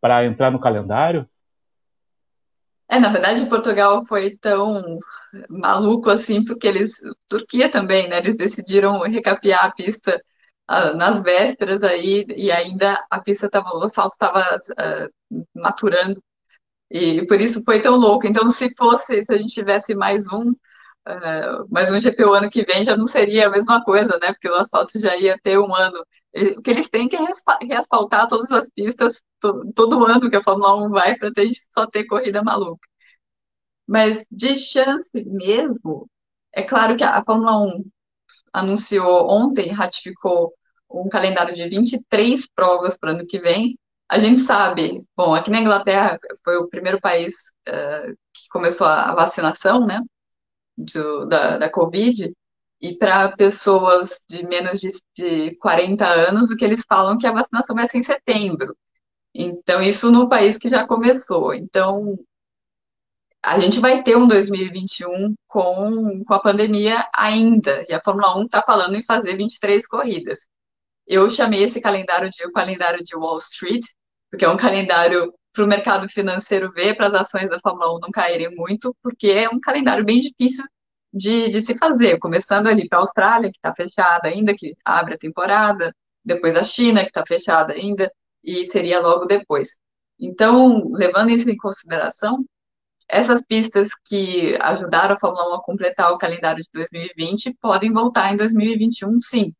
para 0.00 0.24
entrar 0.24 0.50
no 0.50 0.58
calendário? 0.58 1.28
É, 2.88 2.98
na 2.98 3.08
verdade, 3.08 3.48
Portugal 3.48 4.04
foi 4.04 4.36
tão 4.38 4.98
maluco 5.48 6.10
assim, 6.10 6.44
porque 6.44 6.66
eles, 6.66 7.00
Turquia 7.28 7.68
também, 7.70 8.08
né? 8.08 8.18
Eles 8.18 8.36
decidiram 8.36 9.00
recapear 9.02 9.64
a 9.64 9.72
pista 9.72 10.20
uh, 10.68 10.96
nas 10.96 11.22
vésperas 11.22 11.84
aí, 11.84 12.26
e 12.36 12.50
ainda 12.50 13.00
a 13.08 13.20
pista 13.20 13.46
estava, 13.46 13.70
o 13.76 13.88
salto 13.88 14.10
estava 14.10 14.58
uh, 14.72 15.44
maturando, 15.54 16.20
e 16.90 17.24
por 17.26 17.40
isso 17.40 17.62
foi 17.64 17.80
tão 17.80 17.94
louco. 17.94 18.26
Então, 18.26 18.50
se 18.50 18.74
fosse, 18.74 19.24
se 19.24 19.32
a 19.32 19.38
gente 19.38 19.54
tivesse 19.54 19.94
mais 19.94 20.26
um, 20.32 20.52
uh, 21.08 21.66
mais 21.70 21.90
um 21.90 22.00
GP 22.00 22.24
o 22.24 22.34
ano 22.34 22.50
que 22.50 22.64
vem, 22.64 22.84
já 22.84 22.96
não 22.96 23.06
seria 23.06 23.46
a 23.46 23.50
mesma 23.50 23.82
coisa, 23.84 24.18
né? 24.20 24.32
Porque 24.32 24.48
o 24.48 24.54
asfalto 24.54 24.98
já 24.98 25.16
ia 25.16 25.38
ter 25.42 25.58
um 25.58 25.74
ano. 25.74 26.04
O 26.56 26.62
que 26.62 26.70
eles 26.70 26.88
têm 26.88 27.08
que 27.08 27.16
é 27.16 27.20
reasfaltar 27.62 28.28
todas 28.28 28.50
as 28.52 28.68
pistas 28.70 29.22
todo, 29.40 29.72
todo 29.72 30.06
ano 30.06 30.30
que 30.30 30.36
a 30.36 30.42
Fórmula 30.42 30.76
1 30.86 30.90
vai 30.90 31.16
para 31.16 31.30
só 31.72 31.86
ter 31.86 32.04
corrida 32.04 32.42
maluca. 32.42 32.86
Mas 33.86 34.24
de 34.30 34.54
chance 34.56 35.10
mesmo, 35.14 36.08
é 36.54 36.62
claro 36.62 36.96
que 36.96 37.04
a 37.04 37.22
Fórmula 37.24 37.58
1 37.58 37.84
anunciou 38.52 39.28
ontem, 39.28 39.70
ratificou 39.72 40.52
um 40.90 41.08
calendário 41.08 41.54
de 41.54 41.68
23 41.68 42.48
provas 42.54 42.96
para 42.96 43.12
o 43.12 43.14
ano 43.14 43.26
que 43.26 43.40
vem. 43.40 43.78
A 44.08 44.18
gente 44.18 44.40
sabe, 44.40 45.04
bom, 45.16 45.34
aqui 45.34 45.50
na 45.50 45.60
Inglaterra 45.60 46.18
foi 46.44 46.56
o 46.56 46.68
primeiro 46.68 47.00
país 47.00 47.32
uh, 47.68 48.12
que 48.32 48.48
começou 48.50 48.86
a 48.86 49.14
vacinação, 49.14 49.86
né, 49.86 50.00
do, 50.84 51.26
da, 51.26 51.58
da 51.58 51.70
Covid, 51.70 52.32
e 52.80 52.96
para 52.96 53.36
pessoas 53.36 54.24
de 54.28 54.42
menos 54.46 54.80
de, 54.80 54.88
de 55.14 55.56
40 55.56 56.06
anos, 56.06 56.50
o 56.50 56.56
que 56.56 56.64
eles 56.64 56.84
falam 56.88 57.18
que 57.18 57.26
a 57.26 57.32
vacinação 57.32 57.76
vai 57.76 57.86
ser 57.86 57.98
em 57.98 58.02
setembro. 58.02 58.74
Então, 59.34 59.82
isso 59.82 60.10
no 60.10 60.28
país 60.28 60.58
que 60.58 60.70
já 60.70 60.86
começou. 60.86 61.54
Então, 61.54 62.18
a 63.42 63.58
gente 63.60 63.80
vai 63.80 64.02
ter 64.02 64.16
um 64.16 64.26
2021 64.26 65.34
com, 65.46 66.24
com 66.24 66.34
a 66.34 66.40
pandemia 66.40 67.08
ainda, 67.14 67.84
e 67.88 67.92
a 67.92 68.02
Fórmula 68.02 68.36
1 68.38 68.44
está 68.44 68.62
falando 68.62 68.96
em 68.96 69.02
fazer 69.02 69.36
23 69.36 69.86
corridas. 69.86 70.46
Eu 71.06 71.28
chamei 71.30 71.62
esse 71.62 71.80
calendário 71.80 72.30
de 72.30 72.46
o 72.46 72.52
calendário 72.52 73.04
de 73.04 73.16
Wall 73.16 73.38
Street, 73.38 73.84
porque 74.30 74.44
é 74.44 74.48
um 74.48 74.56
calendário 74.56 75.34
para 75.52 75.64
o 75.64 75.66
mercado 75.66 76.08
financeiro 76.08 76.70
ver, 76.72 76.96
para 76.96 77.08
as 77.08 77.14
ações 77.14 77.48
da 77.48 77.58
Fórmula 77.58 77.96
1 77.96 78.00
não 78.00 78.10
caírem 78.10 78.54
muito, 78.54 78.94
porque 79.02 79.28
é 79.28 79.48
um 79.48 79.60
calendário 79.60 80.04
bem 80.04 80.20
difícil 80.20 80.64
de, 81.12 81.48
de 81.48 81.60
se 81.62 81.76
fazer, 81.76 82.18
começando 82.18 82.68
ali 82.68 82.88
para 82.88 82.98
a 82.98 83.02
Austrália, 83.02 83.50
que 83.50 83.58
está 83.58 83.74
fechada 83.74 84.28
ainda, 84.28 84.54
que 84.54 84.74
abre 84.84 85.14
a 85.14 85.18
temporada, 85.18 85.94
depois 86.24 86.56
a 86.56 86.64
China, 86.64 87.00
que 87.02 87.08
está 87.08 87.24
fechada 87.26 87.72
ainda, 87.72 88.10
e 88.42 88.64
seria 88.66 89.00
logo 89.00 89.26
depois. 89.26 89.78
Então, 90.18 90.90
levando 90.92 91.30
isso 91.30 91.48
em 91.48 91.56
consideração, 91.56 92.44
essas 93.08 93.42
pistas 93.44 93.90
que 94.06 94.56
ajudaram 94.60 95.16
a 95.16 95.18
Fórmula 95.18 95.50
1 95.52 95.54
a 95.54 95.62
completar 95.62 96.12
o 96.12 96.18
calendário 96.18 96.62
de 96.62 96.70
2020 96.72 97.54
podem 97.60 97.92
voltar 97.92 98.32
em 98.32 98.36
2021, 98.36 99.20
sim. 99.20 99.52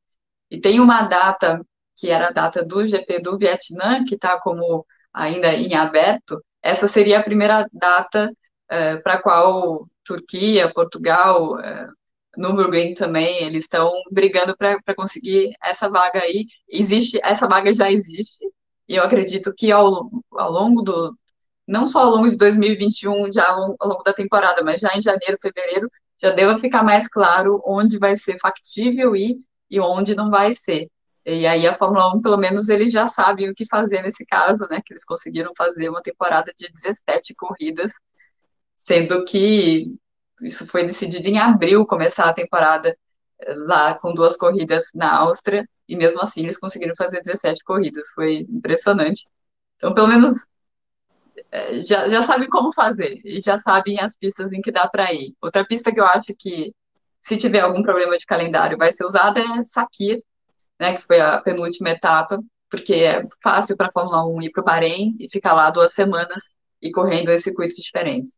E 0.50 0.60
tem 0.60 0.80
uma 0.80 1.02
data, 1.02 1.60
que 1.96 2.10
era 2.10 2.28
a 2.28 2.32
data 2.32 2.64
do 2.64 2.82
GP 2.86 3.20
do 3.20 3.38
Vietnã, 3.38 4.04
que 4.04 4.14
está 4.14 4.38
como 4.40 4.86
ainda 5.12 5.52
em 5.54 5.74
aberto. 5.74 6.42
Essa 6.62 6.88
seria 6.88 7.18
a 7.18 7.22
primeira 7.22 7.66
data 7.72 8.30
uh, 8.30 9.02
para 9.02 9.14
a 9.14 9.22
qual 9.22 9.82
Turquia, 10.04 10.72
Portugal, 10.72 11.54
uh, 11.54 11.92
Nürburgring 12.36 12.94
também, 12.94 13.42
eles 13.42 13.64
estão 13.64 13.90
brigando 14.10 14.56
para 14.56 14.94
conseguir 14.94 15.54
essa 15.62 15.88
vaga 15.88 16.20
aí. 16.20 16.46
Existe, 16.68 17.18
essa 17.22 17.48
vaga 17.48 17.72
já 17.74 17.90
existe, 17.90 18.44
e 18.88 18.96
eu 18.96 19.02
acredito 19.02 19.52
que 19.54 19.70
ao, 19.72 20.10
ao 20.32 20.50
longo 20.50 20.82
do, 20.82 21.16
não 21.66 21.86
só 21.86 22.00
ao 22.00 22.10
longo 22.10 22.30
de 22.30 22.36
2021, 22.36 23.32
já 23.32 23.48
ao, 23.48 23.76
ao 23.78 23.88
longo 23.88 24.02
da 24.02 24.12
temporada, 24.12 24.62
mas 24.62 24.80
já 24.80 24.90
em 24.96 25.02
janeiro, 25.02 25.36
fevereiro, 25.40 25.90
já 26.20 26.30
deva 26.30 26.58
ficar 26.58 26.82
mais 26.82 27.08
claro 27.08 27.62
onde 27.64 27.98
vai 27.98 28.16
ser 28.16 28.38
factível 28.38 29.14
ir 29.16 29.38
e 29.70 29.80
onde 29.80 30.14
não 30.14 30.30
vai 30.30 30.52
ser. 30.52 30.88
E 31.32 31.46
aí 31.46 31.64
a 31.66 31.76
Fórmula 31.76 32.12
1, 32.16 32.22
pelo 32.22 32.36
menos, 32.36 32.68
eles 32.68 32.92
já 32.92 33.06
sabem 33.06 33.48
o 33.48 33.54
que 33.54 33.64
fazer 33.66 34.02
nesse 34.02 34.26
caso, 34.26 34.66
né? 34.68 34.82
Que 34.84 34.92
eles 34.92 35.04
conseguiram 35.04 35.52
fazer 35.56 35.88
uma 35.88 36.02
temporada 36.02 36.52
de 36.56 36.68
17 36.72 37.34
corridas, 37.34 37.92
sendo 38.74 39.24
que 39.24 39.94
isso 40.42 40.66
foi 40.66 40.84
decidido 40.84 41.28
em 41.28 41.38
abril 41.38 41.86
começar 41.86 42.28
a 42.28 42.32
temporada 42.32 42.96
eh, 43.40 43.54
lá 43.66 43.94
com 43.94 44.12
duas 44.12 44.36
corridas 44.36 44.86
na 44.94 45.18
Áustria, 45.18 45.64
e 45.88 45.96
mesmo 45.96 46.20
assim 46.20 46.42
eles 46.44 46.58
conseguiram 46.58 46.94
fazer 46.96 47.20
17 47.20 47.62
corridas, 47.64 48.08
foi 48.14 48.46
impressionante. 48.50 49.28
Então, 49.76 49.94
pelo 49.94 50.08
menos 50.08 50.36
eh, 51.52 51.80
já, 51.82 52.08
já 52.08 52.22
sabem 52.22 52.48
como 52.48 52.72
fazer, 52.72 53.20
e 53.24 53.40
já 53.40 53.58
sabem 53.58 54.00
as 54.00 54.16
pistas 54.16 54.52
em 54.52 54.60
que 54.60 54.72
dá 54.72 54.88
para 54.88 55.12
ir. 55.12 55.34
Outra 55.40 55.64
pista 55.64 55.92
que 55.92 56.00
eu 56.00 56.04
acho 56.06 56.34
que, 56.38 56.74
se 57.20 57.36
tiver 57.36 57.60
algum 57.60 57.82
problema 57.82 58.16
de 58.18 58.26
calendário, 58.26 58.78
vai 58.78 58.92
ser 58.92 59.04
usada 59.04 59.40
é 59.40 59.62
Sakir, 59.64 60.18
né, 60.80 60.94
que 60.94 61.02
foi 61.02 61.20
a 61.20 61.38
penúltima 61.42 61.90
etapa, 61.90 62.40
porque 62.70 62.94
é 62.94 63.26
fácil 63.42 63.76
para 63.76 63.88
a 63.88 63.92
Fórmula 63.92 64.26
1 64.26 64.42
ir 64.42 64.50
para 64.50 64.62
o 64.62 64.64
Bahrein 64.64 65.14
e 65.20 65.28
ficar 65.28 65.52
lá 65.52 65.70
duas 65.70 65.92
semanas 65.92 66.44
e 66.80 66.90
correndo 66.90 67.30
em 67.30 67.38
circuitos 67.38 67.76
diferentes. 67.76 68.36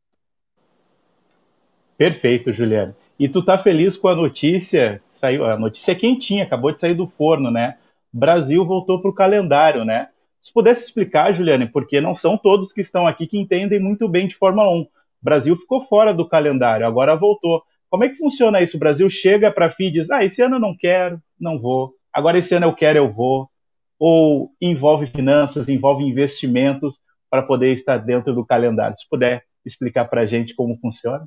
Perfeito, 1.97 2.53
Juliana. 2.53 2.97
E 3.17 3.29
tu 3.29 3.45
tá 3.45 3.57
feliz 3.57 3.97
com 3.97 4.09
a 4.09 4.17
notícia? 4.17 5.01
Saiu, 5.13 5.45
a 5.45 5.57
notícia 5.57 5.93
é 5.93 5.95
quentinha, 5.95 6.43
acabou 6.43 6.73
de 6.73 6.81
sair 6.81 6.95
do 6.95 7.07
forno, 7.07 7.51
né? 7.51 7.77
Brasil 8.13 8.67
voltou 8.67 9.01
para 9.01 9.11
o 9.11 9.15
calendário, 9.15 9.85
né? 9.85 10.09
Se 10.41 10.53
pudesse 10.53 10.85
explicar, 10.85 11.33
Juliane, 11.33 11.69
porque 11.69 12.01
não 12.01 12.17
são 12.17 12.37
todos 12.37 12.73
que 12.73 12.81
estão 12.81 13.07
aqui 13.07 13.29
que 13.29 13.39
entendem 13.39 13.79
muito 13.79 14.09
bem 14.09 14.27
de 14.27 14.35
Fórmula 14.35 14.69
1. 14.69 14.81
O 14.81 14.89
Brasil 15.23 15.57
ficou 15.57 15.87
fora 15.87 16.13
do 16.13 16.27
calendário, 16.27 16.85
agora 16.85 17.15
voltou. 17.15 17.63
Como 17.89 18.03
é 18.03 18.09
que 18.09 18.17
funciona 18.17 18.61
isso? 18.61 18.77
O 18.77 18.81
Brasil 18.81 19.09
chega 19.09 19.53
para 19.53 19.67
a 19.67 19.71
FIA 19.71 19.89
e 19.89 19.93
diz: 19.93 20.11
ah, 20.11 20.25
esse 20.25 20.43
ano 20.43 20.57
eu 20.57 20.61
não 20.61 20.77
quero, 20.77 21.23
não 21.39 21.61
vou. 21.61 21.95
Agora 22.13 22.39
esse 22.39 22.55
ano 22.55 22.67
eu 22.67 22.75
quero, 22.75 22.99
eu 22.99 23.13
vou. 23.13 23.51
Ou 23.99 24.53
envolve 24.61 25.07
finanças, 25.07 25.69
envolve 25.69 26.05
investimentos 26.05 26.99
para 27.31 27.43
poder 27.43 27.73
estar 27.73 27.99
dentro 27.99 28.35
do 28.35 28.45
calendário. 28.45 28.97
Se 28.99 29.09
puder 29.09 29.45
explicar 29.65 30.07
para 30.07 30.23
a 30.23 30.27
gente 30.27 30.55
como 30.55 30.79
funciona. 30.79 31.27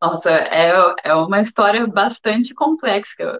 Nossa, 0.00 0.30
é, 0.30 0.72
é 1.04 1.14
uma 1.14 1.40
história 1.40 1.86
bastante 1.86 2.52
complexa, 2.54 3.38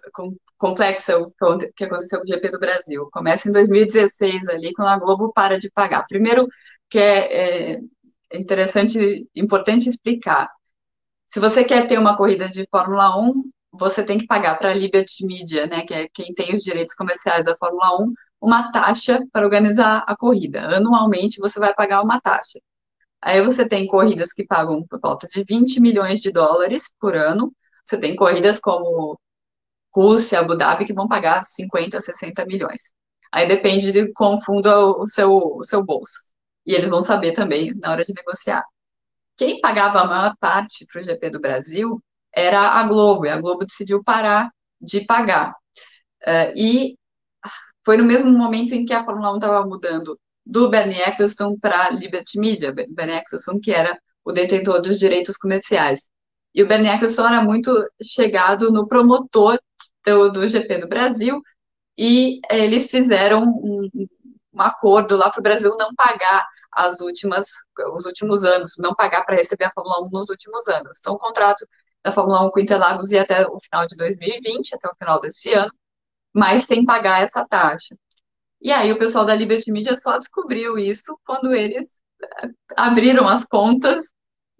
complexa 0.57 1.19
o 1.19 1.29
que 1.75 1.83
aconteceu 1.83 2.19
com 2.19 2.25
o 2.25 2.27
GP 2.27 2.51
do 2.51 2.59
Brasil. 2.59 3.09
Começa 3.11 3.49
em 3.49 3.51
2016 3.51 4.47
ali, 4.47 4.71
quando 4.73 4.87
a 4.87 4.97
Globo 4.97 5.33
para 5.33 5.59
de 5.59 5.69
pagar. 5.69 6.03
Primeiro, 6.07 6.47
que 6.89 6.97
é, 6.97 7.73
é 7.73 7.79
interessante, 8.33 9.27
importante 9.35 9.89
explicar. 9.89 10.49
Se 11.27 11.37
você 11.39 11.65
quer 11.65 11.87
ter 11.89 11.99
uma 11.99 12.15
corrida 12.15 12.49
de 12.49 12.65
Fórmula 12.71 13.19
1, 13.19 13.43
você 13.73 14.03
tem 14.03 14.17
que 14.19 14.27
pagar 14.27 14.57
para 14.59 14.71
a 14.71 14.73
Liberty 14.73 15.25
Media, 15.25 15.65
né, 15.65 15.83
que 15.85 15.93
é 15.93 16.07
quem 16.13 16.33
tem 16.33 16.55
os 16.55 16.63
direitos 16.63 16.93
comerciais 16.93 17.45
da 17.45 17.55
Fórmula 17.57 18.01
1, 18.03 18.13
uma 18.39 18.71
taxa 18.71 19.19
para 19.31 19.45
organizar 19.45 20.03
a 20.07 20.15
corrida. 20.15 20.61
Anualmente 20.75 21.39
você 21.39 21.59
vai 21.59 21.73
pagar 21.73 22.03
uma 22.03 22.19
taxa. 22.21 22.59
Aí 23.21 23.41
você 23.41 23.67
tem 23.67 23.87
corridas 23.87 24.33
que 24.33 24.45
pagam 24.45 24.85
por 24.87 24.99
volta 24.99 25.27
de 25.27 25.43
20 25.43 25.79
milhões 25.79 26.19
de 26.21 26.31
dólares 26.31 26.83
por 26.99 27.15
ano. 27.15 27.53
Você 27.83 27.97
tem 27.97 28.15
corridas 28.15 28.59
como 28.59 29.17
Rússia, 29.95 30.39
Abu 30.39 30.55
Dhabi, 30.55 30.85
que 30.85 30.93
vão 30.93 31.07
pagar 31.07 31.43
50, 31.43 32.01
60 32.01 32.45
milhões. 32.45 32.93
Aí 33.31 33.47
depende 33.47 33.91
de 33.91 34.11
como 34.13 34.41
funda 34.43 34.79
o 34.79 35.07
seu, 35.07 35.31
o 35.31 35.63
seu 35.63 35.83
bolso. 35.83 36.13
E 36.65 36.73
eles 36.73 36.89
vão 36.89 37.01
saber 37.01 37.33
também 37.33 37.73
na 37.75 37.91
hora 37.91 38.03
de 38.05 38.13
negociar. 38.13 38.63
Quem 39.37 39.59
pagava 39.61 40.01
a 40.01 40.07
maior 40.07 40.35
parte 40.39 40.85
para 40.91 41.01
o 41.01 41.03
GP 41.03 41.29
do 41.31 41.41
Brasil 41.41 42.03
era 42.35 42.71
a 42.71 42.83
Globo, 42.83 43.25
e 43.25 43.29
a 43.29 43.39
Globo 43.39 43.65
decidiu 43.65 44.03
parar 44.03 44.49
de 44.81 45.01
pagar. 45.01 45.51
Uh, 46.25 46.51
e 46.55 46.97
foi 47.85 47.97
no 47.97 48.03
mesmo 48.03 48.31
momento 48.31 48.73
em 48.73 48.85
que 48.85 48.93
a 48.93 49.03
Fórmula 49.03 49.33
1 49.33 49.35
estava 49.35 49.65
mudando 49.65 50.19
do 50.45 50.69
Bernie 50.69 51.01
Eccleston 51.01 51.57
para 51.59 51.89
Liberty 51.89 52.39
Media, 52.39 52.73
Bernie 52.73 53.15
Eccleston 53.15 53.59
que 53.59 53.71
era 53.71 53.97
o 54.23 54.31
detentor 54.31 54.81
dos 54.81 54.99
direitos 54.99 55.37
comerciais. 55.37 56.09
E 56.55 56.63
o 56.63 56.67
Bernie 56.67 56.89
Eccleston 56.89 57.27
era 57.27 57.41
muito 57.41 57.71
chegado 58.01 58.71
no 58.71 58.87
promotor 58.87 59.59
do, 60.05 60.29
do 60.29 60.47
GP 60.47 60.79
do 60.79 60.87
Brasil, 60.87 61.41
e 61.97 62.39
eles 62.49 62.89
fizeram 62.89 63.43
um, 63.43 63.89
um 64.53 64.61
acordo 64.61 65.15
lá 65.15 65.29
para 65.29 65.39
o 65.39 65.43
Brasil 65.43 65.75
não 65.79 65.93
pagar 65.95 66.45
as 66.71 67.01
últimas, 67.01 67.47
os 67.93 68.05
últimos 68.05 68.43
anos, 68.43 68.73
não 68.79 68.95
pagar 68.95 69.23
para 69.25 69.35
receber 69.35 69.65
a 69.65 69.71
Fórmula 69.71 70.01
1 70.07 70.09
nos 70.11 70.29
últimos 70.29 70.67
anos. 70.67 70.97
Então, 70.99 71.13
o 71.13 71.19
contrato 71.19 71.65
da 72.03 72.11
Fórmula 72.11 72.45
1 72.47 72.51
com 72.51 72.59
Interlagos 72.59 73.11
ia 73.11 73.21
até 73.21 73.47
o 73.47 73.59
final 73.59 73.87
de 73.87 73.95
2020, 73.97 74.75
até 74.75 74.87
o 74.87 74.95
final 74.95 75.19
desse 75.21 75.53
ano, 75.53 75.71
mas 76.33 76.63
sem 76.63 76.85
pagar 76.85 77.21
essa 77.23 77.43
taxa. 77.43 77.95
E 78.61 78.71
aí 78.71 78.91
o 78.91 78.99
pessoal 78.99 79.25
da 79.25 79.35
Liberty 79.35 79.71
Media 79.71 79.97
só 79.97 80.17
descobriu 80.17 80.77
isso 80.77 81.17
quando 81.25 81.53
eles 81.53 81.85
eh, 82.43 82.49
abriram 82.77 83.27
as 83.27 83.45
contas 83.45 84.05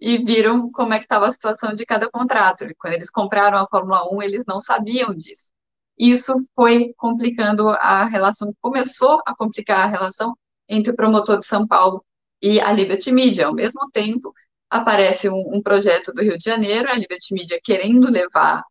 e 0.00 0.18
viram 0.24 0.70
como 0.70 0.92
é 0.94 0.98
que 0.98 1.04
estava 1.04 1.28
a 1.28 1.32
situação 1.32 1.74
de 1.74 1.86
cada 1.86 2.10
contrato. 2.10 2.64
E 2.64 2.74
quando 2.74 2.94
eles 2.94 3.10
compraram 3.10 3.58
a 3.58 3.66
Fórmula 3.68 4.02
1, 4.12 4.22
eles 4.22 4.44
não 4.46 4.60
sabiam 4.60 5.14
disso. 5.14 5.50
Isso 5.98 6.34
foi 6.54 6.92
complicando 6.96 7.68
a 7.68 8.04
relação, 8.04 8.52
começou 8.60 9.20
a 9.26 9.34
complicar 9.34 9.80
a 9.80 9.86
relação 9.86 10.34
entre 10.68 10.92
o 10.92 10.96
promotor 10.96 11.38
de 11.38 11.46
São 11.46 11.66
Paulo 11.66 12.04
e 12.42 12.60
a 12.60 12.72
Liberty 12.72 13.12
Media. 13.12 13.46
Ao 13.46 13.54
mesmo 13.54 13.90
tempo, 13.92 14.34
aparece 14.74 15.28
um, 15.28 15.54
um 15.54 15.62
projeto 15.62 16.12
do 16.12 16.20
Rio 16.20 16.36
de 16.36 16.44
Janeiro, 16.44 16.90
a 16.90 16.94
Liberty 16.94 17.32
Media 17.32 17.60
querendo 17.62 18.10
levar 18.10 18.64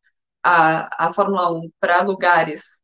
a, 0.44 1.08
a 1.08 1.14
Fórmula 1.14 1.50
1 1.54 1.72
para 1.80 2.02
lugares 2.02 2.82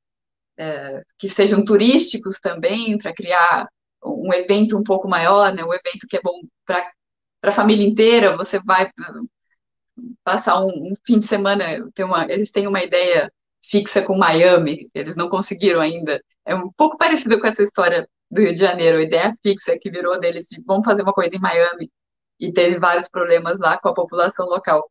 é, 0.57 1.03
que 1.17 1.27
sejam 1.27 1.63
turísticos 1.63 2.39
também, 2.39 2.97
para 2.97 3.13
criar 3.13 3.67
um 4.01 4.33
evento 4.33 4.77
um 4.77 4.83
pouco 4.83 5.09
maior, 5.09 5.53
né, 5.53 5.61
um 5.65 5.73
evento 5.73 6.07
que 6.09 6.15
é 6.15 6.21
bom 6.21 6.39
para 6.65 6.89
a 7.43 7.51
família 7.51 7.85
inteira, 7.85 8.37
você 8.37 8.57
vai 8.59 8.87
passar 10.23 10.61
um, 10.61 10.69
um, 10.69 10.93
fim 11.05 11.19
de 11.19 11.25
semana, 11.25 11.65
tem 11.93 12.05
uma, 12.05 12.23
eles 12.31 12.51
têm 12.51 12.67
uma 12.67 12.81
ideia 12.81 13.29
fixa 13.69 14.01
com 14.01 14.17
Miami, 14.17 14.89
eles 14.95 15.17
não 15.17 15.27
conseguiram 15.27 15.81
ainda, 15.81 16.23
é 16.45 16.55
um 16.55 16.69
pouco 16.71 16.97
parecido 16.97 17.37
com 17.37 17.47
essa 17.47 17.63
história 17.63 18.07
do 18.31 18.41
Rio 18.41 18.55
de 18.55 18.61
Janeiro, 18.61 18.99
a 18.99 19.03
ideia 19.03 19.37
fixa 19.43 19.77
que 19.77 19.91
virou 19.91 20.17
deles 20.17 20.45
de 20.45 20.61
vamos 20.65 20.85
fazer 20.85 21.01
uma 21.01 21.13
corrida 21.13 21.35
em 21.35 21.41
Miami, 21.41 21.91
e 22.39 22.51
teve 22.53 22.79
vários 22.79 23.09
problemas 23.09 23.57
lá 23.59 23.77
com 23.77 23.89
a 23.89 23.93
população 23.93 24.45
local. 24.47 24.89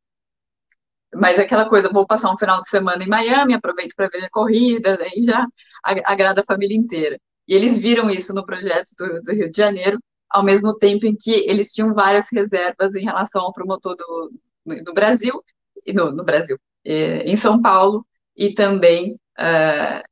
Mas 1.14 1.38
aquela 1.38 1.68
coisa, 1.68 1.88
vou 1.88 2.06
passar 2.06 2.32
um 2.32 2.38
final 2.38 2.62
de 2.62 2.68
semana 2.68 3.02
em 3.02 3.08
Miami, 3.08 3.54
aproveito 3.54 3.94
para 3.96 4.08
ver 4.08 4.24
a 4.24 4.30
corrida, 4.30 4.98
aí 5.00 5.22
já 5.22 5.46
agrada 5.82 6.42
a 6.42 6.44
família 6.44 6.76
inteira. 6.76 7.18
E 7.46 7.54
eles 7.54 7.78
viram 7.78 8.10
isso 8.10 8.34
no 8.34 8.44
projeto 8.44 8.92
do, 8.98 9.22
do, 9.22 9.32
Rio 9.32 9.50
de 9.50 9.56
Janeiro, 9.56 9.98
ao 10.28 10.42
mesmo 10.42 10.76
tempo 10.76 11.06
em 11.06 11.16
que 11.16 11.30
eles 11.48 11.72
tinham 11.72 11.94
várias 11.94 12.26
reservas 12.30 12.94
em 12.94 13.04
relação 13.04 13.40
ao 13.40 13.52
promotor 13.54 13.96
do, 13.96 14.32
do 14.84 14.92
Brasil, 14.92 15.42
e 15.86 15.92
no, 15.94 16.12
no 16.12 16.24
Brasil, 16.24 16.58
em 16.84 17.36
São 17.36 17.62
Paulo, 17.62 18.06
e 18.36 18.52
também 18.52 19.14
uh, 19.38 20.02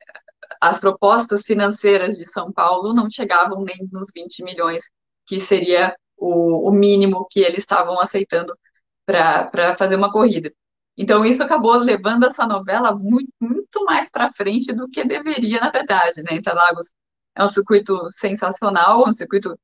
as 0.61 0.80
propostas 0.80 1.43
financeiras 1.43 2.16
de 2.16 2.24
São 2.24 2.51
Paulo 2.51 2.95
não 2.95 3.11
chegavam 3.11 3.62
nem 3.62 3.76
nos 3.93 4.11
20 4.14 4.43
milhões, 4.43 4.84
que 5.26 5.39
seria 5.39 5.95
o, 6.17 6.69
o 6.69 6.73
mínimo 6.73 7.27
que 7.31 7.41
eles 7.41 7.61
estavam 7.61 8.01
aceitando 8.01 8.57
para 9.05 9.77
fazer 9.77 9.97
uma 9.97 10.12
corrida. 10.12 10.53
Então, 10.97 11.25
isso 11.25 11.43
acabou 11.43 11.77
levando 11.77 12.25
essa 12.27 12.47
novela 12.47 12.95
muito, 12.95 13.31
muito 13.41 13.85
mais 13.85 14.11
para 14.11 14.33
frente 14.33 14.73
do 14.73 14.89
que 14.89 15.05
deveria, 15.05 15.61
na 15.61 15.71
verdade, 15.71 16.23
né? 16.23 16.35
Interlagos 16.37 16.91
é 17.35 17.45
um 17.45 17.49
circuito 17.49 18.11
sensacional, 18.12 19.07
um 19.07 19.12
circuito. 19.12 19.59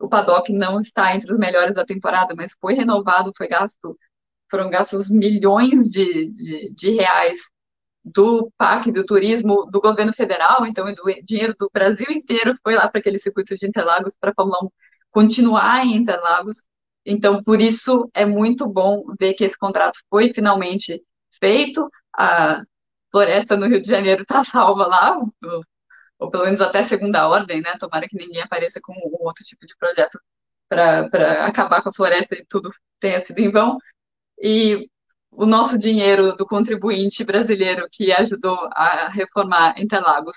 O 0.00 0.08
paddock 0.08 0.52
não 0.52 0.80
está 0.80 1.14
entre 1.14 1.32
os 1.32 1.38
melhores 1.38 1.74
da 1.74 1.84
temporada, 1.84 2.34
mas 2.36 2.52
foi 2.60 2.74
renovado, 2.74 3.32
foi 3.36 3.46
gasto, 3.48 3.96
foram 4.50 4.68
gastos 4.70 5.10
milhões 5.10 5.88
de, 5.88 6.28
de, 6.30 6.74
de 6.74 6.90
reais 6.90 7.38
do 8.04 8.50
PAC, 8.58 8.90
do 8.90 9.04
turismo, 9.04 9.66
do 9.70 9.80
governo 9.80 10.12
federal, 10.12 10.66
então 10.66 10.92
do 10.92 11.04
dinheiro 11.24 11.54
do 11.58 11.70
Brasil 11.72 12.06
inteiro 12.10 12.54
foi 12.62 12.74
lá 12.74 12.88
para 12.88 12.98
aquele 13.00 13.18
circuito 13.18 13.56
de 13.56 13.66
Interlagos 13.66 14.16
para 14.20 14.30
a 14.30 14.34
Fórmula 14.34 14.58
1 14.64 14.70
continuar 15.12 15.86
em 15.86 15.96
Interlagos. 15.96 16.64
Então, 17.06 17.42
por 17.42 17.60
isso 17.60 18.10
é 18.14 18.24
muito 18.26 18.66
bom 18.66 19.04
ver 19.18 19.34
que 19.34 19.44
esse 19.44 19.56
contrato 19.58 19.98
foi 20.10 20.32
finalmente 20.34 21.02
feito. 21.40 21.88
A 22.16 22.62
floresta 23.10 23.56
no 23.56 23.66
Rio 23.66 23.82
de 23.82 23.88
Janeiro 23.88 24.22
está 24.22 24.42
salva 24.44 24.86
lá, 24.86 25.18
ou, 26.18 26.30
pelo 26.30 26.44
menos 26.44 26.60
até 26.60 26.82
segunda 26.82 27.28
ordem, 27.28 27.60
né? 27.60 27.74
Tomara 27.78 28.08
que 28.08 28.16
ninguém 28.16 28.42
apareça 28.42 28.80
com 28.82 28.94
outro 29.20 29.44
tipo 29.44 29.66
de 29.66 29.76
projeto 29.76 30.18
para 30.68 31.46
acabar 31.46 31.82
com 31.82 31.90
a 31.90 31.94
floresta 31.94 32.34
e 32.34 32.44
tudo 32.48 32.72
tenha 33.00 33.20
sido 33.20 33.38
em 33.40 33.50
vão. 33.50 33.78
E 34.40 34.88
o 35.30 35.46
nosso 35.46 35.78
dinheiro 35.78 36.36
do 36.36 36.46
contribuinte 36.46 37.24
brasileiro 37.24 37.88
que 37.90 38.12
ajudou 38.12 38.56
a 38.72 39.08
reformar 39.08 39.74
Interlagos 39.78 40.36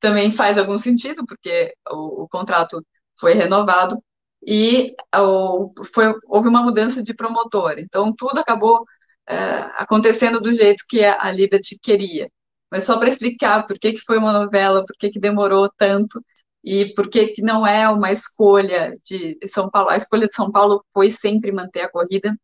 também 0.00 0.30
faz 0.32 0.58
algum 0.58 0.78
sentido, 0.78 1.24
porque 1.26 1.74
o, 1.90 2.24
o 2.24 2.28
contrato 2.28 2.84
foi 3.18 3.34
renovado 3.34 4.02
e 4.46 4.94
o, 5.14 5.72
foi, 5.92 6.14
houve 6.28 6.48
uma 6.48 6.62
mudança 6.62 7.02
de 7.02 7.14
promotor. 7.14 7.76
Então, 7.78 8.12
tudo 8.16 8.38
acabou 8.40 8.84
é, 9.28 9.36
acontecendo 9.76 10.40
do 10.40 10.54
jeito 10.54 10.84
que 10.88 11.04
a, 11.04 11.30
Liberty 11.32 11.78
queria. 11.80 12.30
Mas 12.70 12.84
só 12.84 12.98
para 12.98 13.08
explicar 13.08 13.66
por 13.66 13.78
que, 13.78 13.92
que 13.92 14.00
foi 14.00 14.18
uma 14.18 14.32
novela, 14.32 14.84
por 14.84 14.96
que, 14.98 15.10
que 15.10 15.20
demorou 15.20 15.70
tanto 15.76 16.20
e 16.64 16.94
por 16.94 17.08
que, 17.08 17.28
que 17.28 17.42
não 17.42 17.66
é 17.66 17.88
uma 17.88 18.10
escolha 18.12 18.92
de 19.04 19.38
São 19.46 19.70
Paulo. 19.70 19.90
A 19.90 19.96
escolha 19.96 20.28
de 20.28 20.34
São 20.34 20.50
Paulo 20.50 20.84
foi 20.92 21.10
sempre 21.10 21.52
manter 21.52 21.82
a 21.82 21.90
corrida. 21.90 22.36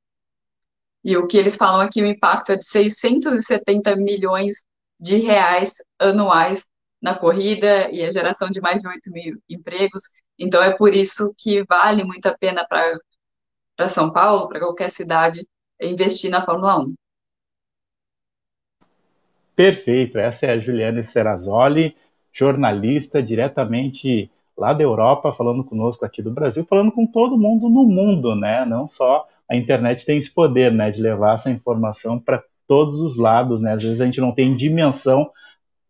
E 1.05 1.17
o 1.17 1.27
que 1.27 1.37
eles 1.37 1.57
falam 1.57 1.81
aqui, 1.81 2.01
o 2.03 2.07
impacto 2.07 2.53
é 2.53 2.57
de 2.57 2.65
670 2.67 3.97
milhões 3.97 4.65
de 5.01 5.17
reais 5.19 5.75
anuais 5.99 6.65
na 7.01 7.15
corrida 7.17 7.91
e 7.91 8.05
a 8.05 8.13
geração 8.13 8.49
de 8.51 8.61
mais 8.61 8.81
de 8.81 8.87
8 8.89 9.11
mil 9.11 9.43
empregos. 9.49 10.03
Então, 10.43 10.61
é 10.61 10.77
por 10.77 10.93
isso 10.93 11.33
que 11.39 11.63
vale 11.65 12.03
muito 12.03 12.27
a 12.27 12.37
pena 12.37 12.67
para 12.67 13.89
São 13.89 14.11
Paulo, 14.13 14.49
para 14.49 14.59
qualquer 14.59 14.91
cidade, 14.91 15.47
investir 15.81 16.31
na 16.31 16.43
Fórmula 16.43 16.81
1. 16.81 16.95
Perfeito, 19.55 20.19
essa 20.19 20.47
é 20.47 20.51
a 20.51 20.59
Juliane 20.59 21.05
Serrazoli, 21.05 21.97
jornalista 22.33 23.23
diretamente 23.23 24.29
lá 24.57 24.73
da 24.73 24.83
Europa, 24.83 25.33
falando 25.33 25.63
conosco 25.63 26.05
aqui 26.05 26.21
do 26.21 26.33
Brasil, 26.33 26.67
falando 26.69 26.91
com 26.91 27.07
todo 27.07 27.39
mundo 27.39 27.69
no 27.69 27.85
mundo, 27.85 28.35
né? 28.35 28.65
Não 28.65 28.89
só 28.89 29.29
a 29.49 29.55
internet 29.55 30.05
tem 30.05 30.19
esse 30.19 30.31
poder, 30.31 30.73
né, 30.73 30.91
de 30.91 31.01
levar 31.01 31.35
essa 31.35 31.51
informação 31.51 32.19
para 32.19 32.43
todos 32.67 33.01
os 33.01 33.17
lados, 33.17 33.61
né? 33.61 33.75
Às 33.75 33.83
vezes 33.83 34.01
a 34.01 34.07
gente 34.07 34.21
não 34.21 34.33
tem 34.33 34.57
dimensão 34.57 35.31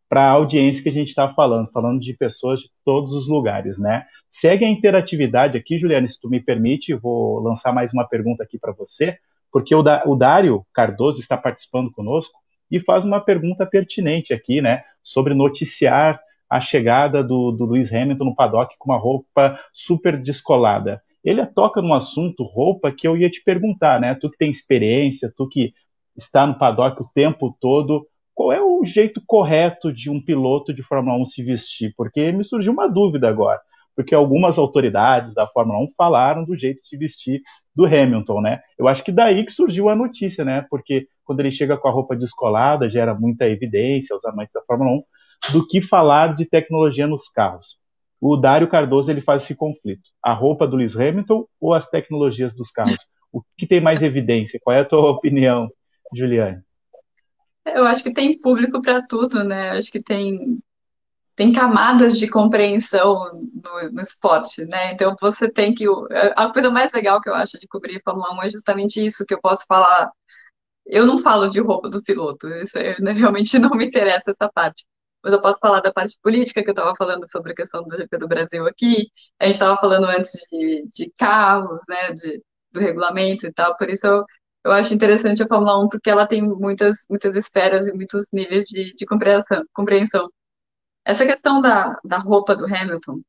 para 0.08 0.24
a 0.24 0.30
audiência 0.32 0.82
que 0.82 0.90
a 0.90 0.92
gente 0.92 1.08
está 1.08 1.32
falando, 1.32 1.70
falando 1.70 2.00
de 2.00 2.12
pessoas 2.12 2.60
de 2.60 2.70
todos 2.84 3.14
os 3.14 3.26
lugares, 3.26 3.78
né? 3.78 4.06
Segue 4.34 4.64
a 4.64 4.68
interatividade 4.68 5.58
aqui, 5.58 5.78
Juliane, 5.78 6.08
se 6.08 6.18
tu 6.18 6.26
me 6.26 6.40
permite, 6.40 6.94
vou 6.94 7.38
lançar 7.40 7.70
mais 7.70 7.92
uma 7.92 8.08
pergunta 8.08 8.42
aqui 8.42 8.58
para 8.58 8.72
você, 8.72 9.18
porque 9.52 9.74
o, 9.74 9.82
da, 9.82 10.02
o 10.06 10.16
Dário 10.16 10.64
Cardoso 10.72 11.20
está 11.20 11.36
participando 11.36 11.92
conosco 11.92 12.32
e 12.70 12.80
faz 12.80 13.04
uma 13.04 13.20
pergunta 13.20 13.66
pertinente 13.66 14.32
aqui, 14.32 14.62
né, 14.62 14.84
sobre 15.02 15.34
noticiar 15.34 16.18
a 16.48 16.60
chegada 16.60 17.22
do, 17.22 17.52
do 17.52 17.66
Lewis 17.66 17.92
Hamilton 17.92 18.24
no 18.24 18.34
paddock 18.34 18.74
com 18.78 18.90
uma 18.90 18.98
roupa 18.98 19.60
super 19.70 20.16
descolada. 20.16 21.02
Ele 21.22 21.44
toca 21.44 21.82
num 21.82 21.92
assunto, 21.92 22.42
roupa, 22.42 22.90
que 22.90 23.06
eu 23.06 23.16
ia 23.16 23.30
te 23.30 23.44
perguntar, 23.44 24.00
né? 24.00 24.14
Tu 24.14 24.30
que 24.30 24.38
tem 24.38 24.50
experiência, 24.50 25.32
tu 25.36 25.46
que 25.46 25.72
está 26.16 26.46
no 26.46 26.58
paddock 26.58 27.00
o 27.00 27.10
tempo 27.14 27.56
todo, 27.60 28.06
qual 28.34 28.50
é 28.50 28.60
o 28.60 28.82
jeito 28.84 29.22
correto 29.26 29.92
de 29.92 30.10
um 30.10 30.20
piloto 30.20 30.72
de 30.72 30.82
Fórmula 30.82 31.16
1 31.18 31.26
se 31.26 31.42
vestir? 31.42 31.94
Porque 31.96 32.32
me 32.32 32.44
surgiu 32.44 32.72
uma 32.72 32.88
dúvida 32.88 33.28
agora, 33.28 33.60
porque 33.94 34.14
algumas 34.14 34.58
autoridades 34.58 35.34
da 35.34 35.46
Fórmula 35.46 35.78
1 35.80 35.92
falaram 35.96 36.44
do 36.44 36.56
jeito 36.56 36.80
de 36.80 36.88
se 36.88 36.96
vestir 36.96 37.40
do 37.74 37.86
Hamilton, 37.86 38.40
né? 38.40 38.60
Eu 38.78 38.88
acho 38.88 39.02
que 39.02 39.12
daí 39.12 39.44
que 39.44 39.52
surgiu 39.52 39.88
a 39.88 39.96
notícia, 39.96 40.44
né? 40.44 40.66
Porque 40.70 41.06
quando 41.24 41.40
ele 41.40 41.50
chega 41.50 41.76
com 41.76 41.88
a 41.88 41.92
roupa 41.92 42.16
descolada, 42.16 42.90
gera 42.90 43.14
muita 43.14 43.46
evidência 43.48 44.14
aos 44.14 44.24
amantes 44.24 44.52
da 44.52 44.62
Fórmula 44.62 44.90
1 44.90 45.02
do 45.52 45.66
que 45.66 45.80
falar 45.80 46.36
de 46.36 46.44
tecnologia 46.44 47.06
nos 47.06 47.28
carros. 47.28 47.76
O 48.20 48.36
Dário 48.36 48.68
Cardoso 48.68 49.10
ele 49.10 49.20
faz 49.20 49.42
esse 49.42 49.54
conflito: 49.54 50.02
a 50.22 50.32
roupa 50.32 50.66
do 50.66 50.76
Lewis 50.76 50.96
Hamilton 50.96 51.46
ou 51.60 51.74
as 51.74 51.88
tecnologias 51.88 52.54
dos 52.54 52.70
carros? 52.70 52.98
O 53.32 53.42
que 53.56 53.66
tem 53.66 53.80
mais 53.80 54.02
evidência? 54.02 54.60
Qual 54.62 54.76
é 54.76 54.80
a 54.80 54.84
tua 54.84 55.10
opinião, 55.10 55.68
Juliane? 56.14 56.60
Eu 57.66 57.84
acho 57.84 58.02
que 58.02 58.12
tem 58.12 58.38
público 58.38 58.80
para 58.82 59.00
tudo, 59.06 59.42
né? 59.42 59.70
Acho 59.70 59.90
que 59.90 60.02
tem, 60.02 60.58
tem 61.34 61.52
camadas 61.52 62.18
de 62.18 62.28
compreensão 62.28 63.30
no, 63.32 63.92
no, 63.92 64.00
esporte, 64.00 64.64
né? 64.66 64.92
Então 64.92 65.16
você 65.20 65.50
tem 65.50 65.74
que. 65.74 65.86
A 66.36 66.52
coisa 66.52 66.70
mais 66.70 66.92
legal 66.92 67.20
que 67.20 67.28
eu 67.28 67.34
acho 67.34 67.58
de 67.58 67.68
cobrir 67.68 68.02
Fórmula 68.04 68.34
1 68.34 68.42
é 68.44 68.50
justamente 68.50 69.04
isso 69.04 69.24
que 69.26 69.34
eu 69.34 69.40
posso 69.40 69.64
falar. 69.66 70.10
Eu 70.88 71.06
não 71.06 71.18
falo 71.18 71.48
de 71.48 71.60
roupa 71.60 71.88
do 71.88 72.02
piloto, 72.02 72.48
isso 72.48 72.78
realmente 72.78 73.58
não 73.58 73.70
me 73.70 73.86
interessa 73.86 74.30
essa 74.32 74.50
parte. 74.52 74.84
Mas 75.22 75.32
eu 75.32 75.40
posso 75.40 75.60
falar 75.60 75.80
da 75.80 75.92
parte 75.92 76.18
política, 76.22 76.62
que 76.62 76.68
eu 76.70 76.72
estava 76.72 76.94
falando 76.96 77.28
sobre 77.30 77.52
a 77.52 77.54
questão 77.54 77.82
do 77.84 77.96
GP 77.96 78.18
do 78.18 78.28
Brasil 78.28 78.66
aqui. 78.66 79.08
A 79.40 79.46
gente 79.46 79.54
estava 79.54 79.76
falando 79.78 80.06
antes 80.06 80.32
de, 80.50 80.86
de 80.92 81.12
carros, 81.18 81.80
né? 81.88 82.12
De, 82.12 82.42
do 82.72 82.80
regulamento 82.80 83.46
e 83.46 83.52
tal, 83.52 83.76
por 83.76 83.90
isso 83.90 84.06
eu, 84.06 84.24
eu 84.64 84.72
acho 84.72 84.94
interessante 84.94 85.42
a 85.42 85.46
Fórmula 85.46 85.84
1 85.84 85.88
porque 85.88 86.10
ela 86.10 86.26
tem 86.26 86.42
muitas, 86.42 87.00
muitas 87.08 87.36
esferas 87.36 87.86
e 87.88 87.92
muitos 87.92 88.26
níveis 88.32 88.64
de, 88.64 88.94
de 88.94 89.06
compreensão, 89.06 89.62
compreensão. 89.72 90.28
Essa 91.04 91.26
questão 91.26 91.60
da, 91.60 91.98
da 92.04 92.18
roupa 92.18 92.54
do 92.54 92.64
Hamilton 92.66 93.20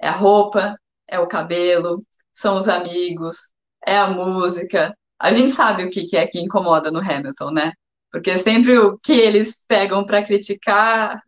é 0.00 0.08
a 0.08 0.12
roupa, 0.12 0.76
é 1.08 1.18
o 1.18 1.26
cabelo, 1.28 2.04
são 2.32 2.56
os 2.56 2.68
amigos, 2.68 3.52
é 3.86 3.96
a 3.98 4.08
música. 4.08 4.96
A 5.18 5.32
gente 5.32 5.52
sabe 5.52 5.84
o 5.84 5.90
que, 5.90 6.06
que 6.06 6.16
é 6.16 6.26
que 6.26 6.40
incomoda 6.40 6.90
no 6.90 7.00
Hamilton, 7.00 7.50
né? 7.52 7.72
Porque 8.10 8.36
sempre 8.38 8.78
o 8.78 8.98
que 8.98 9.12
eles 9.12 9.64
pegam 9.66 10.04
para 10.04 10.24
criticar, 10.24 11.20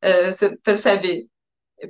é, 0.00 0.32
você 0.32 0.56
percebe 0.58 1.28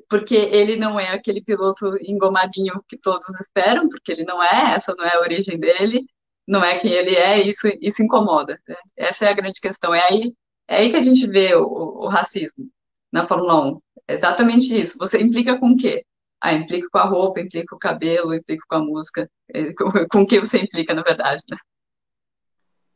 porque 0.09 0.37
ele 0.37 0.77
não 0.77 1.01
é 1.01 1.11
aquele 1.11 1.43
piloto 1.43 1.97
engomadinho 2.03 2.83
que 2.89 2.97
todos 2.99 3.29
esperam, 3.41 3.89
porque 3.89 4.12
ele 4.12 4.25
não 4.25 4.43
é, 4.43 4.75
essa 4.75 4.95
não 4.97 5.05
é 5.05 5.16
a 5.16 5.21
origem 5.21 5.59
dele 5.59 6.01
não 6.51 6.64
é 6.64 6.79
quem 6.81 6.93
ele 6.93 7.14
é, 7.14 7.41
isso, 7.41 7.68
isso 7.81 8.03
incomoda. 8.03 8.61
Né? 8.68 8.75
Essa 8.97 9.27
é 9.27 9.29
a 9.29 9.33
grande 9.35 9.61
questão. 9.61 9.95
É 9.95 10.03
aí, 10.11 10.35
é 10.71 10.77
aí 10.77 10.91
que 10.91 10.97
a 10.97 11.03
gente 11.03 11.27
vê 11.27 11.53
o, 11.57 11.64
o 11.64 12.09
racismo 12.09 12.71
na 13.12 13.27
Fórmula 13.27 13.73
1. 13.73 13.81
É 14.07 14.14
exatamente 14.14 14.73
isso. 14.81 14.97
Você 14.99 15.21
implica 15.21 15.59
com 15.59 15.71
o 15.71 15.77
quê? 15.77 16.05
Ah, 16.41 16.55
implica 16.55 16.89
com 16.89 16.99
a 16.99 17.05
roupa, 17.05 17.41
implica 17.41 17.66
com 17.68 17.77
o 17.77 17.79
cabelo, 17.79 18.33
implica 18.33 18.64
com 18.68 18.77
a 18.77 18.79
música. 18.79 19.29
É, 19.53 19.73
com, 19.75 19.91
com 20.09 20.23
o 20.23 20.27
que 20.27 20.39
você 20.39 20.62
implica, 20.62 20.95
na 20.95 21.03
verdade, 21.03 21.43
né? 21.51 21.57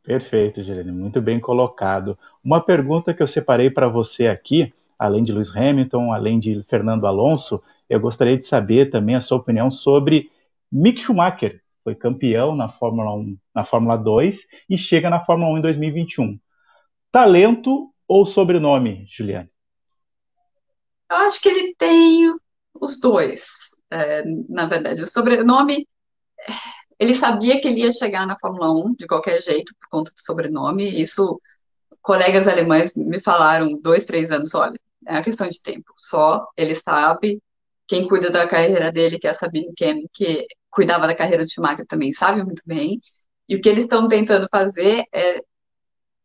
Perfeito, 0.05 0.62
Gelene, 0.62 0.93
muito 0.93 1.20
bem 1.20 1.41
colocado. 1.41 2.16
Uma 2.45 2.64
pergunta 2.64 3.12
que 3.12 3.22
eu 3.22 3.27
separei 3.27 3.70
para 3.70 3.89
você 3.89 4.29
aqui, 4.29 4.72
além 4.97 5.25
de 5.25 5.33
Lewis 5.33 5.55
Hamilton, 5.55 6.12
além 6.12 6.39
de 6.39 6.62
Fernando 6.68 7.07
Alonso, 7.07 7.61
eu 7.91 7.99
gostaria 7.99 8.39
de 8.39 8.47
saber 8.47 8.91
também 8.91 9.16
a 9.16 9.20
sua 9.20 9.39
opinião 9.39 9.68
sobre 9.70 10.31
Mick 10.70 11.01
Schumacher, 11.01 11.61
foi 11.83 11.95
campeão 11.95 12.55
na 12.55 12.68
Fórmula 12.68 13.14
1, 13.14 13.37
na 13.55 13.64
Fórmula 13.64 13.97
2 13.97 14.47
e 14.70 14.79
chega 14.79 15.11
na 15.11 15.25
Fórmula 15.25 15.53
1 15.55 15.59
em 15.59 15.62
2021. 15.62 16.39
Talento 17.15 17.95
ou 18.09 18.27
sobrenome, 18.27 19.07
Juliane? 19.09 19.49
Eu 21.09 21.17
acho 21.19 21.41
que 21.41 21.49
ele 21.49 21.73
tem 21.79 22.29
os 22.75 22.99
dois, 22.99 23.47
é, 23.89 24.25
na 24.49 24.67
verdade. 24.67 25.01
O 25.01 25.07
sobrenome, 25.07 25.87
ele 26.99 27.15
sabia 27.15 27.61
que 27.61 27.69
ele 27.69 27.83
ia 27.83 27.93
chegar 27.93 28.27
na 28.27 28.37
Fórmula 28.37 28.69
1 28.73 28.97
de 28.97 29.07
qualquer 29.07 29.41
jeito 29.41 29.73
por 29.81 29.89
conta 29.91 30.11
do 30.11 30.21
sobrenome. 30.21 31.01
Isso, 31.01 31.41
colegas 32.03 32.49
alemães 32.49 32.93
me 32.97 33.21
falaram 33.21 33.81
dois, 33.81 34.05
três 34.05 34.33
anos. 34.33 34.53
Olha, 34.53 34.77
é 35.07 35.12
uma 35.12 35.23
questão 35.23 35.49
de 35.49 35.62
tempo. 35.62 35.93
Só 35.97 36.45
ele 36.57 36.75
sabe. 36.75 37.41
Quem 37.87 38.09
cuida 38.09 38.29
da 38.29 38.49
carreira 38.49 38.91
dele, 38.91 39.21
que 39.21 39.29
é 39.29 39.31
a 39.31 39.35
Sabine 39.35 39.73
Kem, 39.77 40.09
que 40.12 40.45
cuidava 40.69 41.07
da 41.07 41.15
carreira 41.15 41.45
do 41.45 41.49
Schumacher 41.49 41.87
também 41.87 42.12
sabe 42.12 42.43
muito 42.43 42.62
bem. 42.67 42.99
E 43.49 43.55
o 43.55 43.61
que 43.61 43.69
eles 43.69 43.85
estão 43.85 44.09
tentando 44.09 44.49
fazer 44.51 45.05
é 45.12 45.41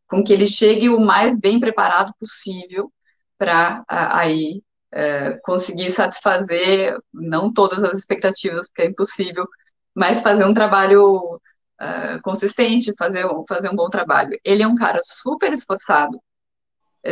com 0.10 0.24
que 0.24 0.34
ele 0.34 0.47
chegue 0.47 0.89
o 0.89 0.99
mais 0.99 1.38
bem 1.38 1.60
preparado 1.60 2.14
possível 2.20 2.91
para 3.38 3.84
aí 3.88 4.62
é, 4.91 5.39
conseguir 5.43 5.91
satisfazer 5.91 6.97
não 7.14 7.53
todas 7.53 7.84
as 7.84 7.97
expectativas, 7.97 8.68
porque 8.68 8.84
é 8.84 8.88
impossível, 8.88 9.47
mas 9.95 10.22
fazer 10.22 10.45
um 10.45 10.53
trabalho 10.53 11.39
é, 11.80 12.20
consistente, 12.22 12.93
fazer, 12.97 13.26
fazer 13.47 13.70
um 13.70 13.76
bom 13.76 13.89
trabalho. 13.89 14.38
Ele 14.43 14.64
é 14.64 14.68
um 14.68 14.76
cara 14.76 14.99
super 15.03 15.53
esforçado, 15.53 16.20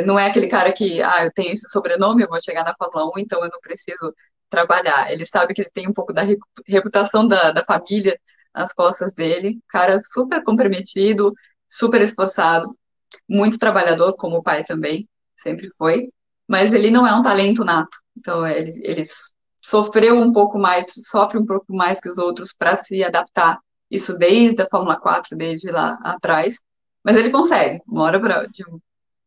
não 0.05 0.19
é 0.19 0.27
aquele 0.27 0.47
cara 0.47 0.71
que, 0.73 1.01
ah, 1.01 1.23
eu 1.25 1.31
tenho 1.33 1.53
esse 1.53 1.69
sobrenome, 1.69 2.23
eu 2.23 2.29
vou 2.29 2.41
chegar 2.41 2.63
na 2.63 2.75
Fórmula 2.77 3.11
1, 3.15 3.19
então 3.19 3.43
eu 3.43 3.49
não 3.49 3.59
preciso 3.61 4.13
trabalhar. 4.49 5.11
Ele 5.11 5.25
sabe 5.25 5.53
que 5.53 5.61
ele 5.61 5.69
tem 5.73 5.87
um 5.87 5.93
pouco 5.93 6.13
da 6.13 6.23
reputação 6.67 7.27
da, 7.27 7.51
da 7.51 7.63
família 7.63 8.19
nas 8.53 8.73
costas 8.73 9.13
dele. 9.13 9.59
Cara 9.69 9.99
super 10.01 10.43
comprometido, 10.43 11.33
super 11.69 12.01
esforçado, 12.01 12.77
muito 13.27 13.59
trabalhador, 13.59 14.15
como 14.15 14.37
o 14.37 14.43
pai 14.43 14.63
também, 14.63 15.07
sempre 15.35 15.69
foi. 15.77 16.09
Mas 16.47 16.73
ele 16.73 16.89
não 16.91 17.05
é 17.05 17.13
um 17.13 17.23
talento 17.23 17.63
nato. 17.63 17.97
Então, 18.17 18.45
ele, 18.47 18.71
ele 18.81 19.03
sofreu 19.61 20.17
um 20.17 20.31
pouco 20.31 20.57
mais, 20.57 20.87
sofre 21.03 21.37
um 21.37 21.45
pouco 21.45 21.73
mais 21.73 21.99
que 21.99 22.09
os 22.09 22.17
outros 22.17 22.53
para 22.53 22.75
se 22.77 23.03
adaptar. 23.03 23.59
Isso 23.91 24.17
desde 24.17 24.61
a 24.61 24.67
Fórmula 24.69 24.99
4, 24.99 25.35
desde 25.37 25.69
lá 25.71 25.97
atrás. 26.03 26.59
Mas 27.03 27.15
ele 27.17 27.29
consegue, 27.31 27.81
uma 27.87 28.03
hora 28.03 28.47
de 28.49 28.63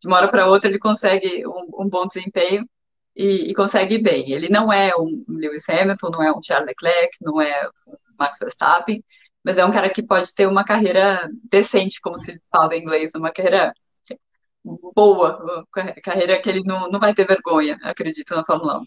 uma 0.07 0.17
hora 0.17 0.29
para 0.31 0.49
outra, 0.49 0.69
ele 0.71 0.79
consegue 0.79 1.47
um, 1.47 1.85
um 1.85 1.89
bom 1.89 2.07
desempenho 2.07 2.67
e, 3.15 3.51
e, 3.51 3.55
consegue 3.55 4.03
bem. 4.03 4.31
Ele 4.33 4.49
não 4.49 4.73
é 4.73 4.93
um 4.97 5.25
Lewis 5.29 5.69
Hamilton, 5.69 6.11
não 6.11 6.23
é 6.23 6.33
um 6.33 6.43
Charles 6.43 6.67
Leclerc, 6.69 7.17
não 7.21 7.41
é 7.41 7.69
um 7.87 7.95
Max 8.19 8.39
Verstappen, 8.39 9.03
mas 9.45 9.59
é 9.59 9.65
um 9.65 9.71
cara 9.71 9.91
que 9.91 10.03
pode 10.03 10.35
ter 10.35 10.47
uma 10.47 10.65
carreira 10.65 11.29
decente, 11.51 12.01
como 12.01 12.17
se 12.17 12.41
fala 12.51 12.75
em 12.75 12.83
inglês, 12.83 13.13
uma 13.15 13.33
carreira 13.33 13.73
boa, 14.95 15.65
carreira 16.03 16.41
que 16.41 16.49
ele 16.49 16.63
não, 16.65 16.91
não 16.91 17.01
vai 17.01 17.15
ter 17.15 17.27
vergonha, 17.27 17.79
acredito, 17.83 18.35
na 18.35 18.45
Fórmula 18.45 18.81
1 18.81 18.85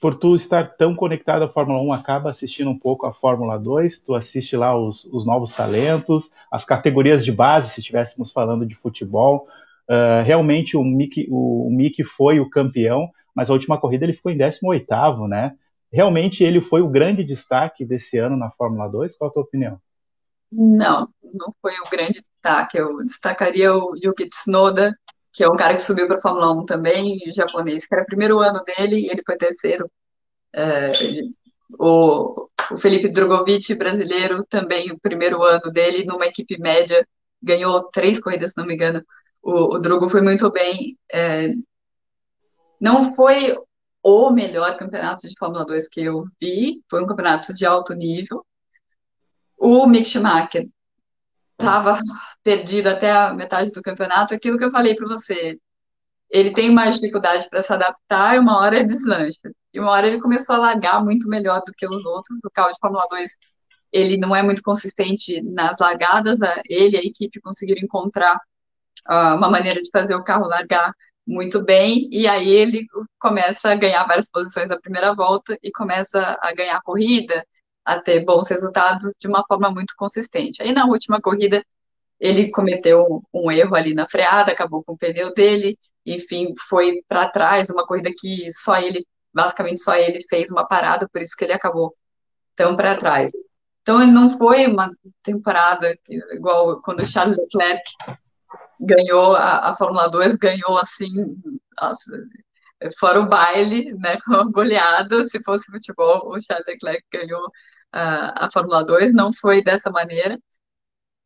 por 0.00 0.14
tu 0.14 0.34
estar 0.34 0.76
tão 0.76 0.94
conectado 0.94 1.42
à 1.42 1.48
Fórmula 1.48 1.82
1, 1.82 1.92
acaba 1.92 2.30
assistindo 2.30 2.70
um 2.70 2.78
pouco 2.78 3.06
a 3.06 3.12
Fórmula 3.12 3.58
2, 3.58 4.00
tu 4.00 4.14
assiste 4.14 4.56
lá 4.56 4.76
os, 4.76 5.04
os 5.06 5.26
novos 5.26 5.52
talentos, 5.52 6.30
as 6.50 6.64
categorias 6.64 7.24
de 7.24 7.32
base, 7.32 7.70
se 7.70 7.80
estivéssemos 7.80 8.30
falando 8.30 8.64
de 8.64 8.76
futebol. 8.76 9.48
Uh, 9.88 10.22
realmente 10.24 10.76
o 10.76 10.84
Mick, 10.84 11.26
o, 11.30 11.66
o 11.66 11.70
Mick 11.70 12.04
foi 12.04 12.38
o 12.38 12.48
campeão, 12.48 13.10
mas 13.34 13.50
a 13.50 13.52
última 13.52 13.78
corrida 13.78 14.04
ele 14.04 14.12
ficou 14.12 14.30
em 14.30 14.38
18º, 14.38 15.26
né? 15.26 15.54
Realmente 15.92 16.44
ele 16.44 16.60
foi 16.60 16.82
o 16.82 16.88
grande 16.88 17.24
destaque 17.24 17.84
desse 17.84 18.18
ano 18.18 18.36
na 18.36 18.50
Fórmula 18.50 18.88
2? 18.88 19.16
Qual 19.16 19.30
a 19.30 19.32
tua 19.32 19.42
opinião? 19.42 19.80
Não, 20.50 21.08
não 21.22 21.54
foi 21.60 21.72
o 21.74 21.90
grande 21.90 22.20
destaque. 22.20 22.78
Eu 22.78 23.04
destacaria 23.04 23.74
o 23.74 23.94
Yuki 23.96 24.28
Tsunoda, 24.28 24.94
que 25.32 25.44
é 25.44 25.48
um 25.48 25.56
cara 25.56 25.74
que 25.74 25.82
subiu 25.82 26.06
para 26.06 26.18
a 26.18 26.22
Fórmula 26.22 26.52
1 26.52 26.66
também, 26.66 27.18
japonês, 27.34 27.86
que 27.86 27.94
era 27.94 28.02
o 28.02 28.06
primeiro 28.06 28.38
ano 28.40 28.62
dele 28.64 29.00
e 29.00 29.10
ele 29.10 29.22
foi 29.24 29.36
terceiro. 29.36 29.90
É, 30.54 30.90
o, 31.78 32.46
o, 32.72 32.78
Felipe 32.78 33.08
Drogovic, 33.08 33.74
brasileiro, 33.74 34.44
também 34.44 34.90
o 34.90 34.98
primeiro 34.98 35.42
ano 35.42 35.70
dele 35.70 36.04
numa 36.04 36.26
equipe 36.26 36.58
média, 36.58 37.06
ganhou 37.42 37.84
três 37.90 38.20
corridas, 38.20 38.52
se 38.52 38.56
não 38.56 38.66
me 38.66 38.74
engano. 38.74 39.02
O, 39.42 39.76
o 39.76 39.78
Drogo 39.78 40.08
foi 40.08 40.22
muito 40.22 40.50
bem. 40.50 40.98
É, 41.12 41.50
não 42.80 43.14
foi 43.14 43.56
o 44.02 44.30
melhor 44.30 44.76
campeonato 44.76 45.28
de 45.28 45.34
Fórmula 45.38 45.64
2 45.64 45.88
que 45.88 46.00
eu 46.02 46.24
vi, 46.40 46.82
foi 46.88 47.02
um 47.02 47.06
campeonato 47.06 47.54
de 47.54 47.66
alto 47.66 47.94
nível. 47.94 48.44
O 49.56 49.86
Mick 49.86 50.08
Schumacher 50.08 50.68
estava 51.58 51.98
perdido 52.42 52.88
até 52.88 53.10
a 53.10 53.34
metade 53.34 53.72
do 53.72 53.82
campeonato, 53.82 54.32
aquilo 54.32 54.56
que 54.56 54.64
eu 54.64 54.70
falei 54.70 54.94
para 54.94 55.08
você. 55.08 55.58
Ele 56.30 56.52
tem 56.52 56.70
mais 56.70 56.96
dificuldade 56.96 57.48
para 57.48 57.62
se 57.62 57.72
adaptar 57.72 58.36
e 58.36 58.38
uma 58.38 58.58
hora 58.58 58.84
deslancha. 58.84 59.50
E 59.72 59.80
uma 59.80 59.90
hora 59.90 60.06
ele 60.06 60.20
começou 60.20 60.56
a 60.56 60.58
largar 60.58 61.04
muito 61.04 61.28
melhor 61.28 61.62
do 61.66 61.72
que 61.72 61.86
os 61.88 62.04
outros. 62.06 62.38
O 62.44 62.50
carro 62.50 62.72
de 62.72 62.78
Fórmula 62.80 63.06
2, 63.10 63.30
ele 63.92 64.16
não 64.16 64.36
é 64.36 64.42
muito 64.42 64.62
consistente 64.62 65.40
nas 65.42 65.78
largadas. 65.78 66.38
Ele 66.68 66.96
e 66.96 67.00
a 67.00 67.02
equipe 67.02 67.40
conseguiram 67.40 67.82
encontrar 67.82 68.36
uh, 69.08 69.34
uma 69.36 69.50
maneira 69.50 69.80
de 69.82 69.90
fazer 69.90 70.14
o 70.14 70.24
carro 70.24 70.46
largar 70.46 70.94
muito 71.28 71.62
bem, 71.62 72.08
e 72.10 72.26
aí 72.26 72.48
ele 72.48 72.86
começa 73.18 73.70
a 73.70 73.74
ganhar 73.74 74.06
várias 74.06 74.28
posições 74.30 74.70
na 74.70 74.80
primeira 74.80 75.14
volta 75.14 75.58
e 75.62 75.70
começa 75.70 76.38
a 76.40 76.54
ganhar 76.54 76.80
corrida, 76.80 77.46
a 77.84 78.00
ter 78.00 78.24
bons 78.24 78.48
resultados 78.48 79.12
de 79.20 79.28
uma 79.28 79.44
forma 79.46 79.70
muito 79.70 79.92
consistente. 79.96 80.62
Aí 80.62 80.72
na 80.72 80.86
última 80.86 81.20
corrida 81.20 81.62
ele 82.18 82.50
cometeu 82.50 83.22
um 83.32 83.52
erro 83.52 83.76
ali 83.76 83.94
na 83.94 84.06
freada, 84.06 84.52
acabou 84.52 84.82
com 84.82 84.94
o 84.94 84.98
pneu 84.98 85.32
dele, 85.34 85.78
enfim, 86.04 86.54
foi 86.66 87.02
para 87.06 87.28
trás, 87.28 87.68
uma 87.68 87.86
corrida 87.86 88.10
que 88.16 88.50
só 88.52 88.76
ele, 88.76 89.06
basicamente 89.32 89.82
só 89.82 89.94
ele 89.96 90.20
fez 90.30 90.50
uma 90.50 90.66
parada, 90.66 91.06
por 91.12 91.20
isso 91.20 91.36
que 91.36 91.44
ele 91.44 91.52
acabou 91.52 91.90
tão 92.56 92.74
para 92.74 92.96
trás. 92.96 93.30
Então 93.82 94.02
ele 94.02 94.12
não 94.12 94.30
foi 94.30 94.66
uma 94.66 94.90
temporada 95.22 95.94
igual 96.32 96.80
quando 96.82 97.00
o 97.00 97.06
Charles 97.06 97.36
Leclerc 97.36 97.82
ganhou 98.80 99.34
a, 99.36 99.70
a 99.70 99.74
Fórmula 99.74 100.08
2, 100.08 100.36
ganhou 100.36 100.78
assim, 100.78 101.10
nossa, 101.80 102.12
fora 102.98 103.20
o 103.20 103.28
baile, 103.28 103.92
né, 103.94 104.18
com 104.24 104.34
a 104.34 104.44
goleada, 104.44 105.26
se 105.26 105.42
fosse 105.42 105.70
futebol, 105.70 106.30
o 106.30 106.40
Charles 106.40 106.66
Leclerc 106.66 107.04
ganhou 107.12 107.50
a, 107.92 108.48
Fórmula 108.52 108.84
2, 108.84 109.14
não 109.14 109.32
foi 109.32 109.62
dessa 109.62 109.90
maneira. 109.90 110.38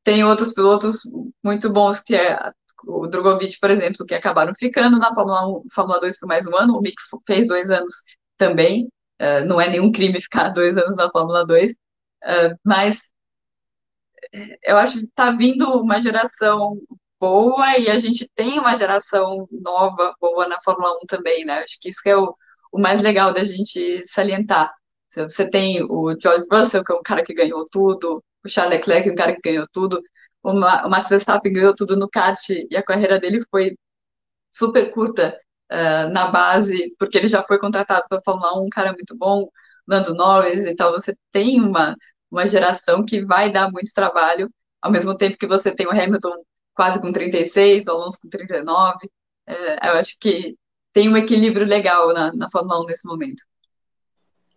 Tem 0.04 0.24
outros 0.24 0.52
pilotos 0.52 1.02
muito 1.44 1.70
bons, 1.70 2.00
que 2.00 2.14
é 2.14 2.52
o 2.84 3.06
Drogovic, 3.06 3.58
por 3.60 3.70
exemplo, 3.70 4.04
que 4.06 4.14
acabaram 4.14 4.52
ficando 4.54 4.98
na 4.98 5.14
Fórmula 5.14 5.46
1, 5.46 5.64
Fórmula 5.72 6.00
2 6.00 6.18
por 6.18 6.26
mais 6.26 6.46
um 6.46 6.56
ano, 6.56 6.76
o 6.76 6.80
Mick 6.80 6.96
fez 7.26 7.46
dois 7.46 7.70
anos 7.70 7.94
também, 8.36 8.88
uh, 9.20 9.44
não 9.46 9.60
é 9.60 9.68
nenhum 9.68 9.92
crime 9.92 10.20
ficar 10.20 10.48
dois 10.50 10.76
anos 10.76 10.96
na 10.96 11.10
Fórmula 11.10 11.46
2, 11.46 11.70
uh, 11.70 12.58
mas 12.64 13.12
eu 14.62 14.76
acho 14.78 14.98
que 15.00 15.04
está 15.04 15.30
vindo 15.30 15.68
uma 15.80 16.00
geração 16.00 16.78
boa 17.22 17.78
e 17.78 17.88
a 17.88 18.00
gente 18.00 18.28
tem 18.34 18.58
uma 18.58 18.76
geração 18.76 19.48
nova 19.52 20.12
boa 20.20 20.48
na 20.48 20.60
Fórmula 20.60 20.92
1 21.04 21.06
também, 21.06 21.44
né? 21.44 21.60
Acho 21.60 21.78
que 21.80 21.88
isso 21.88 22.02
que 22.02 22.10
é 22.10 22.16
o, 22.16 22.34
o 22.72 22.80
mais 22.80 23.00
legal 23.00 23.32
da 23.32 23.44
gente 23.44 24.02
salientar. 24.04 24.72
Você 25.14 25.48
tem 25.48 25.84
o 25.84 26.18
George 26.20 26.46
Russell, 26.50 26.84
que 26.84 26.92
é 26.92 26.96
um 26.96 27.02
cara 27.02 27.22
que 27.22 27.32
ganhou 27.32 27.64
tudo, 27.70 28.20
o 28.44 28.48
Charles 28.48 28.74
Leclerc, 28.74 29.08
um 29.08 29.14
cara 29.14 29.34
que 29.34 29.40
ganhou 29.40 29.68
tudo, 29.72 30.02
o 30.42 30.52
Max 30.88 31.08
Verstappen 31.08 31.52
ganhou 31.52 31.74
tudo 31.76 31.96
no 31.96 32.08
kart 32.10 32.40
e 32.50 32.76
a 32.76 32.82
carreira 32.82 33.20
dele 33.20 33.44
foi 33.50 33.76
super 34.50 34.92
curta 34.92 35.38
uh, 35.72 36.12
na 36.12 36.28
base, 36.28 36.88
porque 36.98 37.18
ele 37.18 37.28
já 37.28 37.44
foi 37.44 37.58
contratado 37.58 38.04
para 38.08 38.18
a 38.18 38.22
Fórmula 38.24 38.58
1, 38.60 38.66
um 38.66 38.68
cara 38.68 38.92
muito 38.92 39.16
bom, 39.16 39.48
Lando 39.88 40.14
Norris 40.14 40.64
e 40.66 40.74
tal. 40.74 40.92
Você 40.92 41.14
tem 41.30 41.60
uma, 41.60 41.96
uma 42.30 42.46
geração 42.48 43.04
que 43.04 43.24
vai 43.24 43.52
dar 43.52 43.70
muito 43.70 43.92
trabalho, 43.94 44.50
ao 44.80 44.90
mesmo 44.90 45.16
tempo 45.16 45.38
que 45.38 45.46
você 45.46 45.72
tem 45.74 45.86
o 45.86 45.90
Hamilton 45.90 46.34
quase 46.74 47.00
com 47.00 47.12
36, 47.12 47.86
o 47.86 47.90
Alonso 47.90 48.18
com 48.22 48.28
39. 48.28 49.06
Uh, 49.48 49.52
eu 49.84 49.92
acho 49.94 50.18
que 50.20 50.56
tem 50.92 51.08
um 51.08 51.16
equilíbrio 51.16 51.66
legal 51.66 52.12
na, 52.12 52.32
na 52.34 52.50
Fórmula 52.50 52.80
1 52.82 52.86
nesse 52.86 53.06
momento 53.06 53.42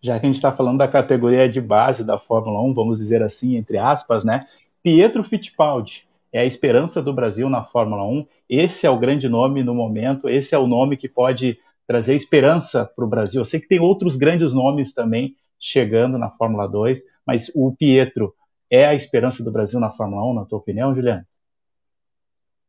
já 0.05 0.19
que 0.19 0.25
a 0.27 0.29
gente 0.29 0.35
está 0.35 0.51
falando 0.51 0.77
da 0.77 0.87
categoria 0.87 1.49
de 1.49 1.59
base 1.59 2.03
da 2.03 2.19
Fórmula 2.19 2.61
1, 2.61 2.75
vamos 2.75 2.99
dizer 2.99 3.23
assim, 3.23 3.55
entre 3.55 3.79
aspas, 3.79 4.23
né? 4.23 4.45
Pietro 4.83 5.23
Fittipaldi 5.23 6.07
é 6.31 6.41
a 6.41 6.45
esperança 6.45 7.01
do 7.01 7.11
Brasil 7.11 7.49
na 7.49 7.63
Fórmula 7.63 8.05
1. 8.05 8.27
Esse 8.47 8.85
é 8.85 8.89
o 8.89 8.99
grande 8.99 9.27
nome 9.27 9.63
no 9.63 9.73
momento, 9.73 10.29
esse 10.29 10.53
é 10.53 10.59
o 10.59 10.67
nome 10.67 10.95
que 10.95 11.09
pode 11.09 11.57
trazer 11.87 12.13
esperança 12.13 12.85
para 12.85 13.03
o 13.03 13.07
Brasil. 13.07 13.41
Eu 13.41 13.45
sei 13.45 13.59
que 13.59 13.67
tem 13.67 13.79
outros 13.79 14.15
grandes 14.15 14.53
nomes 14.53 14.93
também 14.93 15.35
chegando 15.59 16.19
na 16.19 16.29
Fórmula 16.29 16.67
2, 16.67 17.01
mas 17.25 17.51
o 17.55 17.75
Pietro 17.75 18.31
é 18.69 18.85
a 18.85 18.93
esperança 18.93 19.43
do 19.43 19.51
Brasil 19.51 19.79
na 19.79 19.89
Fórmula 19.89 20.23
1, 20.31 20.33
na 20.35 20.45
tua 20.45 20.59
opinião, 20.59 20.93
Juliana? 20.93 21.25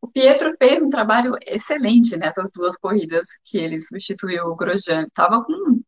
O 0.06 0.10
Pietro 0.12 0.54
fez 0.56 0.80
um 0.80 0.88
trabalho 0.88 1.36
excelente 1.44 2.16
nessas 2.16 2.48
duas 2.52 2.76
corridas 2.76 3.26
que 3.44 3.58
ele 3.58 3.80
substituiu 3.80 4.44
o 4.44 4.56
Grosjean. 4.56 5.02
Estava 5.02 5.42
com 5.42 5.80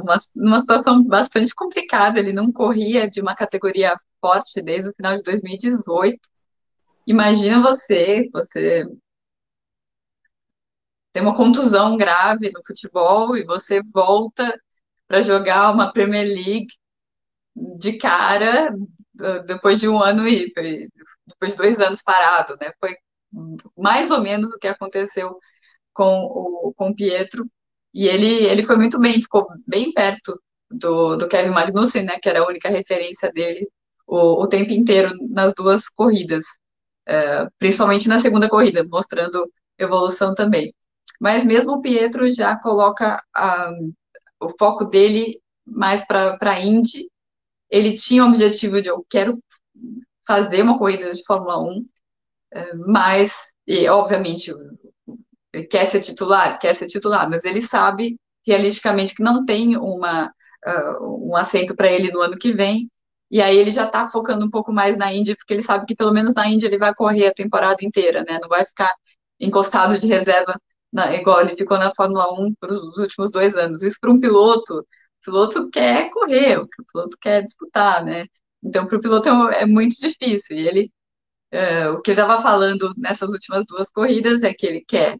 uma, 0.00 0.16
uma 0.34 0.60
situação 0.60 1.04
bastante 1.04 1.54
complicada. 1.54 2.18
Ele 2.18 2.32
não 2.32 2.50
corria 2.50 3.08
de 3.08 3.20
uma 3.20 3.34
categoria 3.34 3.94
forte 4.22 4.62
desde 4.62 4.88
o 4.88 4.94
final 4.94 5.18
de 5.18 5.22
2018. 5.22 6.18
Imagina 7.06 7.60
você, 7.60 8.26
você 8.32 8.86
tem 11.12 11.22
uma 11.22 11.36
contusão 11.36 11.98
grave 11.98 12.50
no 12.52 12.62
futebol 12.66 13.36
e 13.36 13.44
você 13.44 13.82
volta 13.92 14.58
para 15.06 15.20
jogar 15.20 15.74
uma 15.74 15.92
Premier 15.92 16.26
League 16.26 16.68
de 17.54 17.98
cara 17.98 18.74
depois 19.46 19.80
de 19.80 19.88
um 19.88 20.02
ano 20.02 20.26
e 20.28 20.50
depois 21.26 21.52
de 21.52 21.56
dois 21.56 21.80
anos 21.80 22.02
parado, 22.02 22.56
né? 22.60 22.72
Foi 22.80 22.94
mais 23.76 24.10
ou 24.10 24.20
menos 24.20 24.50
o 24.50 24.58
que 24.58 24.68
aconteceu 24.68 25.38
com 25.92 26.24
o, 26.24 26.74
com 26.76 26.94
Pietro. 26.94 27.46
E 27.92 28.08
ele, 28.08 28.44
ele 28.46 28.64
foi 28.64 28.76
muito 28.76 28.98
bem, 28.98 29.14
ficou 29.14 29.46
bem 29.66 29.92
perto 29.92 30.40
do, 30.70 31.16
do 31.16 31.28
Kevin 31.28 31.50
Magnussen, 31.50 32.04
né, 32.04 32.18
que 32.20 32.28
era 32.28 32.40
a 32.40 32.46
única 32.46 32.68
referência 32.68 33.30
dele 33.32 33.68
o, 34.06 34.42
o 34.42 34.48
tempo 34.48 34.72
inteiro 34.72 35.12
nas 35.30 35.54
duas 35.54 35.88
corridas, 35.88 36.44
é, 37.06 37.46
principalmente 37.58 38.08
na 38.08 38.18
segunda 38.18 38.48
corrida, 38.48 38.84
mostrando 38.84 39.50
evolução 39.78 40.34
também. 40.34 40.74
Mas 41.20 41.44
mesmo 41.44 41.74
o 41.74 41.82
Pietro 41.82 42.32
já 42.32 42.56
coloca 42.58 43.22
a, 43.34 43.70
o 44.40 44.48
foco 44.58 44.84
dele 44.84 45.40
mais 45.66 46.06
para 46.06 46.36
a 46.40 46.60
Indy. 46.60 47.08
Ele 47.70 47.94
tinha 47.94 48.24
o 48.24 48.28
objetivo 48.28 48.80
de 48.80 48.88
eu 48.88 49.04
quero 49.08 49.38
fazer 50.26 50.62
uma 50.62 50.78
corrida 50.78 51.12
de 51.12 51.24
Fórmula 51.24 51.60
1, 51.60 51.86
é, 52.52 52.74
mas, 52.74 53.52
e 53.66 53.88
obviamente, 53.88 54.52
ele 55.52 55.64
quer 55.66 55.86
ser 55.86 56.00
titular, 56.00 56.58
quer 56.58 56.74
ser 56.74 56.86
titular, 56.86 57.28
mas 57.28 57.44
ele 57.44 57.60
sabe 57.60 58.16
realisticamente 58.46 59.14
que 59.14 59.22
não 59.22 59.44
tem 59.44 59.76
uma, 59.76 60.32
uh, 60.66 61.28
um 61.30 61.36
assento 61.36 61.74
para 61.74 61.88
ele 61.88 62.10
no 62.12 62.20
ano 62.20 62.36
que 62.36 62.52
vem, 62.52 62.90
e 63.30 63.40
aí 63.42 63.56
ele 63.56 63.70
já 63.70 63.86
está 63.86 64.08
focando 64.08 64.44
um 64.46 64.50
pouco 64.50 64.72
mais 64.72 64.96
na 64.96 65.12
Índia, 65.12 65.34
porque 65.36 65.52
ele 65.54 65.62
sabe 65.62 65.86
que 65.86 65.96
pelo 65.96 66.12
menos 66.12 66.34
na 66.34 66.48
Índia 66.48 66.66
ele 66.66 66.78
vai 66.78 66.94
correr 66.94 67.26
a 67.28 67.34
temporada 67.34 67.84
inteira, 67.84 68.22
né? 68.22 68.38
Não 68.40 68.48
vai 68.48 68.64
ficar 68.64 68.92
encostado 69.40 69.98
de 69.98 70.06
reserva, 70.06 70.54
na, 70.92 71.12
igual 71.14 71.40
ele 71.40 71.56
ficou 71.56 71.78
na 71.78 71.92
Fórmula 71.94 72.32
1 72.32 72.54
para 72.60 72.72
os 72.72 72.98
últimos 72.98 73.30
dois 73.32 73.56
anos. 73.56 73.82
Isso 73.82 73.96
para 74.00 74.12
um 74.12 74.20
piloto, 74.20 74.86
o 75.24 75.32
piloto 75.32 75.70
quer 75.70 76.10
correr, 76.10 76.58
o 76.58 76.68
piloto 76.92 77.16
quer 77.20 77.42
disputar, 77.42 78.04
né? 78.04 78.26
Então, 78.62 78.86
para 78.86 78.98
o 78.98 79.00
piloto 79.00 79.28
é, 79.28 79.62
é, 79.62 79.66
muito 79.66 79.96
difícil. 80.00 80.56
E 80.56 80.68
ele, 80.68 80.92
uh, 81.54 81.92
o 81.94 82.02
que 82.02 82.10
ele 82.12 82.20
estava 82.20 82.42
falando 82.42 82.92
nessas 82.96 83.30
últimas 83.32 83.64
duas 83.66 83.90
corridas 83.90 84.42
é 84.42 84.54
que 84.54 84.66
ele 84.66 84.84
quer 84.86 85.18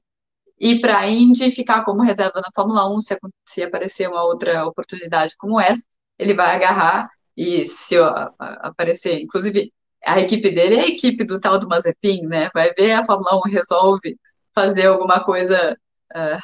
ir 0.61 0.81
para 0.81 0.99
a 0.99 1.09
Indy, 1.11 1.51
ficar 1.53 1.85
como 1.85 2.03
reserva 2.03 2.41
na 2.41 2.51
Fórmula 2.55 2.91
1, 2.95 3.01
se, 3.01 3.19
se 3.47 3.63
aparecer 3.63 4.09
uma 4.09 4.25
outra 4.25 4.67
oportunidade 4.67 5.35
como 5.39 5.61
essa, 5.61 5.87
ele 6.19 6.35
vai 6.35 6.55
agarrar 6.55 7.11
E 7.37 7.65
se 7.67 7.97
aparecer, 7.99 9.21
inclusive, 9.21 9.73
a 10.05 10.21
equipe 10.21 10.51
dele 10.51 10.77
é 10.77 10.81
a 10.83 10.89
equipe 10.89 11.25
do 11.25 11.41
tal 11.41 11.59
do 11.59 11.69
Mazepin, 11.69 12.27
né? 12.27 12.51
Vai 12.55 12.73
ver 12.75 12.93
a 12.93 13.05
Fórmula 13.05 13.37
1 13.47 13.51
resolve 13.51 14.17
fazer 14.55 14.87
alguma 14.87 15.25
coisa 15.25 15.77
uh, 16.15 16.39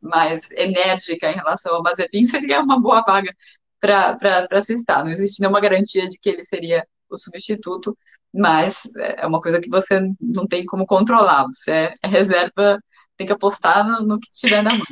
mais 0.00 0.50
enérgica 0.52 1.30
em 1.30 1.34
relação 1.34 1.74
ao 1.74 1.82
Mazepin, 1.82 2.24
seria 2.24 2.60
uma 2.60 2.80
boa 2.80 3.02
vaga 3.02 3.34
para 3.80 4.60
se 4.60 4.74
estar. 4.74 5.04
Não 5.04 5.10
existe 5.10 5.40
nenhuma 5.40 5.60
garantia 5.60 6.08
de 6.08 6.18
que 6.18 6.28
ele 6.28 6.44
seria 6.44 6.86
o 7.10 7.16
substituto, 7.16 7.96
mas 8.32 8.90
é 8.96 9.26
uma 9.26 9.40
coisa 9.40 9.60
que 9.60 9.70
você 9.70 10.00
não 10.20 10.46
tem 10.46 10.64
como 10.66 10.86
controlar. 10.86 11.46
Você 11.46 11.92
é, 12.02 12.08
reserva, 12.08 12.78
tem 13.16 13.26
que 13.26 13.32
apostar 13.32 13.86
no, 13.86 14.06
no 14.06 14.20
que 14.20 14.30
tiver 14.30 14.62
na 14.62 14.74
mão. 14.74 14.86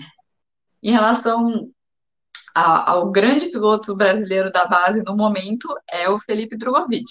Em 0.82 0.92
relação 0.92 1.70
ao 2.54 3.10
grande 3.10 3.50
piloto 3.50 3.94
brasileiro 3.94 4.50
da 4.50 4.64
base 4.66 5.02
no 5.02 5.14
momento 5.14 5.68
é 5.90 6.08
o 6.08 6.18
Felipe 6.18 6.56
Drogovic. 6.56 7.04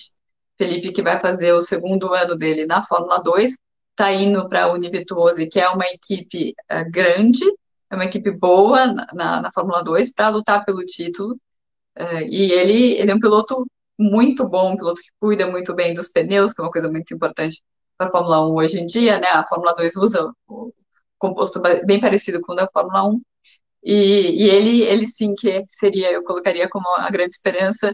Felipe 0.58 0.92
que 0.92 1.04
vai 1.04 1.20
fazer 1.20 1.54
o 1.54 1.62
segundo 1.62 2.14
ano 2.14 2.36
dele 2.36 2.66
na 2.66 2.82
Fórmula 2.82 3.22
2, 3.22 3.56
está 3.92 4.12
indo 4.12 4.48
para 4.50 4.64
a 4.64 4.72
Unibituose, 4.72 5.48
que 5.48 5.60
é 5.60 5.70
uma 5.70 5.86
equipe 5.86 6.54
uh, 6.72 6.90
grande, 6.90 7.46
uma 7.96 8.06
equipe 8.06 8.32
boa 8.32 8.88
na, 8.88 9.08
na, 9.14 9.42
na 9.42 9.52
Fórmula 9.54 9.84
2 9.84 10.14
para 10.14 10.30
lutar 10.30 10.66
pelo 10.66 10.86
título. 10.86 11.34
Uh, 11.98 12.28
e 12.30 12.52
ele, 12.52 12.94
ele 12.94 13.12
é 13.12 13.16
um 13.16 13.20
piloto 13.20 13.66
muito 13.98 14.48
bom, 14.48 14.74
um 14.74 14.78
piloto 14.78 15.02
que 15.02 15.10
cuida 15.20 15.48
muito 15.50 15.74
bem 15.74 15.94
dos 15.94 16.12
pneus, 16.12 16.54
que 16.54 16.62
é 16.62 16.66
uma 16.66 16.72
coisa 16.72 16.90
muito 16.90 17.14
importante 17.14 17.64
para 17.98 18.08
a 18.08 18.12
Fórmula 18.12 18.48
1 18.48 18.56
hoje 18.56 18.80
em 18.80 18.86
dia, 18.86 19.20
né? 19.20 19.28
A 19.28 19.48
Fórmula 19.48 19.74
2 19.74 19.96
usa 19.96 20.32
o 20.48 20.74
composto 21.18 21.62
bem 21.86 22.00
parecido 22.00 22.42
com 22.42 22.54
o 22.54 22.56
da 22.56 22.68
Fórmula 22.68 23.08
1. 23.08 23.22
E, 23.84 24.44
e 24.44 24.50
ele, 24.50 24.82
ele 24.82 25.08
sim 25.08 25.34
que 25.36 25.64
seria, 25.68 26.12
eu 26.12 26.24
colocaria 26.24 26.68
como 26.70 26.90
a 26.98 27.10
grande 27.10 27.34
esperança, 27.34 27.94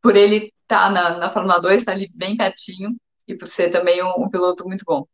por 0.00 0.16
ele 0.16 0.52
estar 0.62 0.84
tá 0.86 0.90
na, 0.90 1.18
na 1.18 1.30
Fórmula 1.30 1.60
2, 1.60 1.80
estar 1.80 1.92
tá 1.92 1.98
ali 1.98 2.10
bem 2.14 2.36
pertinho, 2.36 2.94
e 3.26 3.34
por 3.34 3.48
ser 3.48 3.70
também 3.70 4.02
um, 4.02 4.24
um 4.24 4.30
piloto 4.30 4.64
muito 4.68 4.84
bom. 4.86 5.06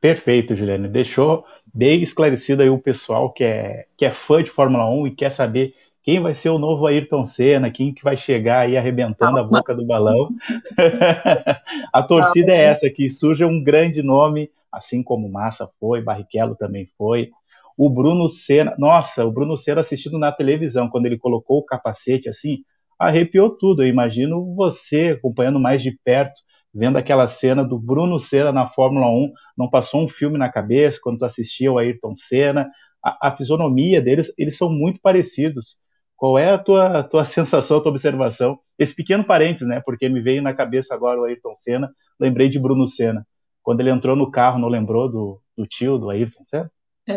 Perfeito, 0.00 0.54
Juliane. 0.54 0.88
Deixou 0.88 1.44
bem 1.76 2.02
esclarecido 2.02 2.62
aí 2.62 2.70
o 2.70 2.78
pessoal 2.78 3.30
que 3.30 3.44
é, 3.44 3.84
que 3.98 4.06
é 4.06 4.10
fã 4.10 4.42
de 4.42 4.50
Fórmula 4.50 4.88
1 4.88 5.08
e 5.08 5.10
quer 5.10 5.30
saber 5.30 5.74
quem 6.02 6.20
vai 6.20 6.32
ser 6.32 6.48
o 6.48 6.58
novo 6.58 6.86
Ayrton 6.86 7.24
Senna, 7.24 7.70
quem 7.70 7.92
que 7.92 8.02
vai 8.02 8.16
chegar 8.16 8.60
aí 8.60 8.78
arrebentando 8.78 9.38
a 9.38 9.42
boca 9.42 9.74
do 9.74 9.84
balão. 9.84 10.30
a 11.92 12.02
torcida 12.02 12.52
é 12.52 12.64
essa, 12.64 12.88
que 12.88 13.10
surge 13.10 13.44
um 13.44 13.62
grande 13.62 14.02
nome, 14.02 14.48
assim 14.72 15.02
como 15.02 15.28
Massa 15.28 15.68
foi, 15.78 16.00
Barrichello 16.00 16.54
também 16.54 16.88
foi. 16.96 17.30
O 17.76 17.90
Bruno 17.90 18.26
Senna, 18.26 18.74
nossa, 18.78 19.26
o 19.26 19.30
Bruno 19.30 19.58
Senna 19.58 19.82
assistindo 19.82 20.18
na 20.18 20.32
televisão, 20.32 20.88
quando 20.88 21.04
ele 21.06 21.18
colocou 21.18 21.58
o 21.58 21.64
capacete 21.64 22.28
assim, 22.28 22.60
arrepiou 22.98 23.50
tudo. 23.50 23.82
Eu 23.82 23.88
imagino 23.88 24.54
você 24.54 25.16
acompanhando 25.18 25.60
mais 25.60 25.82
de 25.82 25.90
perto, 26.04 26.40
vendo 26.76 26.98
aquela 26.98 27.26
cena 27.26 27.64
do 27.64 27.78
Bruno 27.78 28.18
Senna 28.18 28.52
na 28.52 28.68
Fórmula 28.68 29.06
1, 29.06 29.32
não 29.56 29.70
passou 29.70 30.04
um 30.04 30.08
filme 30.08 30.36
na 30.36 30.50
cabeça 30.50 30.98
quando 31.02 31.18
tu 31.18 31.24
assistia 31.24 31.72
o 31.72 31.78
Ayrton 31.78 32.14
Senna, 32.14 32.68
a, 33.02 33.28
a 33.28 33.36
fisionomia 33.36 34.02
deles, 34.02 34.30
eles 34.36 34.58
são 34.58 34.68
muito 34.70 35.00
parecidos. 35.00 35.76
Qual 36.16 36.38
é 36.38 36.52
a 36.52 36.58
tua, 36.58 37.02
tua 37.04 37.24
sensação, 37.26 37.80
tua 37.80 37.90
observação? 37.90 38.58
Esse 38.78 38.94
pequeno 38.94 39.24
parênteses, 39.24 39.66
né? 39.66 39.80
Porque 39.84 40.08
me 40.08 40.20
veio 40.20 40.42
na 40.42 40.52
cabeça 40.52 40.94
agora 40.94 41.20
o 41.20 41.24
Ayrton 41.24 41.54
Senna, 41.56 41.90
lembrei 42.20 42.50
de 42.50 42.58
Bruno 42.58 42.86
Senna. 42.86 43.26
Quando 43.62 43.80
ele 43.80 43.90
entrou 43.90 44.14
no 44.14 44.30
carro, 44.30 44.58
não 44.58 44.68
lembrou 44.68 45.10
do, 45.10 45.40
do 45.56 45.66
tio, 45.66 45.98
do 45.98 46.10
Ayrton 46.10 46.44
Senna? 46.46 46.70
É. 47.08 47.16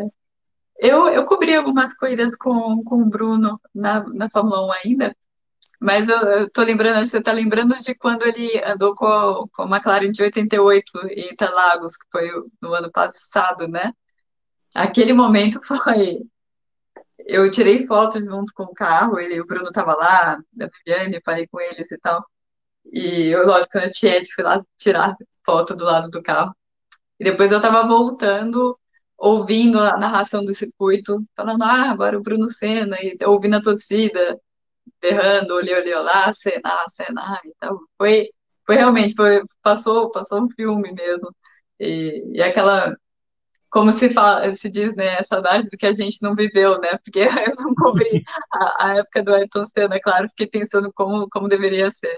Eu, 0.79 1.09
eu 1.09 1.25
cobri 1.25 1.53
algumas 1.53 1.93
corridas 1.93 2.37
com, 2.37 2.81
com 2.85 3.01
o 3.01 3.09
Bruno 3.09 3.59
na, 3.75 4.07
na 4.13 4.29
Fórmula 4.29 4.65
1 4.67 4.71
ainda, 4.71 5.15
mas 5.79 6.09
eu, 6.09 6.17
eu 6.17 6.49
tô 6.51 6.61
lembrando, 6.63 7.05
você 7.05 7.21
tá 7.21 7.31
lembrando 7.31 7.79
de 7.81 7.95
quando 7.95 8.25
ele 8.25 8.61
andou 8.63 8.95
com, 8.95 9.47
com 9.53 9.63
a 9.63 9.77
McLaren 9.77 10.11
de 10.11 10.21
88 10.23 10.91
em 11.11 11.31
Interlagos, 11.31 11.95
que 11.95 12.05
foi 12.11 12.29
no 12.61 12.73
ano 12.73 12.91
passado, 12.91 13.67
né? 13.67 13.93
Aquele 14.75 15.13
momento 15.13 15.61
foi. 15.65 16.19
Eu 17.25 17.49
tirei 17.51 17.85
foto 17.87 18.19
junto 18.19 18.53
com 18.53 18.63
o 18.63 18.73
carro, 18.73 19.19
ele, 19.19 19.39
o 19.41 19.45
Bruno 19.45 19.71
tava 19.71 19.95
lá, 19.95 20.33
a 20.33 20.67
Viviane, 20.85 21.21
falei 21.23 21.47
com 21.47 21.59
eles 21.61 21.91
e 21.91 21.97
tal. 21.99 22.25
E 22.91 23.27
eu, 23.29 23.45
lógico, 23.45 23.77
na 23.77 23.89
Tiete, 23.89 24.33
fui 24.33 24.43
lá 24.43 24.61
tirar 24.77 25.15
foto 25.45 25.75
do 25.75 25.85
lado 25.85 26.09
do 26.09 26.21
carro. 26.23 26.55
E 27.19 27.23
depois 27.23 27.51
eu 27.51 27.61
tava 27.61 27.87
voltando 27.87 28.77
ouvindo 29.19 29.79
a 29.79 29.97
narração 29.97 30.43
do 30.43 30.53
circuito, 30.53 31.23
falando, 31.35 31.63
ah, 31.63 31.91
agora 31.91 32.17
o 32.17 32.21
Bruno 32.21 32.47
Senna, 32.49 32.97
e 33.01 33.17
ouvindo 33.25 33.57
a 33.57 33.61
torcida, 33.61 34.39
berrando, 35.01 35.55
olhei, 35.55 35.75
olhei, 35.75 35.95
lá, 35.95 36.31
Senna, 36.33 36.85
Senna, 36.87 37.39
então 37.45 37.79
foi, 37.97 38.29
foi 38.65 38.75
realmente, 38.75 39.15
foi, 39.15 39.41
passou, 39.63 40.11
passou 40.11 40.43
um 40.43 40.49
filme 40.49 40.91
mesmo, 40.93 41.29
e, 41.79 42.23
e 42.33 42.41
aquela, 42.41 42.95
como 43.69 43.91
se 43.91 44.13
fala, 44.13 44.53
se 44.55 44.69
diz, 44.69 44.95
né, 44.95 45.23
saudade 45.23 45.69
do 45.69 45.77
que 45.77 45.85
a 45.85 45.93
gente 45.93 46.21
não 46.21 46.35
viveu, 46.35 46.79
né, 46.79 46.97
porque 47.03 47.19
eu 47.47 47.55
não 47.63 47.73
cobri 47.75 48.23
a, 48.51 48.87
a 48.87 48.97
época 48.97 49.23
do 49.23 49.33
Ayrton 49.33 49.65
Senna, 49.67 49.99
claro, 49.99 50.29
fiquei 50.29 50.47
pensando 50.47 50.91
como, 50.93 51.27
como 51.29 51.47
deveria 51.47 51.91
ser. 51.91 52.17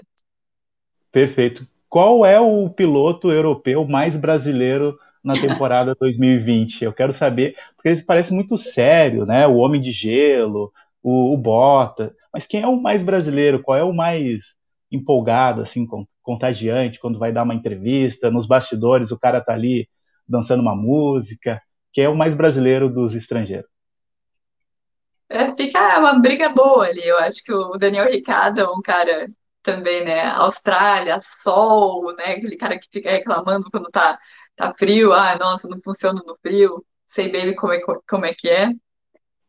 Perfeito. 1.12 1.66
Qual 1.92 2.24
é 2.24 2.40
o 2.40 2.70
piloto 2.70 3.30
europeu 3.30 3.86
mais 3.86 4.16
brasileiro 4.16 4.98
na 5.22 5.34
temporada 5.34 5.94
2020? 5.94 6.86
Eu 6.86 6.92
quero 6.94 7.12
saber, 7.12 7.54
porque 7.76 7.90
ele 7.90 8.02
parece 8.02 8.32
muito 8.32 8.56
sério, 8.56 9.26
né? 9.26 9.46
O 9.46 9.56
Homem 9.56 9.78
de 9.78 9.92
Gelo, 9.92 10.72
o, 11.02 11.34
o 11.34 11.36
Bota. 11.36 12.14
Mas 12.32 12.46
quem 12.46 12.62
é 12.62 12.66
o 12.66 12.80
mais 12.80 13.02
brasileiro? 13.02 13.62
Qual 13.62 13.76
é 13.76 13.82
o 13.82 13.92
mais 13.92 14.40
empolgado, 14.90 15.62
assim, 15.62 15.86
contagiante, 16.22 17.00
quando 17.00 17.18
vai 17.18 17.32
dar 17.32 17.42
uma 17.42 17.54
entrevista, 17.54 18.30
nos 18.30 18.46
bastidores 18.46 19.10
o 19.10 19.18
cara 19.18 19.40
tá 19.40 19.52
ali 19.52 19.88
dançando 20.28 20.60
uma 20.60 20.76
música? 20.76 21.58
Quem 21.92 22.04
é 22.04 22.08
o 22.08 22.16
mais 22.16 22.34
brasileiro 22.34 22.88
dos 22.88 23.14
estrangeiros? 23.14 23.70
É, 25.28 25.54
fica 25.56 25.98
uma 25.98 26.18
briga 26.18 26.50
boa 26.50 26.86
ali. 26.86 27.06
Eu 27.06 27.18
acho 27.18 27.42
que 27.42 27.52
o 27.52 27.76
Daniel 27.78 28.06
Ricardo 28.06 28.60
é 28.60 28.68
um 28.68 28.82
cara 28.82 29.28
também, 29.62 30.04
né? 30.04 30.26
Austrália, 30.26 31.18
sol, 31.20 32.14
né? 32.16 32.34
Aquele 32.34 32.56
cara 32.56 32.78
que 32.78 32.88
fica 32.92 33.10
reclamando 33.10 33.70
quando 33.70 33.90
tá 33.90 34.18
tá 34.56 34.74
frio, 34.78 35.12
ah, 35.12 35.36
nossa, 35.38 35.68
não 35.68 35.80
funciona 35.82 36.20
no 36.26 36.36
frio, 36.42 36.84
sei 37.06 37.30
bem 37.30 37.54
como 37.54 37.72
é, 37.72 37.80
como 38.08 38.26
é 38.26 38.32
que 38.34 38.48
é. 38.48 38.70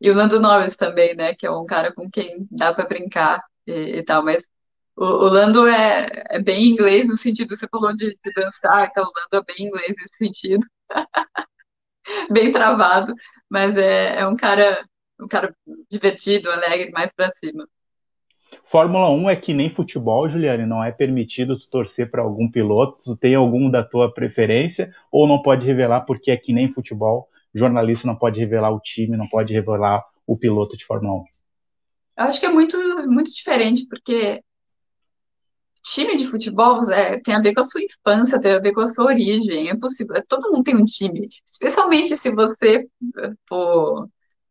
E 0.04 0.12
o 0.12 0.14
Lando 0.14 0.38
Norris 0.38 0.76
também, 0.76 1.16
né, 1.16 1.34
que 1.34 1.46
é 1.46 1.50
um 1.50 1.66
cara 1.66 1.94
com 1.94 2.12
quem 2.12 2.46
dá 2.52 2.74
para 2.74 2.86
brincar 2.86 3.42
e, 3.66 4.00
e, 4.00 4.04
tal, 4.04 4.22
mas 4.22 4.50
o, 4.98 5.06
o 5.06 5.30
Lando 5.30 5.66
é, 5.66 6.26
é, 6.30 6.42
bem 6.42 6.68
inglês 6.68 7.08
no 7.08 7.16
sentido, 7.16 7.56
você 7.56 7.66
falou 7.70 7.96
de, 7.96 8.10
de 8.10 8.34
dançar, 8.36 8.90
então 8.90 9.02
o 9.02 9.08
Lando 9.08 9.48
é 9.50 9.54
bem 9.54 9.66
inglês 9.66 9.96
nesse 9.98 10.18
sentido, 10.18 10.68
bem 12.30 12.52
travado, 12.52 13.14
mas 13.50 13.78
é, 13.78 14.20
é 14.20 14.28
um 14.28 14.36
cara 14.36 14.86
um 15.18 15.28
cara 15.28 15.56
divertido, 15.90 16.52
alegre, 16.52 16.92
mais 16.92 17.14
para 17.14 17.30
cima. 17.30 17.66
Fórmula 18.66 19.10
1 19.10 19.30
é 19.30 19.36
que 19.38 19.54
nem 19.54 19.74
futebol, 19.74 20.28
Juliane, 20.28 20.66
não 20.66 20.84
é 20.84 20.92
permitido 20.92 21.58
tu 21.58 21.70
torcer 21.70 22.12
para 22.12 22.22
algum 22.22 22.52
piloto, 22.52 23.00
tu 23.02 23.16
tem 23.16 23.36
algum 23.36 23.70
da 23.70 23.84
tua 23.84 24.14
preferência, 24.14 24.94
ou 25.10 25.26
não 25.28 25.42
pode 25.42 25.66
revelar 25.66 26.02
porque 26.02 26.30
é 26.30 26.36
que 26.36 26.52
nem 26.52 26.74
futebol, 26.74 27.30
jornalista 27.54 28.08
não 28.08 28.16
pode 28.16 28.40
revelar 28.40 28.72
o 28.72 28.80
time, 28.80 29.18
não 29.18 29.28
pode 29.28 29.54
revelar 29.54 30.04
o 30.26 30.38
piloto 30.38 30.78
de 30.78 30.86
Fórmula 30.86 31.22
1. 31.22 31.24
Eu 32.18 32.26
acho 32.26 32.40
que 32.40 32.46
é 32.46 32.50
muito, 32.50 32.78
muito 33.08 33.32
diferente, 33.32 33.88
porque 33.88 34.42
time 35.84 36.16
de 36.16 36.28
futebol 36.28 36.82
é, 36.92 37.20
tem 37.20 37.36
a 37.36 37.42
ver 37.42 37.54
com 37.54 37.62
a 37.62 37.66
sua 37.66 37.82
infância, 37.84 38.40
tem 38.40 38.54
a 38.54 38.60
ver 38.60 38.74
com 38.74 38.82
a 38.82 38.88
sua 38.88 39.06
origem, 39.06 39.70
é 39.70 39.78
possível, 39.78 40.24
todo 40.28 40.52
mundo 40.52 40.64
tem 40.64 40.76
um 40.76 40.86
time, 40.86 41.28
especialmente 41.46 42.16
se 42.16 42.34
você 42.34 42.88
for 43.48 44.08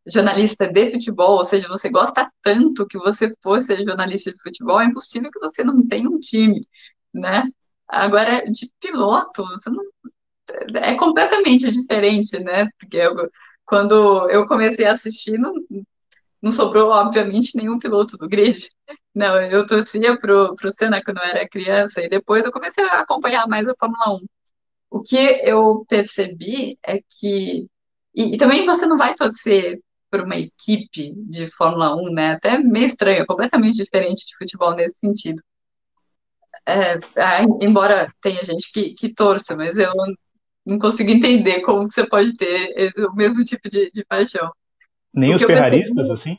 jornalista 0.07 0.69
de 0.69 0.93
futebol, 0.93 1.37
ou 1.39 1.45
seja, 1.45 1.69
você 1.69 1.89
gosta 1.89 2.31
tanto 2.43 2.87
que 2.87 2.99
você 2.99 3.33
fosse 3.43 3.85
jornalista 3.85 4.33
de 4.33 4.43
futebol, 4.43 4.81
é 4.81 4.87
impossível 4.87 5.31
que 5.31 5.39
você 5.39 5.65
não 5.65 5.87
tenha 5.87 6.09
um 6.09 6.19
time, 6.19 6.59
né? 7.15 7.45
Agora, 7.89 8.43
de 8.51 8.71
piloto, 8.81 9.45
não... 9.67 9.85
é 10.77 10.95
completamente 10.95 11.71
diferente, 11.71 12.39
né? 12.39 12.69
Porque 12.79 12.97
eu, 12.97 13.15
quando 13.65 14.31
eu 14.31 14.47
comecei 14.47 14.85
a 14.87 14.93
assistir, 14.93 15.39
não, 15.39 15.55
não 16.43 16.51
sobrou, 16.51 16.91
obviamente, 16.91 17.57
nenhum 17.57 17.79
piloto 17.79 18.17
do 18.19 18.29
grid. 18.29 18.69
Não, 19.15 19.39
eu 19.43 19.67
torcia 19.67 20.19
pro, 20.19 20.57
pro 20.57 20.71
Senna 20.71 21.03
quando 21.05 21.19
eu 21.19 21.25
era 21.25 21.49
criança, 21.49 22.01
e 22.01 22.09
depois 22.09 22.47
eu 22.47 22.53
comecei 22.53 22.83
a 22.85 23.01
acompanhar 23.01 23.47
mais 23.47 23.69
a 23.69 23.75
Fórmula 23.79 24.17
1. 24.17 24.27
O 24.91 25.03
que 25.03 25.17
eu 25.45 25.85
percebi 25.89 26.79
é 26.83 26.99
que 26.99 27.69
e, 28.15 28.35
e, 28.35 28.37
também 28.39 28.67
você 28.67 28.87
não 28.87 28.99
vai 28.99 29.15
torcer 29.15 29.81
por 30.11 30.21
uma 30.23 30.37
equipe 30.37 31.15
de 31.29 31.49
Fórmula 31.49 31.95
1, 31.97 32.13
né? 32.13 32.33
Até 32.33 32.59
meio 32.59 32.87
estranho, 32.87 33.27
completamente 33.27 33.83
diferente 33.83 34.27
de 34.27 34.37
futebol 34.37 34.75
nesse 34.75 34.99
sentido. 34.99 35.43
É, 36.67 36.99
embora 37.61 38.13
tenha 38.21 38.45
gente 38.45 38.71
que, 38.73 38.95
que 38.95 39.15
torça, 39.15 39.57
mas 39.57 39.77
eu 39.79 39.93
não 40.65 40.79
consigo 40.79 41.11
entender 41.11 41.61
como 41.61 41.91
você 41.91 42.07
pode 42.07 42.35
ter 42.35 42.73
esse, 42.77 43.01
o 43.05 43.15
mesmo 43.15 43.45
tipo 43.45 43.69
de, 43.69 43.91
de 43.91 44.05
paixão. 44.05 44.51
Nem 45.13 45.35
os 45.35 45.43
ferraristas, 45.43 46.11
assim? 46.11 46.39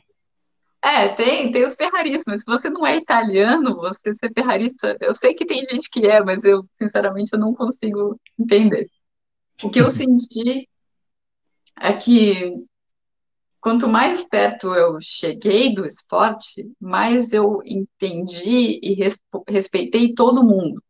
É, 0.82 1.08
tem, 1.08 1.50
tem 1.50 1.64
os 1.64 1.74
ferraristas, 1.74 2.42
se 2.42 2.46
você 2.46 2.68
não 2.68 2.86
é 2.86 2.96
italiano, 2.96 3.74
você 3.76 4.14
ser 4.14 4.30
ferrarista, 4.34 4.98
eu 5.00 5.14
sei 5.14 5.32
que 5.32 5.46
tem 5.46 5.66
gente 5.66 5.88
que 5.88 6.06
é, 6.06 6.22
mas 6.22 6.44
eu, 6.44 6.62
sinceramente, 6.72 7.32
eu 7.32 7.38
não 7.38 7.54
consigo 7.54 8.20
entender. 8.38 8.90
O 9.62 9.70
que 9.70 9.80
eu 9.80 9.88
senti 9.90 10.68
é 11.80 11.92
que 11.94 12.52
quanto 13.62 13.88
mais 13.88 14.24
perto 14.24 14.74
eu 14.74 14.98
cheguei 15.00 15.74
do 15.74 15.86
esporte, 15.86 16.70
mais 16.78 17.32
eu 17.32 17.62
entendi 17.64 18.78
e 18.82 18.94
respeitei 19.48 20.14
todo 20.14 20.44
mundo. 20.44 20.82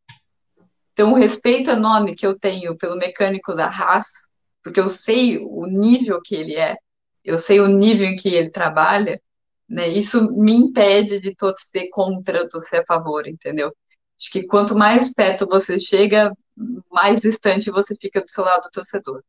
Então, 0.94 1.12
o 1.12 1.16
respeito 1.16 1.70
enorme 1.70 2.14
que 2.14 2.24
eu 2.24 2.38
tenho 2.38 2.78
pelo 2.78 2.96
mecânico 2.96 3.52
da 3.52 3.66
Haas, 3.66 4.06
porque 4.62 4.78
eu 4.78 4.86
sei 4.86 5.38
o 5.38 5.66
nível 5.66 6.20
que 6.24 6.36
ele 6.36 6.54
é, 6.54 6.76
eu 7.24 7.36
sei 7.36 7.58
o 7.58 7.66
nível 7.66 8.06
em 8.06 8.14
que 8.14 8.28
ele 8.28 8.48
trabalha, 8.48 9.20
né? 9.68 9.88
Isso 9.88 10.30
me 10.38 10.52
impede 10.52 11.18
de 11.18 11.34
torcer 11.34 11.88
contra, 11.90 12.48
torcer 12.48 12.80
a 12.80 12.86
favor, 12.86 13.26
entendeu? 13.26 13.72
Acho 14.16 14.30
que 14.30 14.46
quanto 14.46 14.76
mais 14.76 15.12
perto 15.12 15.46
você 15.46 15.78
chega, 15.80 16.32
mais 16.92 17.20
distante 17.20 17.72
você 17.72 17.96
fica 18.00 18.20
do 18.20 18.30
seu 18.30 18.44
lado 18.44 18.68
torcedor. 18.72 19.20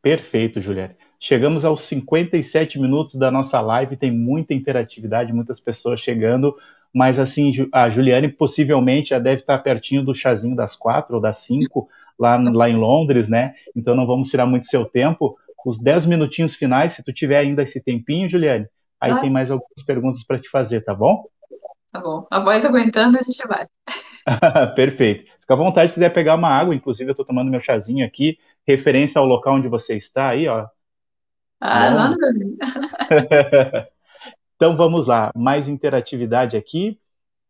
Perfeito, 0.00 0.60
Juliette. 0.60 0.96
Chegamos 1.18 1.64
aos 1.64 1.82
57 1.82 2.78
minutos 2.78 3.16
da 3.16 3.30
nossa 3.30 3.60
live, 3.60 3.96
tem 3.96 4.12
muita 4.12 4.54
interatividade, 4.54 5.32
muitas 5.32 5.60
pessoas 5.60 6.00
chegando, 6.00 6.56
mas 6.92 7.18
assim, 7.18 7.52
a 7.72 7.88
Juliane 7.88 8.28
possivelmente 8.28 9.10
já 9.10 9.18
deve 9.18 9.40
estar 9.40 9.58
pertinho 9.58 10.04
do 10.04 10.14
chazinho 10.14 10.54
das 10.54 10.76
quatro 10.76 11.16
ou 11.16 11.20
das 11.20 11.38
cinco 11.38 11.88
lá, 12.18 12.36
lá 12.36 12.68
em 12.68 12.76
Londres, 12.76 13.28
né? 13.28 13.54
Então 13.74 13.94
não 13.94 14.06
vamos 14.06 14.28
tirar 14.28 14.46
muito 14.46 14.66
seu 14.66 14.84
tempo. 14.84 15.36
Os 15.64 15.80
dez 15.80 16.06
minutinhos 16.06 16.54
finais, 16.54 16.94
se 16.94 17.02
tu 17.02 17.12
tiver 17.12 17.38
ainda 17.38 17.62
esse 17.62 17.80
tempinho, 17.80 18.28
Juliane, 18.28 18.66
aí 19.00 19.12
ah. 19.12 19.20
tem 19.20 19.30
mais 19.30 19.50
algumas 19.50 19.82
perguntas 19.86 20.24
para 20.24 20.38
te 20.38 20.50
fazer, 20.50 20.82
tá 20.82 20.94
bom? 20.94 21.24
Tá 21.92 22.00
bom. 22.00 22.26
A 22.30 22.40
voz 22.40 22.64
aguentando, 22.64 23.18
a 23.18 23.22
gente 23.22 23.46
vai. 23.46 23.66
Perfeito. 24.74 25.30
Fica 25.40 25.54
à 25.54 25.56
vontade 25.56 25.90
se 25.90 25.94
quiser 25.94 26.12
pegar 26.12 26.34
uma 26.34 26.48
água, 26.48 26.74
inclusive 26.74 27.10
eu 27.10 27.12
estou 27.12 27.26
tomando 27.26 27.50
meu 27.50 27.60
chazinho 27.60 28.04
aqui, 28.04 28.38
referência 28.66 29.18
ao 29.18 29.26
local 29.26 29.56
onde 29.56 29.68
você 29.68 29.96
está 29.96 30.28
aí, 30.28 30.48
ó. 30.48 30.66
Ah, 31.60 31.90
não. 31.90 32.16
então 34.62 34.76
vamos 34.76 35.08
lá, 35.08 35.32
mais 35.34 35.68
interatividade 35.68 36.56
aqui. 36.56 36.96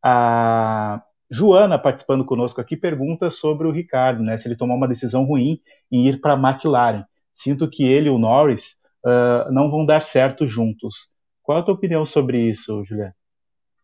A 0.03 1.03
Joana 1.31 1.79
participando 1.79 2.25
conosco 2.25 2.59
aqui 2.59 2.75
pergunta 2.75 3.31
sobre 3.31 3.67
o 3.67 3.71
Ricardo, 3.71 4.23
né? 4.23 4.39
Se 4.39 4.49
ele 4.49 4.57
tomou 4.57 4.79
uma 4.79 4.89
decisão 4.89 5.23
ruim 5.23 5.61
em 5.91 6.09
ir 6.09 6.23
para 6.23 6.33
a 6.33 6.39
McLaren. 6.39 7.05
Sinto 7.35 7.69
que 7.69 7.85
ele 7.85 8.09
e 8.09 8.11
o 8.11 8.17
Norris 8.17 8.79
uh, 9.05 9.53
não 9.53 9.71
vão 9.71 9.85
dar 9.85 10.03
certo 10.03 10.47
juntos. 10.47 10.95
Qual 11.43 11.59
a 11.59 11.63
tua 11.63 11.75
opinião 11.75 12.07
sobre 12.07 12.51
isso, 12.51 12.83
Juliana? 12.83 13.15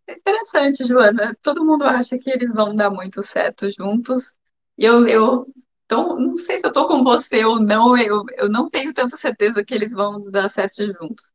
Interessante, 0.08 0.86
Joana. 0.86 1.36
Todo 1.42 1.66
mundo 1.66 1.84
acha 1.84 2.18
que 2.18 2.30
eles 2.30 2.50
vão 2.50 2.74
dar 2.74 2.88
muito 2.88 3.22
certo 3.22 3.68
juntos. 3.68 4.38
E 4.78 4.86
eu, 4.86 5.06
eu 5.06 5.46
então, 5.84 6.18
não 6.18 6.38
sei 6.38 6.58
se 6.58 6.66
eu 6.66 6.72
tô 6.72 6.88
com 6.88 7.04
você 7.04 7.44
ou 7.44 7.60
não, 7.60 7.94
eu, 7.94 8.24
eu 8.38 8.48
não 8.48 8.70
tenho 8.70 8.94
tanta 8.94 9.18
certeza 9.18 9.62
que 9.62 9.74
eles 9.74 9.92
vão 9.92 10.30
dar 10.30 10.48
certo 10.48 10.86
juntos. 10.86 11.30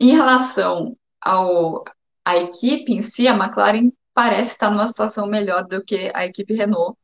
Em 0.00 0.12
relação 0.14 0.96
ao 1.20 1.84
a 2.24 2.38
equipe 2.38 2.92
em 2.92 3.02
si, 3.02 3.28
a 3.28 3.34
McLaren 3.34 3.90
parece 4.14 4.52
estar 4.52 4.70
numa 4.70 4.88
situação 4.88 5.26
melhor 5.26 5.64
do 5.64 5.84
que 5.84 6.10
a 6.14 6.24
equipe 6.24 6.54
Renault, 6.54 6.96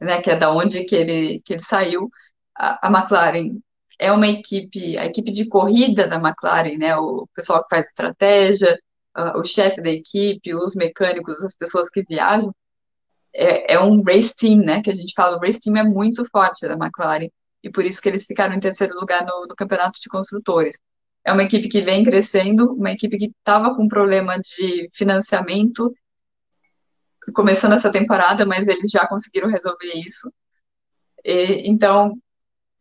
né, 0.00 0.22
que 0.22 0.30
é 0.30 0.36
da 0.36 0.52
onde 0.52 0.84
que 0.84 0.94
ele, 0.94 1.40
que 1.42 1.54
ele 1.54 1.62
saiu. 1.62 2.10
A, 2.56 2.88
a 2.88 2.90
McLaren 2.90 3.58
é 3.98 4.10
uma 4.12 4.26
equipe, 4.28 4.96
a 4.98 5.06
equipe 5.06 5.32
de 5.32 5.48
corrida 5.48 6.06
da 6.08 6.16
McLaren, 6.16 6.78
né, 6.78 6.96
o 6.96 7.28
pessoal 7.34 7.62
que 7.62 7.76
faz 7.76 7.86
estratégia, 7.86 8.78
uh, 9.16 9.38
o 9.38 9.44
chefe 9.44 9.80
da 9.82 9.90
equipe, 9.90 10.54
os 10.54 10.74
mecânicos, 10.74 11.42
as 11.44 11.56
pessoas 11.56 11.88
que 11.90 12.02
viajam, 12.02 12.54
é, 13.34 13.74
é, 13.74 13.80
um 13.80 14.02
race 14.02 14.34
team, 14.36 14.58
né, 14.58 14.82
que 14.82 14.90
a 14.90 14.94
gente 14.94 15.12
fala, 15.14 15.36
o 15.36 15.40
race 15.40 15.60
team 15.60 15.76
é 15.76 15.84
muito 15.84 16.24
forte 16.30 16.66
da 16.66 16.74
McLaren, 16.74 17.28
e 17.62 17.70
por 17.70 17.84
isso 17.84 18.00
que 18.00 18.08
eles 18.08 18.24
ficaram 18.24 18.54
em 18.54 18.60
terceiro 18.60 18.94
lugar 18.94 19.24
no, 19.26 19.46
no 19.48 19.56
campeonato 19.56 20.00
de 20.00 20.08
construtores. 20.08 20.78
É 21.24 21.32
uma 21.32 21.42
equipe 21.42 21.68
que 21.68 21.82
vem 21.82 22.04
crescendo, 22.04 22.72
uma 22.74 22.92
equipe 22.92 23.16
que 23.16 23.26
estava 23.26 23.74
com 23.74 23.88
problema 23.88 24.38
de 24.38 24.90
financiamento, 24.92 25.92
começando 27.34 27.72
essa 27.72 27.90
temporada, 27.90 28.44
mas 28.44 28.66
eles 28.68 28.90
já 28.90 29.06
conseguiram 29.06 29.48
resolver 29.48 29.92
isso. 29.94 30.30
E, 31.24 31.68
então, 31.68 32.18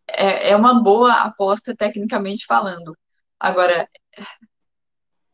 é, 0.08 0.50
é 0.50 0.56
uma 0.56 0.82
boa 0.84 1.14
aposta 1.14 1.76
tecnicamente 1.76 2.46
falando. 2.46 2.98
Agora, 3.40 3.88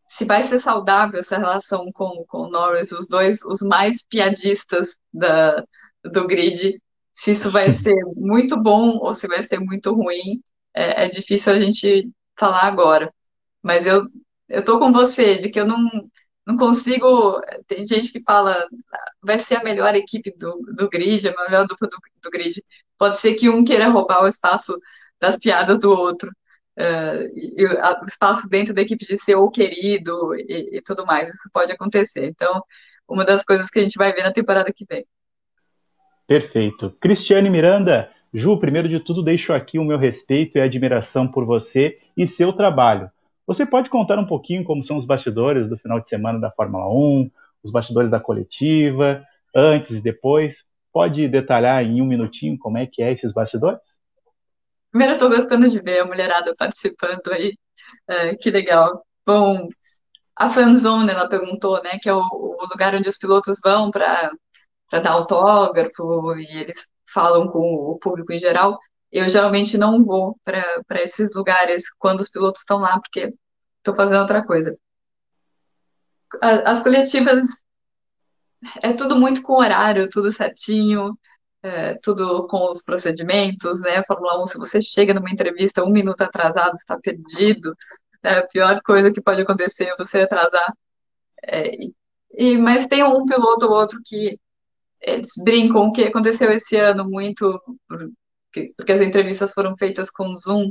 se 0.07 0.26
vai 0.26 0.43
ser 0.43 0.60
saudável 0.60 1.20
essa 1.20 1.38
relação 1.38 1.91
com, 1.93 2.26
com 2.28 2.39
o 2.43 2.49
Norris, 2.49 2.91
os 2.91 3.07
dois, 3.07 3.43
os 3.43 3.62
mais 3.62 4.03
piadistas 4.03 4.97
da, 5.14 5.64
do 6.03 6.28
grid, 6.28 6.82
se 7.14 7.32
isso 7.32 7.51
vai 7.51 7.72
ser 7.72 7.95
muito 8.16 8.57
bom 8.62 8.97
ou 8.97 9.14
se 9.14 9.28
vai 9.28 9.43
ser 9.43 9.60
muito 9.60 9.93
ruim, 9.93 10.41
é, 10.74 11.05
é 11.05 11.07
difícil 11.07 11.53
a 11.53 11.62
gente 11.62 12.12
falar 12.39 12.63
agora. 12.63 13.13
Mas 13.61 13.85
eu, 13.85 14.07
eu 14.47 14.63
tô 14.63 14.79
com 14.79 14.91
você, 14.91 15.37
de 15.37 15.49
que 15.49 15.59
eu 15.59 15.67
não, 15.67 15.87
não 16.47 16.57
consigo. 16.57 17.39
Tem 17.67 17.85
gente 17.85 18.11
que 18.11 18.23
fala, 18.23 18.67
vai 19.21 19.37
ser 19.37 19.57
a 19.57 19.63
melhor 19.63 19.95
equipe 19.95 20.33
do, 20.37 20.59
do 20.75 20.89
grid, 20.89 21.27
a 21.27 21.35
melhor 21.45 21.67
dupla 21.67 21.87
do, 21.87 21.97
do 22.23 22.29
grid. 22.31 22.63
Pode 22.97 23.19
ser 23.19 23.35
que 23.35 23.49
um 23.49 23.63
queira 23.63 23.89
roubar 23.89 24.23
o 24.23 24.27
espaço 24.27 24.73
das 25.19 25.37
piadas 25.37 25.79
do 25.79 25.91
outro 25.91 26.29
uh, 26.79 27.31
e, 27.35 27.65
o 27.65 28.05
espaço 28.05 28.47
dentro 28.47 28.73
da 28.73 28.81
equipe 28.81 29.05
de 29.05 29.17
ser 29.17 29.35
o 29.35 29.49
querido 29.49 30.33
e, 30.35 30.77
e, 30.77 30.81
tudo 30.81 31.05
mais. 31.05 31.29
Isso 31.29 31.49
pode 31.53 31.71
acontecer. 31.71 32.25
Então, 32.25 32.63
uma 33.07 33.25
das 33.25 33.43
coisas 33.43 33.69
que 33.69 33.79
a 33.79 33.81
gente 33.81 33.97
vai 33.97 34.13
ver 34.13 34.23
na 34.23 34.31
temporada 34.31 34.71
que 34.73 34.85
vem. 34.85 35.05
Perfeito. 36.27 36.95
Cristiane 37.01 37.49
Miranda, 37.49 38.11
Ju, 38.34 38.59
primeiro 38.59 38.88
de 38.88 38.99
tudo, 38.99 39.23
deixo 39.23 39.53
aqui 39.53 39.80
o 39.80 39.84
meu 39.84 39.97
respeito 39.97 40.57
e 40.57 40.61
admiração 40.61 41.27
por 41.27 41.45
você 41.45 41.99
e 42.15 42.27
seu 42.27 42.53
trabalho. 42.53 43.09
Você 43.47 43.65
pode 43.65 43.89
contar 43.89 44.19
um 44.19 44.25
pouquinho 44.25 44.63
como 44.63 44.84
são 44.84 44.97
os 44.97 45.05
bastidores 45.05 45.67
do 45.67 45.77
final 45.77 45.99
de 45.99 46.07
semana 46.07 46.39
da 46.39 46.51
Fórmula 46.51 46.88
1, 46.88 47.32
os 47.63 47.71
bastidores 47.71 48.11
da 48.11 48.19
coletiva, 48.19 49.25
antes 49.55 49.89
e 49.89 50.01
depois? 50.01 50.63
Pode 50.93 51.27
detalhar 51.27 51.84
em 51.84 52.01
um 52.01 52.05
minutinho 52.05 52.57
como 52.59 52.77
é 52.77 52.86
que 52.86 53.01
é 53.01 53.11
esses 53.11 53.34
bastidores? 53.34 53.82
Primeiro, 54.91 55.15
eu 55.15 55.17
tô 55.17 55.30
gostando 55.30 55.67
de 55.67 55.82
ver 55.82 56.01
a 56.01 56.05
mulherada 56.05 56.53
participando 56.57 57.32
aí. 57.32 57.53
É, 58.07 58.36
que 58.36 58.51
legal. 58.51 59.03
Bom, 59.25 59.69
a 60.36 60.49
fanzone, 60.49 61.09
ela 61.09 61.27
perguntou, 61.27 61.82
né, 61.82 61.97
que 61.99 62.07
é 62.07 62.13
o, 62.13 62.19
o 62.21 62.67
lugar 62.69 62.93
onde 62.93 63.09
os 63.09 63.17
pilotos 63.17 63.59
vão 63.63 63.89
para 63.89 64.32
dar 64.91 65.11
autógrafo 65.11 66.36
e 66.38 66.57
eles 66.57 66.88
falam 67.14 67.47
com 67.47 67.60
o 67.60 67.97
público 67.99 68.34
em 68.34 68.39
geral. 68.39 68.78
Eu 69.12 69.28
geralmente 69.28 69.78
não 69.78 70.03
vou 70.03 70.38
para 70.43 71.01
esses 71.01 71.34
lugares 71.36 71.84
quando 71.97 72.20
os 72.22 72.30
pilotos 72.30 72.62
estão 72.62 72.78
lá, 72.78 72.99
porque 72.99 73.30
estou 73.78 73.95
fazendo 73.95 74.22
outra 74.22 74.45
coisa. 74.45 74.78
As 76.41 76.82
coletivas 76.82 77.47
é 78.84 78.93
tudo 78.93 79.16
muito 79.16 79.41
com 79.41 79.53
horário, 79.53 80.10
tudo 80.10 80.32
certinho 80.32 81.18
é, 81.62 81.95
tudo 81.95 82.47
com 82.47 82.70
os 82.70 82.82
procedimentos, 82.84 83.82
né? 83.82 84.03
Fórmula 84.07 84.41
1, 84.43 84.45
se 84.47 84.57
você 84.57 84.82
chega 84.82 85.14
numa 85.14 85.30
entrevista 85.30 85.84
um 85.84 85.91
minuto 85.91 86.22
atrasado, 86.22 86.76
está 86.76 86.97
perdido. 86.97 87.76
É 88.24 88.39
a 88.39 88.47
pior 88.47 88.82
coisa 88.84 89.12
que 89.12 89.22
pode 89.22 89.41
acontecer 89.41 89.86
é 89.86 89.95
você 89.97 90.22
atrasar. 90.22 90.74
É, 91.43 91.72
e, 92.34 92.57
mas 92.57 92.88
tem 92.88 93.03
um 93.03 93.26
piloto 93.26 93.66
ou 93.66 93.74
outro 93.74 93.99
que 94.05 94.39
eles 95.02 95.32
brincam 95.43 95.91
que 95.91 96.04
aconteceu 96.04 96.52
esse 96.52 96.78
ano 96.78 97.10
muito, 97.10 97.62
porque, 97.88 98.74
porque 98.78 98.91
as 98.91 99.02
entrevistas 99.02 99.54
foram 99.54 99.76
feitas 99.78 100.10
com 100.10 100.36
Zoom. 100.38 100.70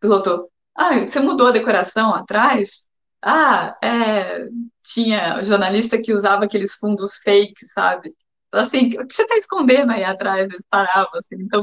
Piloto, 0.00 0.50
ah, 0.74 1.00
você 1.06 1.20
mudou 1.20 1.48
a 1.48 1.52
decoração 1.52 2.14
atrás? 2.14 2.86
Ah, 3.22 3.74
é, 3.82 4.46
tinha 4.82 5.42
jornalista 5.42 6.00
que 6.00 6.12
usava 6.12 6.44
aqueles 6.44 6.74
fundos 6.74 7.16
fake, 7.18 7.66
sabe? 7.74 8.14
assim, 8.52 8.98
o 8.98 9.06
que 9.06 9.14
você 9.14 9.22
está 9.22 9.36
escondendo 9.36 9.92
aí 9.92 10.04
atrás? 10.04 10.48
Eles 10.48 10.64
paravam, 10.70 11.10
assim, 11.14 11.42
então 11.42 11.62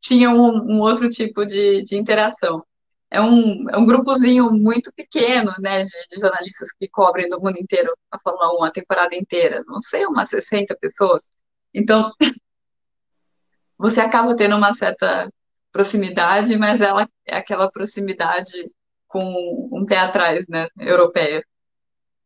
tinha 0.00 0.30
um, 0.30 0.74
um 0.74 0.80
outro 0.80 1.08
tipo 1.08 1.44
de, 1.46 1.82
de 1.84 1.96
interação. 1.96 2.64
É 3.10 3.20
um, 3.20 3.70
é 3.70 3.76
um 3.78 3.86
grupozinho 3.86 4.50
muito 4.50 4.92
pequeno, 4.92 5.52
né, 5.60 5.84
de, 5.84 6.08
de, 6.10 6.20
jornalistas 6.20 6.72
que 6.72 6.88
cobrem 6.88 7.28
do 7.28 7.40
mundo 7.40 7.58
inteiro 7.58 7.92
a 8.10 8.18
Fórmula 8.18 8.60
1 8.60 8.64
a 8.64 8.70
temporada 8.72 9.14
inteira, 9.14 9.62
não 9.66 9.80
sei, 9.80 10.04
umas 10.06 10.28
60 10.30 10.76
pessoas. 10.80 11.30
Então, 11.72 12.10
você 13.78 14.00
acaba 14.00 14.34
tendo 14.34 14.56
uma 14.56 14.72
certa 14.72 15.30
proximidade, 15.70 16.56
mas 16.56 16.80
ela 16.80 17.08
é 17.26 17.36
aquela 17.36 17.70
proximidade 17.70 18.70
com 19.06 19.68
um 19.72 19.84
pé 19.86 19.98
atrás, 19.98 20.48
né, 20.48 20.66
europeia. 20.78 21.44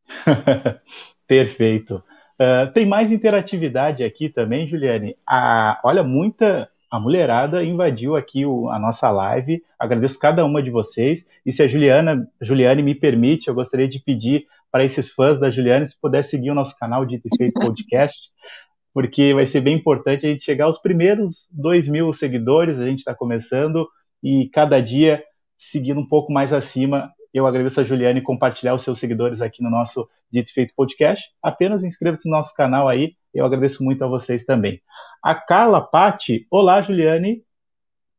Perfeito. 1.27 2.03
Uh, 2.41 2.73
tem 2.73 2.87
mais 2.87 3.11
interatividade 3.11 4.05
aqui 4.05 4.29
também, 4.29 4.67
Juliane. 4.67 5.17
Ah, 5.27 5.81
olha, 5.85 6.03
muita, 6.03 6.71
a 6.91 6.99
mulherada 6.99 7.63
invadiu 7.63 8.17
aqui 8.17 8.47
o, 8.47 8.71
a 8.71 8.79
nossa 8.79 9.11
live. 9.11 9.63
Agradeço 9.79 10.19
cada 10.19 10.45
uma 10.45 10.63
de 10.63 10.71
vocês. 10.71 11.27
E 11.45 11.53
se 11.53 11.63
a 11.63 11.69
Juliana, 11.69 12.27
Juliane 12.41 12.83
me 12.83 12.95
permite, 12.95 13.49
eu 13.49 13.55
gostaria 13.55 13.89
de 13.89 13.99
pedir 13.99 14.47
para 14.71 14.85
esses 14.85 15.11
fãs 15.11 15.39
da 15.39 15.51
Juliane 15.51 15.89
se 15.89 15.99
puder 16.01 16.25
seguir 16.25 16.51
o 16.51 16.55
nosso 16.55 16.77
canal 16.79 17.05
de 17.05 17.21
Feito 17.37 17.61
Podcast, 17.61 18.31
porque 18.93 19.35
vai 19.35 19.47
ser 19.47 19.61
bem 19.61 19.77
importante 19.77 20.27
a 20.27 20.31
gente 20.31 20.45
chegar 20.45 20.65
aos 20.65 20.79
primeiros 20.79 21.47
dois 21.51 21.87
mil 21.87 22.13
seguidores. 22.13 22.79
A 22.79 22.87
gente 22.87 23.01
está 23.01 23.15
começando 23.15 23.87
e 24.23 24.49
cada 24.53 24.81
dia 24.81 25.23
seguindo 25.57 26.01
um 26.01 26.07
pouco 26.07 26.33
mais 26.33 26.53
acima. 26.53 27.13
Eu 27.33 27.47
agradeço 27.47 27.81
a 27.81 27.85
Juliane 27.85 28.23
compartilhar 28.23 28.75
os 28.75 28.83
seus 28.83 28.99
seguidores 28.99 29.43
aqui 29.43 29.63
no 29.63 29.71
nosso 29.71 30.09
Dito 30.33 30.53
Feito 30.53 30.75
Podcast. 30.75 31.29
Apenas 31.43 31.85
inscreva-se 31.85 32.29
no 32.29 32.37
nosso 32.37 32.55
canal 32.55 32.89
aí. 32.89 33.15
Eu 33.35 33.45
agradeço 33.45 33.85
muito 33.85 34.03
a 34.03 34.09
vocês 34.09 34.45
também. 34.45 34.81
A 35.23 35.35
Carla 35.35 35.81
Patti, 35.81 36.47
olá 36.49 36.81
Juliane, 36.81 37.43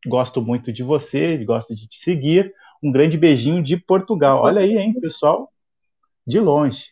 gosto 0.05 0.41
muito 0.41 0.71
de 0.71 0.83
você, 0.83 1.37
gosto 1.37 1.73
de 1.73 1.87
te 1.87 1.97
seguir. 1.97 2.53
Um 2.83 2.91
grande 2.91 3.17
beijinho 3.17 3.63
de 3.63 3.77
Portugal. 3.77 4.41
Olha 4.41 4.61
aí, 4.61 4.77
hein, 4.77 4.93
pessoal, 4.99 5.51
de 6.27 6.39
longe. 6.39 6.87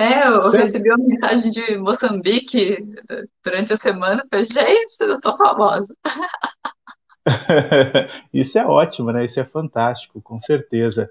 É, 0.00 0.28
eu 0.28 0.50
recebi 0.50 0.88
uma 0.90 1.04
mensagem 1.04 1.50
de 1.50 1.76
Moçambique 1.76 2.78
durante 3.44 3.72
a 3.72 3.76
semana. 3.76 4.24
Falei, 4.30 4.46
gente, 4.46 4.96
eu 5.00 5.20
tô 5.20 5.36
famosa. 5.36 5.92
Isso 8.32 8.58
é 8.58 8.64
ótimo, 8.64 9.10
né? 9.10 9.24
Isso 9.24 9.40
é 9.40 9.44
fantástico, 9.44 10.22
com 10.22 10.40
certeza. 10.40 11.10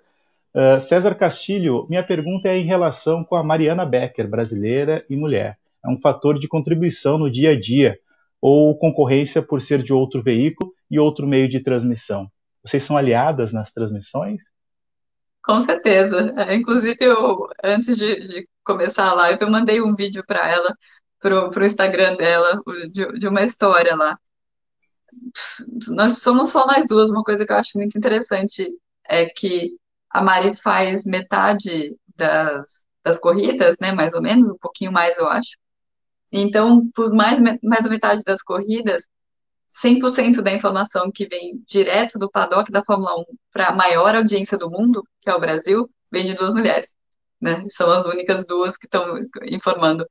Uh, 0.53 0.79
César 0.79 1.15
Castilho, 1.15 1.85
minha 1.89 2.03
pergunta 2.03 2.47
é 2.47 2.57
em 2.57 2.65
relação 2.65 3.25
com 3.25 3.35
a 3.35 3.43
Mariana 3.43 3.85
Becker, 3.85 4.27
brasileira 4.27 5.05
e 5.09 5.17
mulher. 5.17 5.57
É 5.83 5.89
um 5.89 5.99
fator 5.99 6.39
de 6.39 6.47
contribuição 6.47 7.17
no 7.17 7.29
dia 7.29 7.51
a 7.51 7.59
dia 7.59 7.99
ou 8.41 8.77
concorrência 8.77 9.41
por 9.41 9.61
ser 9.61 9.83
de 9.83 9.93
outro 9.93 10.21
veículo 10.21 10.71
e 10.89 10.99
outro 10.99 11.27
meio 11.27 11.49
de 11.49 11.61
transmissão? 11.61 12.29
Vocês 12.63 12.83
são 12.83 12.97
aliadas 12.97 13.53
nas 13.53 13.71
transmissões? 13.71 14.41
Com 15.43 15.61
certeza. 15.61 16.33
É, 16.35 16.55
inclusive, 16.55 16.97
eu, 16.99 17.47
antes 17.63 17.97
de, 17.97 18.27
de, 18.27 18.49
começar 18.63 19.09
a 19.09 19.13
live, 19.13 19.41
eu 19.41 19.49
mandei 19.49 19.81
um 19.81 19.95
vídeo 19.95 20.21
para 20.27 20.45
ela, 20.45 20.75
pro, 21.19 21.49
pro 21.49 21.65
Instagram 21.65 22.17
dela, 22.17 22.61
de, 22.91 23.19
de 23.19 23.27
uma 23.27 23.41
história 23.43 23.95
lá. 23.95 24.19
Nós 25.89 26.19
somos 26.21 26.49
só 26.49 26.67
nós 26.67 26.85
duas. 26.85 27.09
Uma 27.11 27.23
coisa 27.23 27.45
que 27.45 27.53
eu 27.53 27.57
acho 27.57 27.77
muito 27.77 27.97
interessante 27.97 28.67
é 29.07 29.25
que 29.25 29.77
a 30.09 30.21
Mari 30.21 30.53
faz 30.55 31.03
metade 31.05 31.95
das, 32.15 32.85
das 33.03 33.17
corridas, 33.17 33.77
né? 33.79 33.93
Mais 33.93 34.13
ou 34.13 34.21
menos, 34.21 34.49
um 34.49 34.57
pouquinho 34.57 34.91
mais, 34.91 35.17
eu 35.17 35.27
acho. 35.27 35.57
Então, 36.31 36.89
por 36.91 37.13
mais, 37.13 37.39
mais 37.63 37.83
da 37.83 37.89
metade 37.89 38.21
das 38.23 38.41
corridas, 38.41 39.03
100% 39.71 40.41
da 40.41 40.51
informação 40.51 41.11
que 41.11 41.27
vem 41.27 41.63
direto 41.67 42.17
do 42.17 42.29
paddock 42.29 42.71
da 42.71 42.83
Fórmula 42.83 43.19
1 43.19 43.23
para 43.51 43.67
a 43.67 43.75
maior 43.75 44.15
audiência 44.15 44.57
do 44.57 44.69
mundo, 44.69 45.03
que 45.21 45.29
é 45.29 45.35
o 45.35 45.39
Brasil, 45.39 45.89
vem 46.11 46.25
de 46.25 46.33
duas 46.33 46.53
mulheres. 46.53 46.93
Né? 47.39 47.65
São 47.69 47.89
as 47.91 48.03
únicas 48.05 48.45
duas 48.45 48.77
que 48.77 48.87
estão 48.87 49.17
informando. 49.43 50.05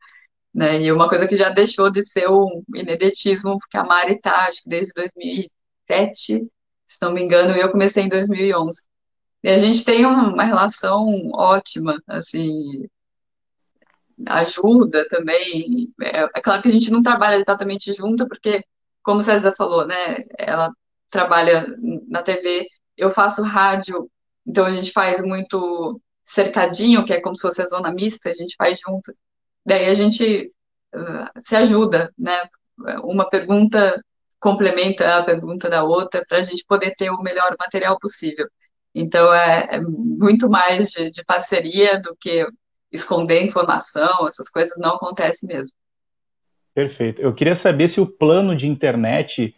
Né? 0.55 0.83
E 0.83 0.93
uma 0.93 1.09
coisa 1.09 1.27
que 1.27 1.37
já 1.37 1.51
deixou 1.51 1.91
de 1.91 2.05
ser 2.05 2.29
um 2.31 2.62
ineditismo, 2.75 3.59
porque 3.59 3.77
a 3.77 3.85
Mari 3.85 4.14
está, 4.14 4.47
acho 4.47 4.62
que 4.62 4.69
desde 4.69 4.93
2007, 4.95 6.49
se 6.87 6.99
não 7.03 7.12
me 7.12 7.23
engano, 7.23 7.57
eu 7.57 7.71
comecei 7.71 8.05
em 8.05 8.09
2011. 8.09 8.81
E 9.43 9.49
a 9.51 9.59
gente 9.59 9.85
tem 9.85 10.07
uma 10.07 10.45
relação 10.45 11.31
ótima, 11.35 12.01
assim, 12.09 12.87
ajuda 14.27 15.07
também. 15.09 15.93
É, 16.01 16.23
é, 16.23 16.41
claro 16.41 16.62
que 16.62 16.69
a 16.69 16.73
gente 16.73 16.91
não 16.91 17.03
trabalha 17.03 17.37
exatamente 17.37 17.93
junto, 17.95 18.27
porque, 18.29 18.62
como 19.03 19.23
César 19.23 19.53
falou, 19.53 19.87
né, 19.87 20.19
ela 20.39 20.71
trabalha 21.11 21.67
na 22.09 22.23
TV, 22.23 22.67
eu 22.97 23.11
faço 23.11 23.43
rádio, 23.43 24.11
então 24.47 24.64
a 24.64 24.73
gente 24.73 24.93
faz 24.93 25.21
muito 25.23 26.01
cercadinho, 26.25 27.05
que 27.05 27.12
é 27.12 27.21
como 27.21 27.37
se 27.37 27.43
fosse 27.43 27.62
a 27.62 27.67
zona 27.67 27.93
mista, 27.93 28.31
a 28.31 28.35
gente 28.35 28.55
faz 28.57 28.81
junto. 28.81 29.14
Daí 29.64 29.87
a 29.87 29.95
gente 29.95 30.53
uh, 30.95 31.41
se 31.41 31.57
ajuda, 31.57 32.12
né? 32.19 32.37
Uma 33.03 33.29
pergunta 33.29 34.01
complementa 34.39 35.17
a 35.17 35.25
pergunta 35.25 35.69
da 35.69 35.83
outra 35.83 36.23
para 36.29 36.39
a 36.39 36.45
gente 36.45 36.64
poder 36.67 36.95
ter 36.97 37.11
o 37.11 37.23
melhor 37.23 37.55
material 37.59 37.99
possível. 37.99 38.47
Então 38.95 39.33
é, 39.35 39.69
é 39.73 39.81
muito 39.81 40.49
mais 40.49 40.91
de, 40.91 41.11
de 41.11 41.25
parceria 41.25 42.01
do 42.01 42.17
que 42.17 42.47
esconder 42.93 43.45
informação, 43.45 44.26
essas 44.26 44.49
coisas 44.49 44.76
não 44.78 44.95
acontecem 44.95 45.49
mesmo. 45.49 45.72
Perfeito. 46.74 47.22
Eu 47.22 47.34
queria 47.34 47.57
saber 47.57 47.89
se 47.89 48.01
o 48.01 48.07
plano 48.07 48.55
de 48.55 48.68
internet 48.68 49.55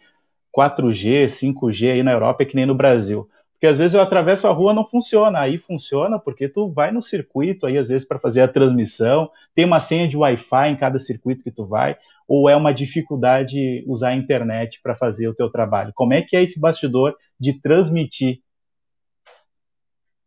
4G, 0.55 1.27
5G 1.27 1.91
aí 1.91 2.03
na 2.03 2.11
Europa 2.11 2.43
é 2.43 2.45
que 2.45 2.55
nem 2.55 2.65
no 2.65 2.75
Brasil. 2.75 3.29
Porque 3.53 3.67
às 3.67 3.77
vezes 3.77 3.93
eu 3.93 4.01
atravesso 4.01 4.47
a 4.47 4.51
rua 4.51 4.73
não 4.73 4.87
funciona, 4.87 5.39
aí 5.39 5.57
funciona 5.57 6.17
porque 6.17 6.47
tu 6.47 6.71
vai 6.71 6.91
no 6.91 7.01
circuito 7.01 7.65
aí 7.65 7.77
às 7.77 7.89
vezes 7.89 8.07
para 8.07 8.17
fazer 8.17 8.41
a 8.41 8.47
transmissão, 8.47 9.29
tem 9.53 9.65
uma 9.65 9.81
senha 9.81 10.07
de 10.07 10.15
Wi-Fi 10.15 10.69
em 10.69 10.77
cada 10.77 10.97
circuito 10.97 11.43
que 11.43 11.51
tu 11.51 11.65
vai, 11.65 11.97
ou 12.25 12.49
é 12.49 12.55
uma 12.55 12.73
dificuldade 12.73 13.83
usar 13.85 14.09
a 14.09 14.15
internet 14.15 14.79
para 14.81 14.95
fazer 14.95 15.27
o 15.27 15.35
teu 15.35 15.51
trabalho? 15.51 15.91
Como 15.93 16.13
é 16.13 16.21
que 16.21 16.37
é 16.37 16.43
esse 16.43 16.57
bastidor 16.57 17.17
de 17.37 17.59
transmitir? 17.59 18.39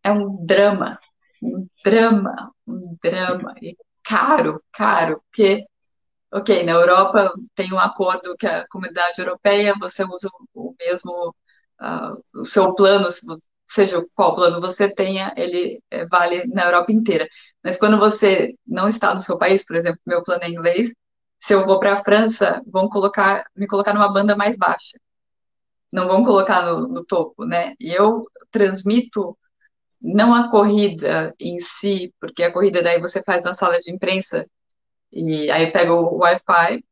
É 0.04 0.12
um 0.12 0.44
drama, 0.44 0.98
um 1.42 1.66
drama, 1.84 2.52
um 2.66 2.96
drama, 3.02 3.54
e 3.60 3.76
caro, 4.04 4.62
caro, 4.72 5.22
porque, 5.30 5.64
ok, 6.32 6.64
na 6.64 6.72
Europa 6.72 7.32
tem 7.54 7.72
um 7.72 7.78
acordo 7.78 8.36
que 8.36 8.46
a 8.46 8.66
comunidade 8.68 9.20
europeia, 9.20 9.74
você 9.78 10.04
usa 10.04 10.28
o 10.54 10.74
mesmo, 10.80 11.34
uh, 11.80 12.40
o 12.40 12.44
seu 12.44 12.74
plano, 12.74 13.08
seja 13.66 14.04
qual 14.14 14.34
plano 14.34 14.60
você 14.60 14.92
tenha, 14.94 15.32
ele 15.36 15.82
é, 15.90 16.06
vale 16.06 16.46
na 16.48 16.64
Europa 16.66 16.92
inteira. 16.92 17.28
Mas 17.64 17.76
quando 17.76 17.98
você 17.98 18.54
não 18.66 18.88
está 18.88 19.14
no 19.14 19.20
seu 19.20 19.38
país, 19.38 19.64
por 19.64 19.76
exemplo, 19.76 20.00
meu 20.06 20.22
plano 20.22 20.44
é 20.44 20.48
inglês, 20.50 20.92
se 21.40 21.54
eu 21.54 21.66
vou 21.66 21.78
para 21.78 21.94
a 21.94 22.04
França, 22.04 22.62
vão 22.66 22.88
colocar, 22.88 23.44
me 23.56 23.66
colocar 23.66 23.94
numa 23.94 24.12
banda 24.12 24.36
mais 24.36 24.56
baixa. 24.56 24.98
Não 25.92 26.06
vão 26.08 26.24
colocar 26.24 26.62
no, 26.62 26.88
no 26.88 27.04
topo, 27.04 27.44
né? 27.44 27.74
E 27.80 27.92
eu 27.92 28.26
transmito 28.50 29.36
não 30.02 30.34
a 30.34 30.50
corrida 30.50 31.34
em 31.38 31.58
si, 31.60 32.12
porque 32.20 32.42
a 32.42 32.52
corrida 32.52 32.82
daí 32.82 33.00
você 33.00 33.22
faz 33.22 33.44
na 33.44 33.54
sala 33.54 33.80
de 33.80 33.92
imprensa 33.92 34.46
e 35.12 35.50
aí 35.50 35.70
pega 35.72 35.94
o 35.94 36.18
Wi-Fi, 36.18 36.84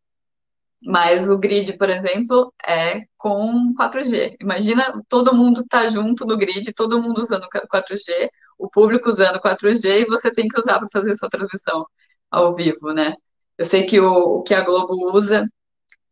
mas 0.83 1.29
o 1.29 1.37
grid, 1.39 1.77
por 1.77 1.91
exemplo, 1.91 2.53
é 2.67 3.03
com 3.19 3.75
4G. 3.75 4.37
Imagina 4.41 5.03
todo 5.09 5.35
mundo 5.35 5.65
tá 5.69 5.89
junto 5.91 6.25
no 6.27 6.37
grid, 6.37 6.73
todo 6.73 7.03
mundo 7.03 7.23
usando 7.23 7.47
4G, 7.49 8.31
o 8.59 8.69
público 8.71 9.09
usando 9.09 9.41
4G 9.41 10.03
e 10.03 10.07
você 10.07 10.31
tem 10.33 10.49
que 10.49 10.59
usar 10.59 10.79
para 10.79 10.89
fazer 10.93 11.17
sua 11.17 11.29
transmissão 11.31 11.87
ao 12.31 12.55
vivo, 12.55 12.93
né? 12.93 13.15
Eu 13.59 13.67
sei 13.67 13.85
que 13.85 14.01
o, 14.01 14.39
o 14.39 14.43
que 14.43 14.55
a 14.55 14.63
Globo 14.63 15.13
usa 15.15 15.47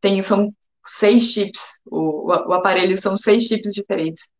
tem 0.01 0.22
são 0.22 0.53
seis 0.86 1.24
chips, 1.32 1.80
o, 1.86 2.28
o 2.28 2.53
aparelho 2.55 2.96
são 2.99 3.16
seis 3.16 3.44
chips 3.44 3.72
diferentes 3.72 4.30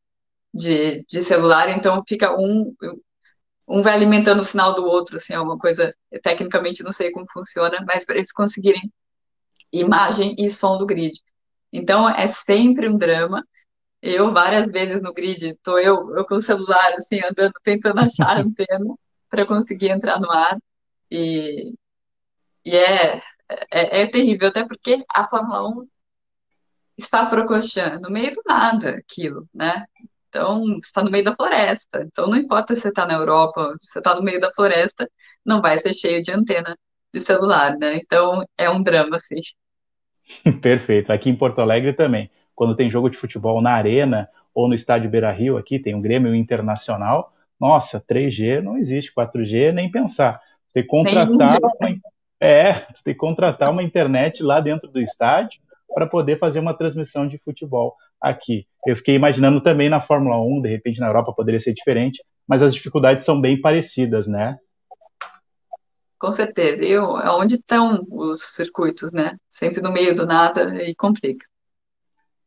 de, 0.55 1.05
de 1.05 1.21
celular, 1.23 1.69
então 1.71 2.03
fica 2.07 2.35
um, 2.39 2.75
um 3.67 3.83
vai 3.83 3.95
alimentando 3.95 4.41
o 4.41 4.45
sinal 4.45 4.75
do 4.75 4.85
outro, 4.85 5.17
assim, 5.17 5.35
é 5.35 5.41
uma 5.41 5.59
coisa, 5.59 5.91
tecnicamente 6.23 6.83
não 6.83 6.93
sei 6.93 7.11
como 7.11 7.27
funciona, 7.31 7.85
mas 7.87 8.05
para 8.05 8.17
eles 8.17 8.33
conseguirem 8.33 8.91
imagem 9.73 10.35
e 10.39 10.51
som 10.51 10.79
do 10.79 10.87
grid. 10.87 11.21
Então 11.73 12.09
é 12.09 12.27
sempre 12.27 12.89
um 12.89 12.97
drama. 12.97 13.45
Eu, 14.03 14.33
várias 14.33 14.71
vezes 14.71 15.03
no 15.03 15.13
grid, 15.13 15.57
tô 15.63 15.79
eu, 15.79 16.17
eu 16.17 16.27
com 16.27 16.37
o 16.37 16.43
celular, 16.43 16.95
assim, 16.95 17.21
andando, 17.25 17.53
tentando 17.65 18.01
achar 18.01 18.39
a 18.39 18.41
antena 18.43 18.95
para 19.29 19.47
conseguir 19.47 19.91
entrar 19.91 20.21
no 20.21 20.31
ar. 20.31 20.57
E, 21.11 21.75
e 22.65 22.77
é, 22.77 23.19
é, 23.73 24.03
é, 24.03 24.07
terrível, 24.07 24.49
até 24.49 24.67
porque 24.67 25.05
a 25.11 25.29
Fórmula 25.29 25.69
1 25.69 25.89
está 26.97 27.27
procochando 27.27 28.01
no 28.03 28.11
meio 28.11 28.33
do 28.33 28.43
nada 28.47 28.91
aquilo, 28.97 29.49
né? 29.55 29.87
Então, 30.29 30.61
você 30.61 30.79
está 30.87 31.03
no 31.03 31.11
meio 31.11 31.25
da 31.25 31.35
floresta. 31.35 32.03
Então, 32.03 32.29
não 32.29 32.37
importa 32.37 32.75
se 32.75 32.83
você 32.83 32.89
está 32.89 33.07
na 33.07 33.15
Europa, 33.15 33.75
se 33.81 33.93
você 33.93 33.99
está 33.99 34.15
no 34.15 34.23
meio 34.23 34.41
da 34.41 34.53
floresta, 34.53 35.09
não 35.45 35.61
vai 35.61 35.79
ser 35.79 35.95
cheio 35.95 36.23
de 36.23 36.31
antena 36.31 36.77
de 37.13 37.21
celular, 37.21 37.77
né? 37.79 37.97
Então, 37.97 38.45
é 38.57 38.69
um 38.69 38.83
drama, 38.83 39.17
assim. 39.17 39.41
Perfeito. 40.61 41.11
Aqui 41.13 41.31
em 41.31 41.37
Porto 41.37 41.61
Alegre 41.61 41.93
também. 41.93 42.31
Quando 42.55 42.77
tem 42.77 42.91
jogo 42.91 43.09
de 43.09 43.17
futebol 43.17 43.63
na 43.63 43.73
arena 43.73 44.29
ou 44.55 44.69
no 44.69 44.75
estádio 44.75 45.11
Beira 45.11 45.31
Rio, 45.33 45.57
aqui 45.57 45.79
tem 45.79 45.95
um 45.95 46.03
Grêmio 46.03 46.35
Internacional. 46.35 47.33
Nossa, 47.59 48.01
3G 48.01 48.61
não 48.61 48.77
existe, 48.77 49.13
4G 49.15 49.73
nem 49.73 49.91
pensar. 49.91 50.41
Você 50.67 50.75
tem 50.75 50.83
que 50.83 50.89
contratar 50.89 51.59
uma, 51.59 51.97
é, 52.41 52.73
você 52.73 53.03
tem 53.05 53.15
que 53.15 53.21
contratar 53.21 53.71
uma 53.71 53.83
internet 53.83 54.43
lá 54.43 54.61
dentro 54.61 54.89
do 54.89 55.01
estádio 55.01 55.61
para 55.95 56.07
poder 56.07 56.39
fazer 56.39 56.61
uma 56.61 56.75
transmissão 56.75 57.27
de 57.27 57.39
futebol 57.39 57.97
aqui. 58.21 58.67
Eu 58.87 58.97
fiquei 58.97 59.15
imaginando 59.15 59.61
também 59.61 59.89
na 59.89 60.01
Fórmula 60.01 60.41
1, 60.41 60.63
de 60.63 60.69
repente 60.69 61.01
na 61.01 61.07
Europa 61.07 61.33
poderia 61.33 61.61
ser 61.61 61.75
diferente, 61.75 62.23
mas 62.47 62.63
as 62.63 62.75
dificuldades 62.75 63.25
são 63.25 63.41
bem 63.41 63.61
parecidas, 63.61 64.27
né? 64.27 64.59
Com 66.19 66.33
certeza. 66.33 66.85
E 66.85 66.99
onde 66.99 67.55
estão 67.55 68.05
os 68.11 68.43
circuitos, 68.55 69.13
né? 69.13 69.37
Sempre 69.49 69.81
no 69.81 69.93
meio 69.93 70.15
do 70.15 70.27
nada 70.27 70.83
e 70.83 70.95
complica. 70.95 71.47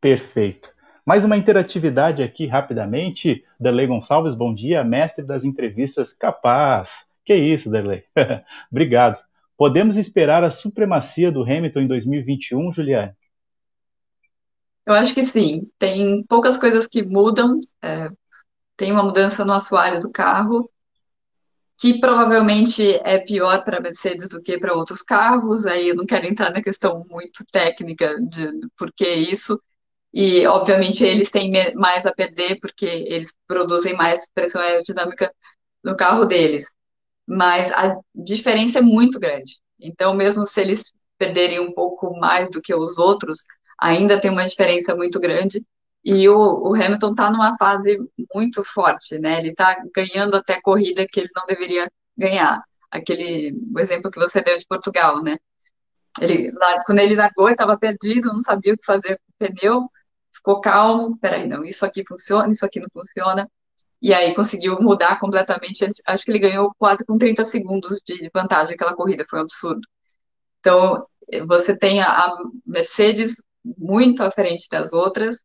Perfeito. 0.01 0.71
Mais 1.05 1.23
uma 1.23 1.37
interatividade 1.37 2.21
aqui 2.21 2.47
rapidamente. 2.47 3.43
Derlei 3.59 3.87
Gonçalves, 3.87 4.35
bom 4.35 4.53
dia, 4.53 4.83
mestre 4.83 5.23
das 5.23 5.43
entrevistas 5.43 6.13
capaz. 6.13 6.89
Que 7.23 7.35
isso, 7.35 7.69
Derlei. 7.71 8.03
Obrigado. 8.71 9.19
Podemos 9.57 9.95
esperar 9.95 10.43
a 10.43 10.51
supremacia 10.51 11.31
do 11.31 11.43
Hamilton 11.43 11.81
em 11.81 11.87
2021, 11.87 12.73
Juliane? 12.73 13.13
Eu 14.91 14.95
acho 14.97 15.13
que 15.13 15.25
sim. 15.25 15.69
Tem 15.79 16.23
poucas 16.23 16.57
coisas 16.57 16.87
que 16.87 17.03
mudam. 17.03 17.59
É, 17.81 18.09
tem 18.77 18.91
uma 18.91 19.03
mudança 19.03 19.45
no 19.45 19.53
assoalho 19.53 20.01
do 20.01 20.11
carro, 20.11 20.69
que 21.77 21.99
provavelmente 21.99 22.95
é 23.03 23.19
pior 23.19 23.63
para 23.63 23.79
Mercedes 23.79 24.29
do 24.29 24.41
que 24.41 24.59
para 24.59 24.75
outros 24.75 25.01
carros. 25.01 25.65
Aí 25.65 25.89
eu 25.89 25.95
não 25.95 26.05
quero 26.05 26.27
entrar 26.27 26.51
na 26.51 26.61
questão 26.61 27.03
muito 27.09 27.45
técnica 27.51 28.17
de, 28.21 28.59
de 28.59 28.67
por 28.77 28.91
que 28.93 29.07
isso. 29.07 29.59
E, 30.13 30.45
obviamente, 30.45 31.03
eles 31.03 31.31
têm 31.31 31.51
mais 31.75 32.05
a 32.05 32.13
perder 32.13 32.59
porque 32.59 32.85
eles 32.85 33.33
produzem 33.47 33.95
mais 33.95 34.27
pressão 34.33 34.61
aerodinâmica 34.61 35.33
no 35.83 35.95
carro 35.95 36.25
deles. 36.25 36.65
Mas 37.25 37.71
a 37.71 37.97
diferença 38.13 38.79
é 38.79 38.81
muito 38.81 39.19
grande. 39.19 39.53
Então, 39.79 40.13
mesmo 40.13 40.45
se 40.45 40.61
eles 40.61 40.91
perderem 41.17 41.59
um 41.59 41.73
pouco 41.73 42.19
mais 42.19 42.51
do 42.51 42.61
que 42.61 42.75
os 42.75 42.97
outros, 42.97 43.39
ainda 43.81 44.21
tem 44.21 44.31
uma 44.31 44.45
diferença 44.45 44.95
muito 44.95 45.19
grande. 45.19 45.65
E 46.03 46.27
o, 46.29 46.37
o 46.69 46.75
Hamilton 46.75 47.11
está 47.11 47.31
numa 47.31 47.57
fase 47.57 47.97
muito 48.33 48.63
forte, 48.63 49.19
né? 49.19 49.39
Ele 49.39 49.49
está 49.49 49.75
ganhando 49.95 50.35
até 50.35 50.59
corrida 50.61 51.05
que 51.07 51.19
ele 51.19 51.29
não 51.35 51.45
deveria 51.47 51.91
ganhar. 52.17 52.63
Aquele 52.89 53.53
o 53.73 53.79
exemplo 53.79 54.11
que 54.11 54.19
você 54.19 54.41
deu 54.41 54.57
de 54.57 54.65
Portugal, 54.67 55.21
né? 55.23 55.37
Ele, 56.19 56.51
quando 56.85 56.99
ele 56.99 57.15
largou, 57.15 57.49
estava 57.49 57.77
perdido, 57.77 58.33
não 58.33 58.41
sabia 58.41 58.73
o 58.73 58.77
que 58.77 58.85
fazer 58.85 59.17
com 59.17 59.45
o 59.45 59.49
pneu, 59.49 59.89
ficou 60.33 60.61
calmo, 60.61 61.17
peraí, 61.19 61.47
não, 61.47 61.63
isso 61.63 61.85
aqui 61.85 62.03
funciona, 62.07 62.51
isso 62.51 62.65
aqui 62.65 62.79
não 62.79 62.89
funciona, 62.91 63.49
e 64.01 64.13
aí 64.13 64.33
conseguiu 64.35 64.81
mudar 64.81 65.19
completamente, 65.19 65.85
acho 66.05 66.25
que 66.25 66.31
ele 66.31 66.39
ganhou 66.39 66.73
quase 66.77 67.05
com 67.05 67.17
30 67.17 67.45
segundos 67.45 68.01
de 68.05 68.29
vantagem 68.33 68.73
aquela 68.73 68.95
corrida, 68.95 69.25
foi 69.29 69.39
um 69.39 69.43
absurdo. 69.43 69.81
Então, 70.59 71.05
você 71.47 71.75
tem 71.75 72.01
a 72.01 72.35
Mercedes 72.65 73.41
muito 73.63 74.23
à 74.23 74.31
frente 74.31 74.67
das 74.69 74.93
outras, 74.93 75.43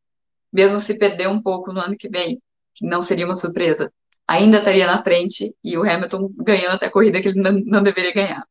mesmo 0.52 0.78
se 0.78 0.96
perder 0.96 1.28
um 1.28 1.42
pouco 1.42 1.72
no 1.72 1.80
ano 1.80 1.96
que 1.96 2.08
vem, 2.08 2.40
que 2.74 2.86
não 2.86 3.02
seria 3.02 3.24
uma 3.24 3.34
surpresa, 3.34 3.92
ainda 4.26 4.58
estaria 4.58 4.86
na 4.86 5.02
frente 5.02 5.54
e 5.62 5.76
o 5.76 5.82
Hamilton 5.82 6.30
ganhando 6.36 6.74
até 6.74 6.86
a 6.86 6.90
corrida 6.90 7.20
que 7.20 7.28
ele 7.28 7.40
não, 7.40 7.52
não 7.52 7.82
deveria 7.82 8.12
ganhar. 8.12 8.44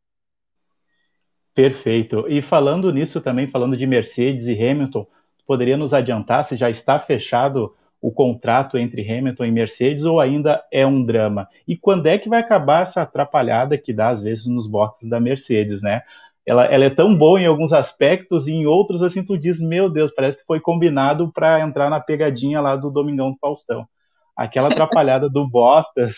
Perfeito. 1.54 2.26
E 2.28 2.42
falando 2.42 2.92
nisso 2.92 3.22
também, 3.22 3.48
falando 3.48 3.78
de 3.78 3.88
Mercedes 3.88 4.48
e 4.48 4.54
Hamilton, 4.54 5.08
poderia 5.48 5.78
nos 5.78 5.94
adiantar 5.94 6.44
se 6.46 6.58
já 6.58 6.70
está 6.70 7.00
fechado 7.00 7.74
o 8.02 8.12
contrato 8.12 8.78
entre 8.78 9.02
Hamilton 9.10 9.46
e 9.46 9.52
Mercedes 9.52 10.06
ou 10.06 10.20
ainda 10.20 10.64
é 10.72 10.86
um 10.86 11.04
drama? 11.04 11.48
E 11.68 11.76
quando 11.76 12.08
é 12.08 12.18
que 12.18 12.30
vai 12.30 12.40
acabar 12.40 12.84
essa 12.84 13.02
atrapalhada 13.02 13.78
que 13.78 13.94
dá 13.94 14.10
às 14.10 14.22
vezes 14.22 14.46
nos 14.46 14.68
boxes 14.68 15.10
da 15.10 15.20
Mercedes, 15.20 15.82
né? 15.82 16.02
Ela, 16.48 16.66
ela 16.66 16.86
é 16.86 16.90
tão 16.90 17.18
boa 17.18 17.42
em 17.42 17.46
alguns 17.46 17.74
aspectos 17.74 18.48
e 18.48 18.52
em 18.52 18.66
outros 18.66 19.02
assim 19.02 19.24
tu 19.24 19.38
diz, 19.38 19.60
meu 19.60 19.90
Deus, 19.90 20.12
parece 20.16 20.38
que 20.38 20.46
foi 20.46 20.60
combinado 20.60 21.32
para 21.34 21.62
entrar 21.62 21.90
na 21.90 22.00
pegadinha 22.00 22.62
lá 22.62 22.76
do 22.76 22.92
Domingão 22.92 23.32
do 23.32 23.38
Faustão. 23.40 23.88
Aquela 24.36 24.70
atrapalhada 24.70 25.30
do 25.30 25.48
Bottas 25.48 26.16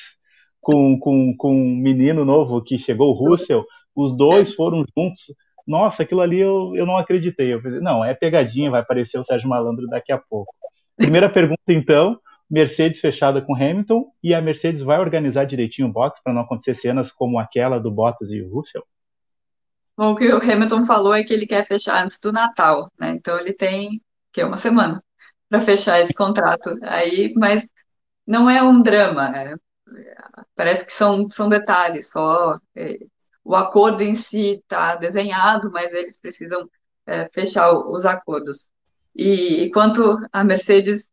com, 0.60 1.00
com, 1.00 1.36
com 1.38 1.56
um 1.56 1.76
menino 1.76 2.26
novo 2.26 2.62
que 2.62 2.78
chegou, 2.78 3.10
o 3.12 3.14
Russell, 3.14 3.66
os 3.96 4.16
dois 4.16 4.54
foram 4.54 4.84
juntos 4.98 5.28
nossa, 5.68 6.04
aquilo 6.04 6.22
ali 6.22 6.40
eu, 6.40 6.74
eu 6.76 6.86
não 6.86 6.98
acreditei. 6.98 7.54
Eu 7.54 7.62
falei, 7.62 7.82
não, 7.82 8.04
é 8.04 8.14
pegadinha, 8.14 8.72
vai 8.72 8.80
aparecer 8.80 9.20
o 9.20 9.24
Sérgio 9.24 9.50
Malandro 9.50 9.86
daqui 9.88 10.14
a 10.14 10.18
pouco. 10.18 10.56
Primeira 10.96 11.30
pergunta, 11.30 11.62
então, 11.68 12.18
Mercedes 12.50 13.02
fechada 13.02 13.42
com 13.42 13.54
Hamilton, 13.54 14.06
e 14.24 14.34
a 14.34 14.42
Mercedes 14.42 14.82
vai 14.82 14.98
organizar 14.98 15.44
direitinho 15.44 15.90
o 15.90 15.92
box 15.92 16.22
para 16.24 16.34
não 16.34 16.42
acontecer 16.42 16.74
cenas 16.74 17.12
como 17.12 17.38
aquela 17.38 17.80
do 17.80 17.92
Bottas 17.92 18.32
e 18.32 18.42
o 18.42 18.50
Russell? 18.50 18.84
Bom, 19.98 20.12
o 20.14 20.16
que 20.16 20.32
o 20.32 20.38
Hamilton 20.38 20.86
falou 20.86 21.14
é 21.14 21.24
que 21.24 21.34
ele 21.34 21.48
quer 21.48 21.66
fechar 21.66 22.04
antes 22.04 22.20
do 22.20 22.32
Natal, 22.32 22.92
né? 23.00 23.12
Então 23.12 23.38
ele 23.40 23.54
tem 23.54 24.02
que 24.32 24.42
é 24.42 24.46
uma 24.46 24.58
semana 24.58 25.04
para 25.50 25.60
fechar 25.60 26.00
esse 26.02 26.14
contrato 26.14 26.78
aí, 26.84 27.34
mas 27.36 27.68
não 28.26 28.50
é 28.50 28.62
um 28.62 28.82
drama, 28.82 29.36
é, 29.36 29.56
parece 30.56 30.86
que 30.86 30.94
são, 30.94 31.30
são 31.30 31.50
detalhes 31.50 32.12
só. 32.12 32.54
É, 32.76 33.00
o 33.44 33.56
acordo 33.56 34.04
em 34.04 34.14
si 34.16 34.60
está 34.60 34.96
desenhado, 34.96 35.72
mas 35.72 35.94
eles 35.94 36.20
precisam 36.20 36.70
é, 37.06 37.30
fechar 37.34 37.72
os 37.72 38.06
acordos. 38.06 38.72
E, 39.16 39.64
e 39.64 39.72
quanto 39.72 40.18
a 40.32 40.44
Mercedes, 40.44 41.10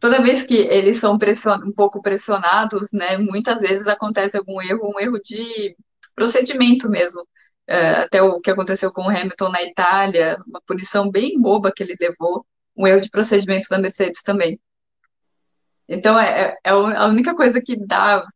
toda 0.00 0.20
vez 0.22 0.42
que 0.42 0.56
eles 0.56 0.98
são 0.98 1.16
pression, 1.18 1.56
um 1.64 1.72
pouco 1.72 2.02
pressionados, 2.02 2.88
né, 2.92 3.16
muitas 3.16 3.60
vezes 3.62 3.86
acontece 3.86 4.36
algum 4.36 4.60
erro, 4.60 4.92
um 4.94 5.00
erro 5.00 5.18
de 5.22 5.76
procedimento 6.14 6.88
mesmo. 6.90 7.26
É, 7.66 7.90
até 7.92 8.22
o 8.22 8.40
que 8.40 8.50
aconteceu 8.50 8.92
com 8.92 9.02
o 9.02 9.08
Hamilton 9.08 9.48
na 9.48 9.62
Itália, 9.62 10.36
uma 10.46 10.60
punição 10.66 11.10
bem 11.10 11.40
boba 11.40 11.72
que 11.74 11.82
ele 11.82 11.96
levou, 11.98 12.44
um 12.76 12.86
erro 12.86 13.00
de 13.00 13.10
procedimento 13.10 13.68
da 13.70 13.78
Mercedes 13.78 14.22
também. 14.22 14.60
Então, 15.88 16.18
é, 16.18 16.50
é, 16.50 16.58
é 16.64 16.70
a 16.70 17.06
única 17.06 17.34
coisa 17.34 17.60
que 17.60 17.76
dá, 17.76 18.26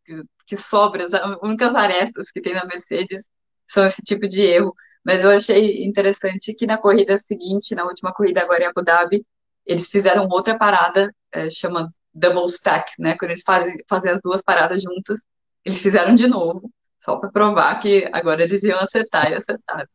que 0.47 0.57
sobra, 0.57 1.07
as 1.07 1.13
únicas 1.43 1.75
arestas 1.75 2.31
que 2.31 2.41
tem 2.41 2.55
na 2.55 2.65
Mercedes 2.65 3.29
são 3.67 3.87
esse 3.87 4.03
tipo 4.03 4.27
de 4.29 4.41
erro. 4.43 4.75
Mas 5.05 5.25
eu 5.25 5.31
achei 5.31 5.85
interessante 5.85 6.55
que 6.55 6.67
na 6.67 6.79
corrida 6.79 7.19
seguinte, 7.19 7.75
na 7.75 7.85
última 7.85 8.13
corrida 8.13 8.43
agora 8.43 8.65
em 8.65 8.67
Abu 8.67 8.83
Dhabi, 8.83 9.25
eles 9.65 9.89
fizeram 9.91 10.27
outra 10.29 10.57
parada, 10.59 11.15
é, 11.33 11.51
chama 11.51 11.93
double 12.13 12.45
stack, 12.47 12.93
né? 12.99 13.17
Quando 13.19 13.31
eles 13.33 13.43
fazem, 13.45 13.77
fazem 13.89 14.11
as 14.11 14.21
duas 14.23 14.43
paradas 14.43 14.83
juntas, 14.83 15.21
eles 15.65 15.81
fizeram 15.81 16.15
de 16.15 16.27
novo, 16.27 16.71
só 16.99 17.17
para 17.17 17.31
provar 17.31 17.79
que 17.81 18.09
agora 18.13 18.43
eles 18.43 18.63
iam 18.63 18.79
acertar 18.79 19.31
e 19.31 19.35
acertaram. 19.35 19.89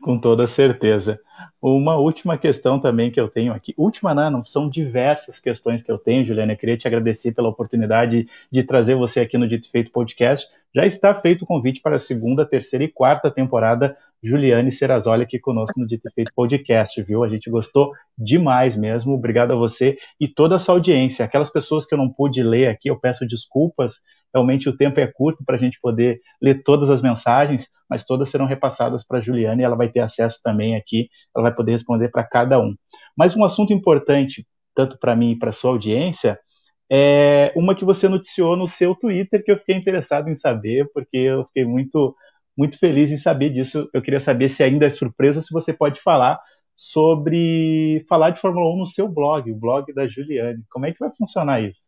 Com 0.00 0.18
toda 0.18 0.46
certeza. 0.46 1.20
Uma 1.60 1.96
última 1.96 2.38
questão 2.38 2.80
também 2.80 3.10
que 3.10 3.20
eu 3.20 3.28
tenho 3.28 3.52
aqui. 3.52 3.74
Última, 3.76 4.14
não, 4.14 4.30
não 4.30 4.44
são 4.44 4.68
diversas 4.68 5.38
questões 5.38 5.82
que 5.82 5.92
eu 5.92 5.98
tenho, 5.98 6.24
Juliana. 6.24 6.52
Eu 6.52 6.56
queria 6.56 6.76
te 6.76 6.86
agradecer 6.86 7.32
pela 7.32 7.48
oportunidade 7.48 8.26
de 8.50 8.64
trazer 8.64 8.94
você 8.94 9.20
aqui 9.20 9.36
no 9.36 9.46
Dito 9.46 9.70
Feito 9.70 9.90
Podcast. 9.90 10.48
Já 10.74 10.86
está 10.86 11.14
feito 11.14 11.42
o 11.42 11.46
convite 11.46 11.80
para 11.80 11.96
a 11.96 11.98
segunda, 11.98 12.46
terceira 12.46 12.84
e 12.84 12.88
quarta 12.88 13.30
temporada. 13.30 13.96
Juliane 14.22 14.72
Serrazoli 14.72 15.24
aqui 15.24 15.38
conosco 15.38 15.78
no 15.78 15.86
Dito 15.86 16.10
Feito 16.14 16.32
Podcast, 16.34 17.02
viu? 17.02 17.24
A 17.24 17.28
gente 17.28 17.50
gostou 17.50 17.92
demais 18.16 18.76
mesmo. 18.76 19.12
Obrigado 19.12 19.52
a 19.52 19.56
você 19.56 19.98
e 20.18 20.28
toda 20.28 20.56
a 20.56 20.58
sua 20.58 20.76
audiência. 20.76 21.24
Aquelas 21.24 21.50
pessoas 21.50 21.86
que 21.86 21.94
eu 21.94 21.98
não 21.98 22.08
pude 22.08 22.42
ler 22.42 22.68
aqui, 22.68 22.88
eu 22.88 22.98
peço 22.98 23.26
desculpas. 23.26 24.00
Realmente 24.32 24.68
o 24.68 24.76
tempo 24.76 25.00
é 25.00 25.06
curto 25.06 25.44
para 25.44 25.56
a 25.56 25.58
gente 25.58 25.78
poder 25.80 26.16
ler 26.40 26.62
todas 26.62 26.90
as 26.90 27.02
mensagens 27.02 27.68
mas 27.90 28.04
todas 28.04 28.30
serão 28.30 28.46
repassadas 28.46 29.04
para 29.04 29.18
a 29.18 29.20
Juliana 29.20 29.60
e 29.60 29.64
ela 29.64 29.74
vai 29.74 29.88
ter 29.88 29.98
acesso 29.98 30.38
também 30.44 30.76
aqui, 30.76 31.10
ela 31.34 31.42
vai 31.42 31.54
poder 31.54 31.72
responder 31.72 32.08
para 32.08 32.22
cada 32.22 32.60
um. 32.60 32.76
Mas 33.16 33.36
um 33.36 33.44
assunto 33.44 33.72
importante, 33.72 34.46
tanto 34.76 34.96
para 34.96 35.16
mim 35.16 35.32
e 35.32 35.38
para 35.38 35.50
a 35.50 35.52
sua 35.52 35.72
audiência, 35.72 36.38
é 36.88 37.52
uma 37.56 37.74
que 37.74 37.84
você 37.84 38.08
noticiou 38.08 38.56
no 38.56 38.68
seu 38.68 38.94
Twitter, 38.94 39.44
que 39.44 39.50
eu 39.50 39.58
fiquei 39.58 39.74
interessado 39.74 40.28
em 40.28 40.36
saber, 40.36 40.88
porque 40.94 41.16
eu 41.16 41.44
fiquei 41.46 41.64
muito, 41.64 42.14
muito 42.56 42.78
feliz 42.78 43.10
em 43.10 43.16
saber 43.16 43.50
disso. 43.50 43.88
Eu 43.92 44.00
queria 44.00 44.20
saber 44.20 44.48
se 44.48 44.62
ainda 44.62 44.86
é 44.86 44.90
surpresa, 44.90 45.42
se 45.42 45.52
você 45.52 45.72
pode 45.72 46.00
falar 46.00 46.40
sobre 46.76 48.04
falar 48.08 48.30
de 48.30 48.40
Fórmula 48.40 48.72
1 48.74 48.78
no 48.78 48.86
seu 48.86 49.08
blog, 49.08 49.50
o 49.50 49.56
blog 49.56 49.92
da 49.92 50.06
Juliane. 50.06 50.62
Como 50.70 50.86
é 50.86 50.92
que 50.92 50.98
vai 50.98 51.10
funcionar 51.16 51.60
isso? 51.60 51.80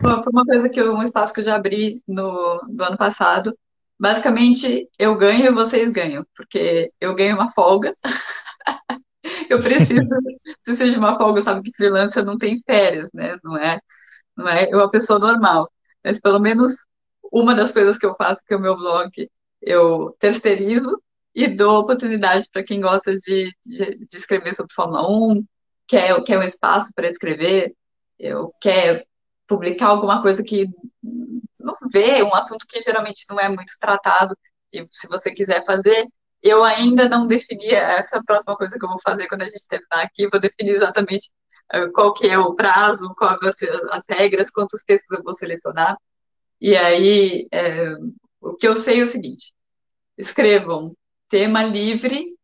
Foi 0.00 0.32
uma 0.32 0.44
coisa 0.44 0.68
que 0.68 0.80
eu, 0.80 0.94
um 0.94 1.02
espaço 1.02 1.32
que 1.32 1.40
eu 1.40 1.44
já 1.44 1.56
abri 1.56 2.02
no, 2.06 2.60
do 2.68 2.84
ano 2.84 2.96
passado, 2.96 3.54
Basicamente, 4.00 4.88
eu 4.98 5.14
ganho 5.14 5.44
e 5.44 5.52
vocês 5.52 5.92
ganham, 5.92 6.24
porque 6.34 6.90
eu 6.98 7.14
ganho 7.14 7.36
uma 7.36 7.52
folga. 7.52 7.92
eu 9.50 9.60
preciso, 9.60 10.08
preciso 10.64 10.92
de 10.92 10.98
uma 10.98 11.18
folga, 11.18 11.42
sabe 11.42 11.60
que 11.62 11.76
freelancer 11.76 12.24
não 12.24 12.38
tem 12.38 12.62
férias, 12.64 13.10
né? 13.12 13.36
Não 13.44 13.58
é, 13.58 13.78
não 14.34 14.48
é 14.48 14.70
eu 14.72 14.78
uma 14.78 14.90
pessoa 14.90 15.18
normal. 15.18 15.70
Mas 16.02 16.18
pelo 16.18 16.38
menos 16.38 16.72
uma 17.30 17.54
das 17.54 17.72
coisas 17.72 17.98
que 17.98 18.06
eu 18.06 18.14
faço, 18.16 18.42
que 18.46 18.54
é 18.54 18.56
o 18.56 18.60
meu 18.60 18.74
blog, 18.74 19.30
eu 19.60 20.16
terceirizo 20.18 20.98
e 21.34 21.46
dou 21.46 21.80
oportunidade 21.80 22.48
para 22.50 22.64
quem 22.64 22.80
gosta 22.80 23.14
de, 23.18 23.52
de, 23.66 23.98
de, 23.98 24.16
escrever 24.16 24.54
sobre 24.54 24.72
Fórmula 24.72 25.06
1, 25.10 25.44
quer, 25.86 26.22
quer 26.24 26.38
um 26.38 26.42
espaço 26.42 26.90
para 26.94 27.10
escrever, 27.10 27.74
eu 28.18 28.50
quer 28.62 29.04
publicar 29.50 29.88
alguma 29.88 30.22
coisa 30.22 30.44
que 30.44 30.64
não 31.58 31.74
vê, 31.92 32.22
um 32.22 32.32
assunto 32.32 32.64
que 32.68 32.80
geralmente 32.82 33.26
não 33.28 33.40
é 33.40 33.48
muito 33.48 33.72
tratado, 33.80 34.38
e 34.72 34.86
se 34.92 35.08
você 35.08 35.32
quiser 35.32 35.64
fazer, 35.64 36.06
eu 36.40 36.62
ainda 36.62 37.08
não 37.08 37.26
defini 37.26 37.74
essa 37.74 38.22
próxima 38.22 38.56
coisa 38.56 38.78
que 38.78 38.84
eu 38.84 38.88
vou 38.88 39.00
fazer 39.02 39.26
quando 39.26 39.42
a 39.42 39.48
gente 39.48 39.66
terminar 39.68 40.04
aqui, 40.04 40.28
vou 40.28 40.40
definir 40.40 40.76
exatamente 40.76 41.30
uh, 41.74 41.90
qual 41.92 42.14
que 42.14 42.28
é 42.28 42.38
o 42.38 42.54
prazo, 42.54 43.12
quais 43.16 43.40
as 43.90 44.04
regras, 44.08 44.50
quantos 44.50 44.84
textos 44.84 45.18
eu 45.18 45.24
vou 45.24 45.34
selecionar, 45.34 45.96
e 46.60 46.76
aí 46.76 47.48
é, 47.52 47.94
o 48.40 48.54
que 48.54 48.68
eu 48.68 48.76
sei 48.76 49.00
é 49.00 49.02
o 49.02 49.08
seguinte, 49.08 49.52
escrevam 50.16 50.94
tema 51.28 51.64
livre 51.64 52.36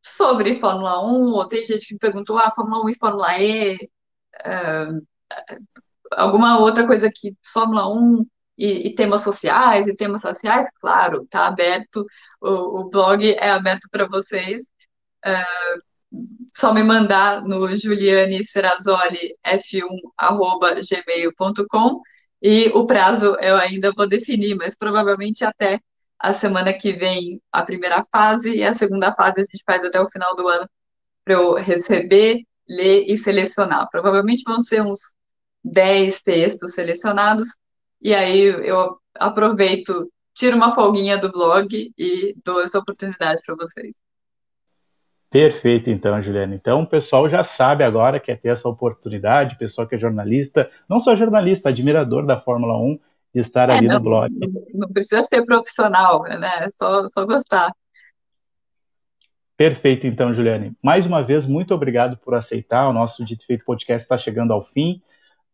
sobre 0.00 0.60
Fórmula 0.60 1.04
1, 1.04 1.32
ou 1.32 1.48
tem 1.48 1.66
gente 1.66 1.88
que 1.88 1.94
me 1.94 1.98
perguntou, 1.98 2.38
ah, 2.38 2.52
Fórmula 2.54 2.84
1 2.84 2.90
e 2.90 2.96
Fórmula 2.96 3.38
E, 3.40 3.74
uh, 4.46 5.02
alguma 6.16 6.58
outra 6.58 6.86
coisa 6.86 7.10
que 7.12 7.34
Fórmula 7.52 7.88
1 7.88 8.26
e, 8.58 8.88
e, 8.88 8.94
temas 8.94 9.22
sociais, 9.22 9.86
e 9.88 9.96
temas 9.96 10.20
sociais, 10.20 10.68
claro, 10.80 11.26
tá 11.30 11.46
aberto, 11.46 12.04
o, 12.40 12.80
o 12.80 12.88
blog 12.90 13.32
é 13.34 13.50
aberto 13.50 13.88
para 13.90 14.06
vocês. 14.06 14.60
Uh, 15.24 15.82
só 16.56 16.72
me 16.74 16.82
mandar 16.82 17.42
no 17.42 17.76
Juliane 17.76 18.44
Serrazoli 18.44 19.34
f1@gmail.com 19.46 22.00
e 22.42 22.68
o 22.74 22.86
prazo 22.86 23.36
eu 23.40 23.56
ainda 23.56 23.92
vou 23.92 24.08
definir, 24.08 24.54
mas 24.56 24.76
provavelmente 24.76 25.44
até 25.44 25.80
a 26.18 26.32
semana 26.32 26.72
que 26.72 26.92
vem 26.92 27.40
a 27.50 27.64
primeira 27.64 28.06
fase 28.12 28.50
e 28.54 28.64
a 28.64 28.74
segunda 28.74 29.14
fase 29.14 29.34
a 29.38 29.40
gente 29.40 29.62
faz 29.66 29.84
até 29.84 30.00
o 30.00 30.10
final 30.10 30.36
do 30.36 30.48
ano 30.48 30.68
para 31.24 31.34
eu 31.34 31.54
receber, 31.54 32.42
ler 32.68 33.04
e 33.08 33.18
selecionar. 33.18 33.88
Provavelmente 33.90 34.44
vão 34.44 34.60
ser 34.60 34.82
uns 34.82 35.14
10 35.64 36.22
textos 36.22 36.74
selecionados 36.74 37.48
e 38.02 38.12
aí 38.12 38.42
eu 38.42 38.98
aproveito, 39.14 40.10
tiro 40.34 40.56
uma 40.56 40.74
folguinha 40.74 41.16
do 41.16 41.30
blog 41.30 41.92
e 41.96 42.34
dou 42.44 42.60
essa 42.60 42.80
oportunidade 42.80 43.40
para 43.46 43.54
vocês. 43.54 43.96
Perfeito, 45.30 45.88
então, 45.88 46.20
Juliana. 46.20 46.54
Então, 46.54 46.82
o 46.82 46.86
pessoal 46.86 47.28
já 47.30 47.44
sabe 47.44 47.84
agora 47.84 48.18
que 48.18 48.32
é 48.32 48.36
ter 48.36 48.48
essa 48.48 48.68
oportunidade, 48.68 49.54
o 49.54 49.58
pessoal 49.58 49.86
que 49.86 49.94
é 49.94 49.98
jornalista, 49.98 50.68
não 50.88 50.98
só 50.98 51.14
jornalista, 51.16 51.68
admirador 51.68 52.26
da 52.26 52.40
Fórmula 52.40 52.76
1, 52.76 52.98
de 53.34 53.40
estar 53.40 53.70
é, 53.70 53.78
ali 53.78 53.86
não, 53.86 53.94
no 53.94 54.02
blog. 54.02 54.30
Não 54.74 54.88
precisa 54.88 55.22
ser 55.22 55.44
profissional, 55.44 56.24
né? 56.24 56.64
É 56.64 56.70
só, 56.70 57.08
só 57.08 57.24
gostar. 57.24 57.72
Perfeito, 59.56 60.08
então, 60.08 60.34
Juliane. 60.34 60.72
Mais 60.82 61.06
uma 61.06 61.22
vez, 61.22 61.46
muito 61.46 61.72
obrigado 61.72 62.16
por 62.18 62.34
aceitar. 62.34 62.88
O 62.88 62.92
nosso 62.92 63.24
Dito 63.24 63.46
Feito 63.46 63.64
Podcast 63.64 64.02
está 64.02 64.18
chegando 64.18 64.52
ao 64.52 64.66
fim. 64.66 65.00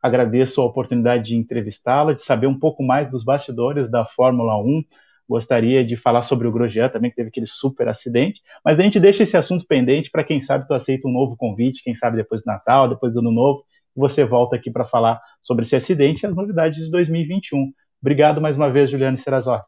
Agradeço 0.02 0.60
a 0.60 0.64
oportunidade 0.64 1.24
de 1.24 1.36
entrevistá-la, 1.36 2.12
de 2.12 2.22
saber 2.22 2.46
um 2.46 2.58
pouco 2.58 2.82
mais 2.82 3.10
dos 3.10 3.24
bastidores 3.24 3.90
da 3.90 4.04
Fórmula 4.04 4.56
1 4.62 4.82
gostaria 5.28 5.84
de 5.84 5.96
falar 5.96 6.22
sobre 6.22 6.48
o 6.48 6.52
Grosjean 6.52 6.88
também, 6.88 7.10
que 7.10 7.16
teve 7.16 7.28
aquele 7.28 7.46
super 7.46 7.86
acidente, 7.86 8.40
mas 8.64 8.78
a 8.78 8.82
gente 8.82 8.98
deixa 8.98 9.22
esse 9.22 9.36
assunto 9.36 9.66
pendente 9.66 10.10
para 10.10 10.24
quem 10.24 10.40
sabe 10.40 10.66
tu 10.66 10.72
aceita 10.72 11.06
um 11.06 11.12
novo 11.12 11.36
convite, 11.36 11.82
quem 11.84 11.94
sabe 11.94 12.16
depois 12.16 12.42
do 12.42 12.46
Natal, 12.46 12.88
depois 12.88 13.12
do 13.12 13.20
Ano 13.20 13.30
Novo, 13.30 13.62
você 13.94 14.24
volta 14.24 14.56
aqui 14.56 14.70
para 14.70 14.86
falar 14.86 15.20
sobre 15.42 15.64
esse 15.64 15.76
acidente 15.76 16.22
e 16.22 16.26
as 16.26 16.34
novidades 16.34 16.82
de 16.82 16.90
2021. 16.90 17.72
Obrigado 18.00 18.40
mais 18.40 18.56
uma 18.56 18.70
vez, 18.70 18.90
Juliane 18.90 19.18
Serrazor. 19.18 19.62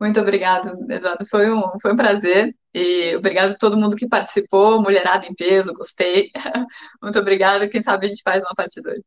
Muito 0.00 0.20
obrigado, 0.20 0.70
Eduardo. 0.90 1.26
Foi 1.28 1.50
um, 1.50 1.62
foi 1.82 1.92
um 1.92 1.96
prazer. 1.96 2.54
E 2.72 3.16
obrigado 3.16 3.52
a 3.52 3.58
todo 3.58 3.76
mundo 3.76 3.96
que 3.96 4.06
participou, 4.06 4.80
Mulherada 4.80 5.26
em 5.26 5.34
Peso, 5.34 5.74
gostei. 5.74 6.30
Muito 7.02 7.18
obrigado. 7.18 7.68
Quem 7.68 7.82
sabe 7.82 8.06
a 8.06 8.08
gente 8.08 8.22
faz 8.22 8.42
uma 8.42 8.54
parte 8.54 8.80
2. 8.80 8.98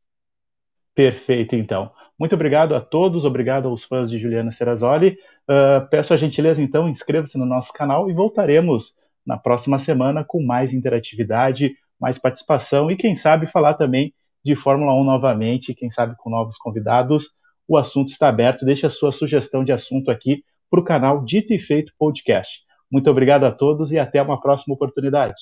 Perfeito, 0.94 1.56
então. 1.56 1.90
Muito 2.18 2.34
obrigado 2.34 2.74
a 2.74 2.80
todos, 2.80 3.24
obrigado 3.24 3.66
aos 3.68 3.84
fãs 3.84 4.10
de 4.10 4.18
Juliana 4.18 4.52
Serrazoli. 4.52 5.16
Uh, 5.48 5.88
peço 5.88 6.12
a 6.12 6.16
gentileza, 6.16 6.60
então, 6.60 6.88
inscreva-se 6.88 7.38
no 7.38 7.46
nosso 7.46 7.72
canal 7.72 8.10
e 8.10 8.12
voltaremos 8.12 8.94
na 9.24 9.38
próxima 9.38 9.78
semana 9.78 10.22
com 10.22 10.42
mais 10.44 10.74
interatividade, 10.74 11.74
mais 11.98 12.18
participação 12.18 12.90
e, 12.90 12.96
quem 12.96 13.16
sabe, 13.16 13.50
falar 13.50 13.74
também 13.74 14.12
de 14.44 14.54
Fórmula 14.54 14.92
1 15.00 15.04
novamente, 15.04 15.74
quem 15.74 15.88
sabe 15.88 16.14
com 16.18 16.28
novos 16.28 16.58
convidados. 16.58 17.28
O 17.66 17.78
assunto 17.78 18.08
está 18.10 18.28
aberto, 18.28 18.66
deixe 18.66 18.84
a 18.84 18.90
sua 18.90 19.12
sugestão 19.12 19.64
de 19.64 19.72
assunto 19.72 20.10
aqui 20.10 20.44
para 20.72 20.80
o 20.80 20.84
canal 20.84 21.22
Dito 21.22 21.52
e 21.52 21.58
Feito 21.58 21.92
Podcast. 21.98 22.60
Muito 22.90 23.10
obrigado 23.10 23.44
a 23.44 23.52
todos 23.52 23.92
e 23.92 23.98
até 23.98 24.22
uma 24.22 24.40
próxima 24.40 24.74
oportunidade. 24.74 25.34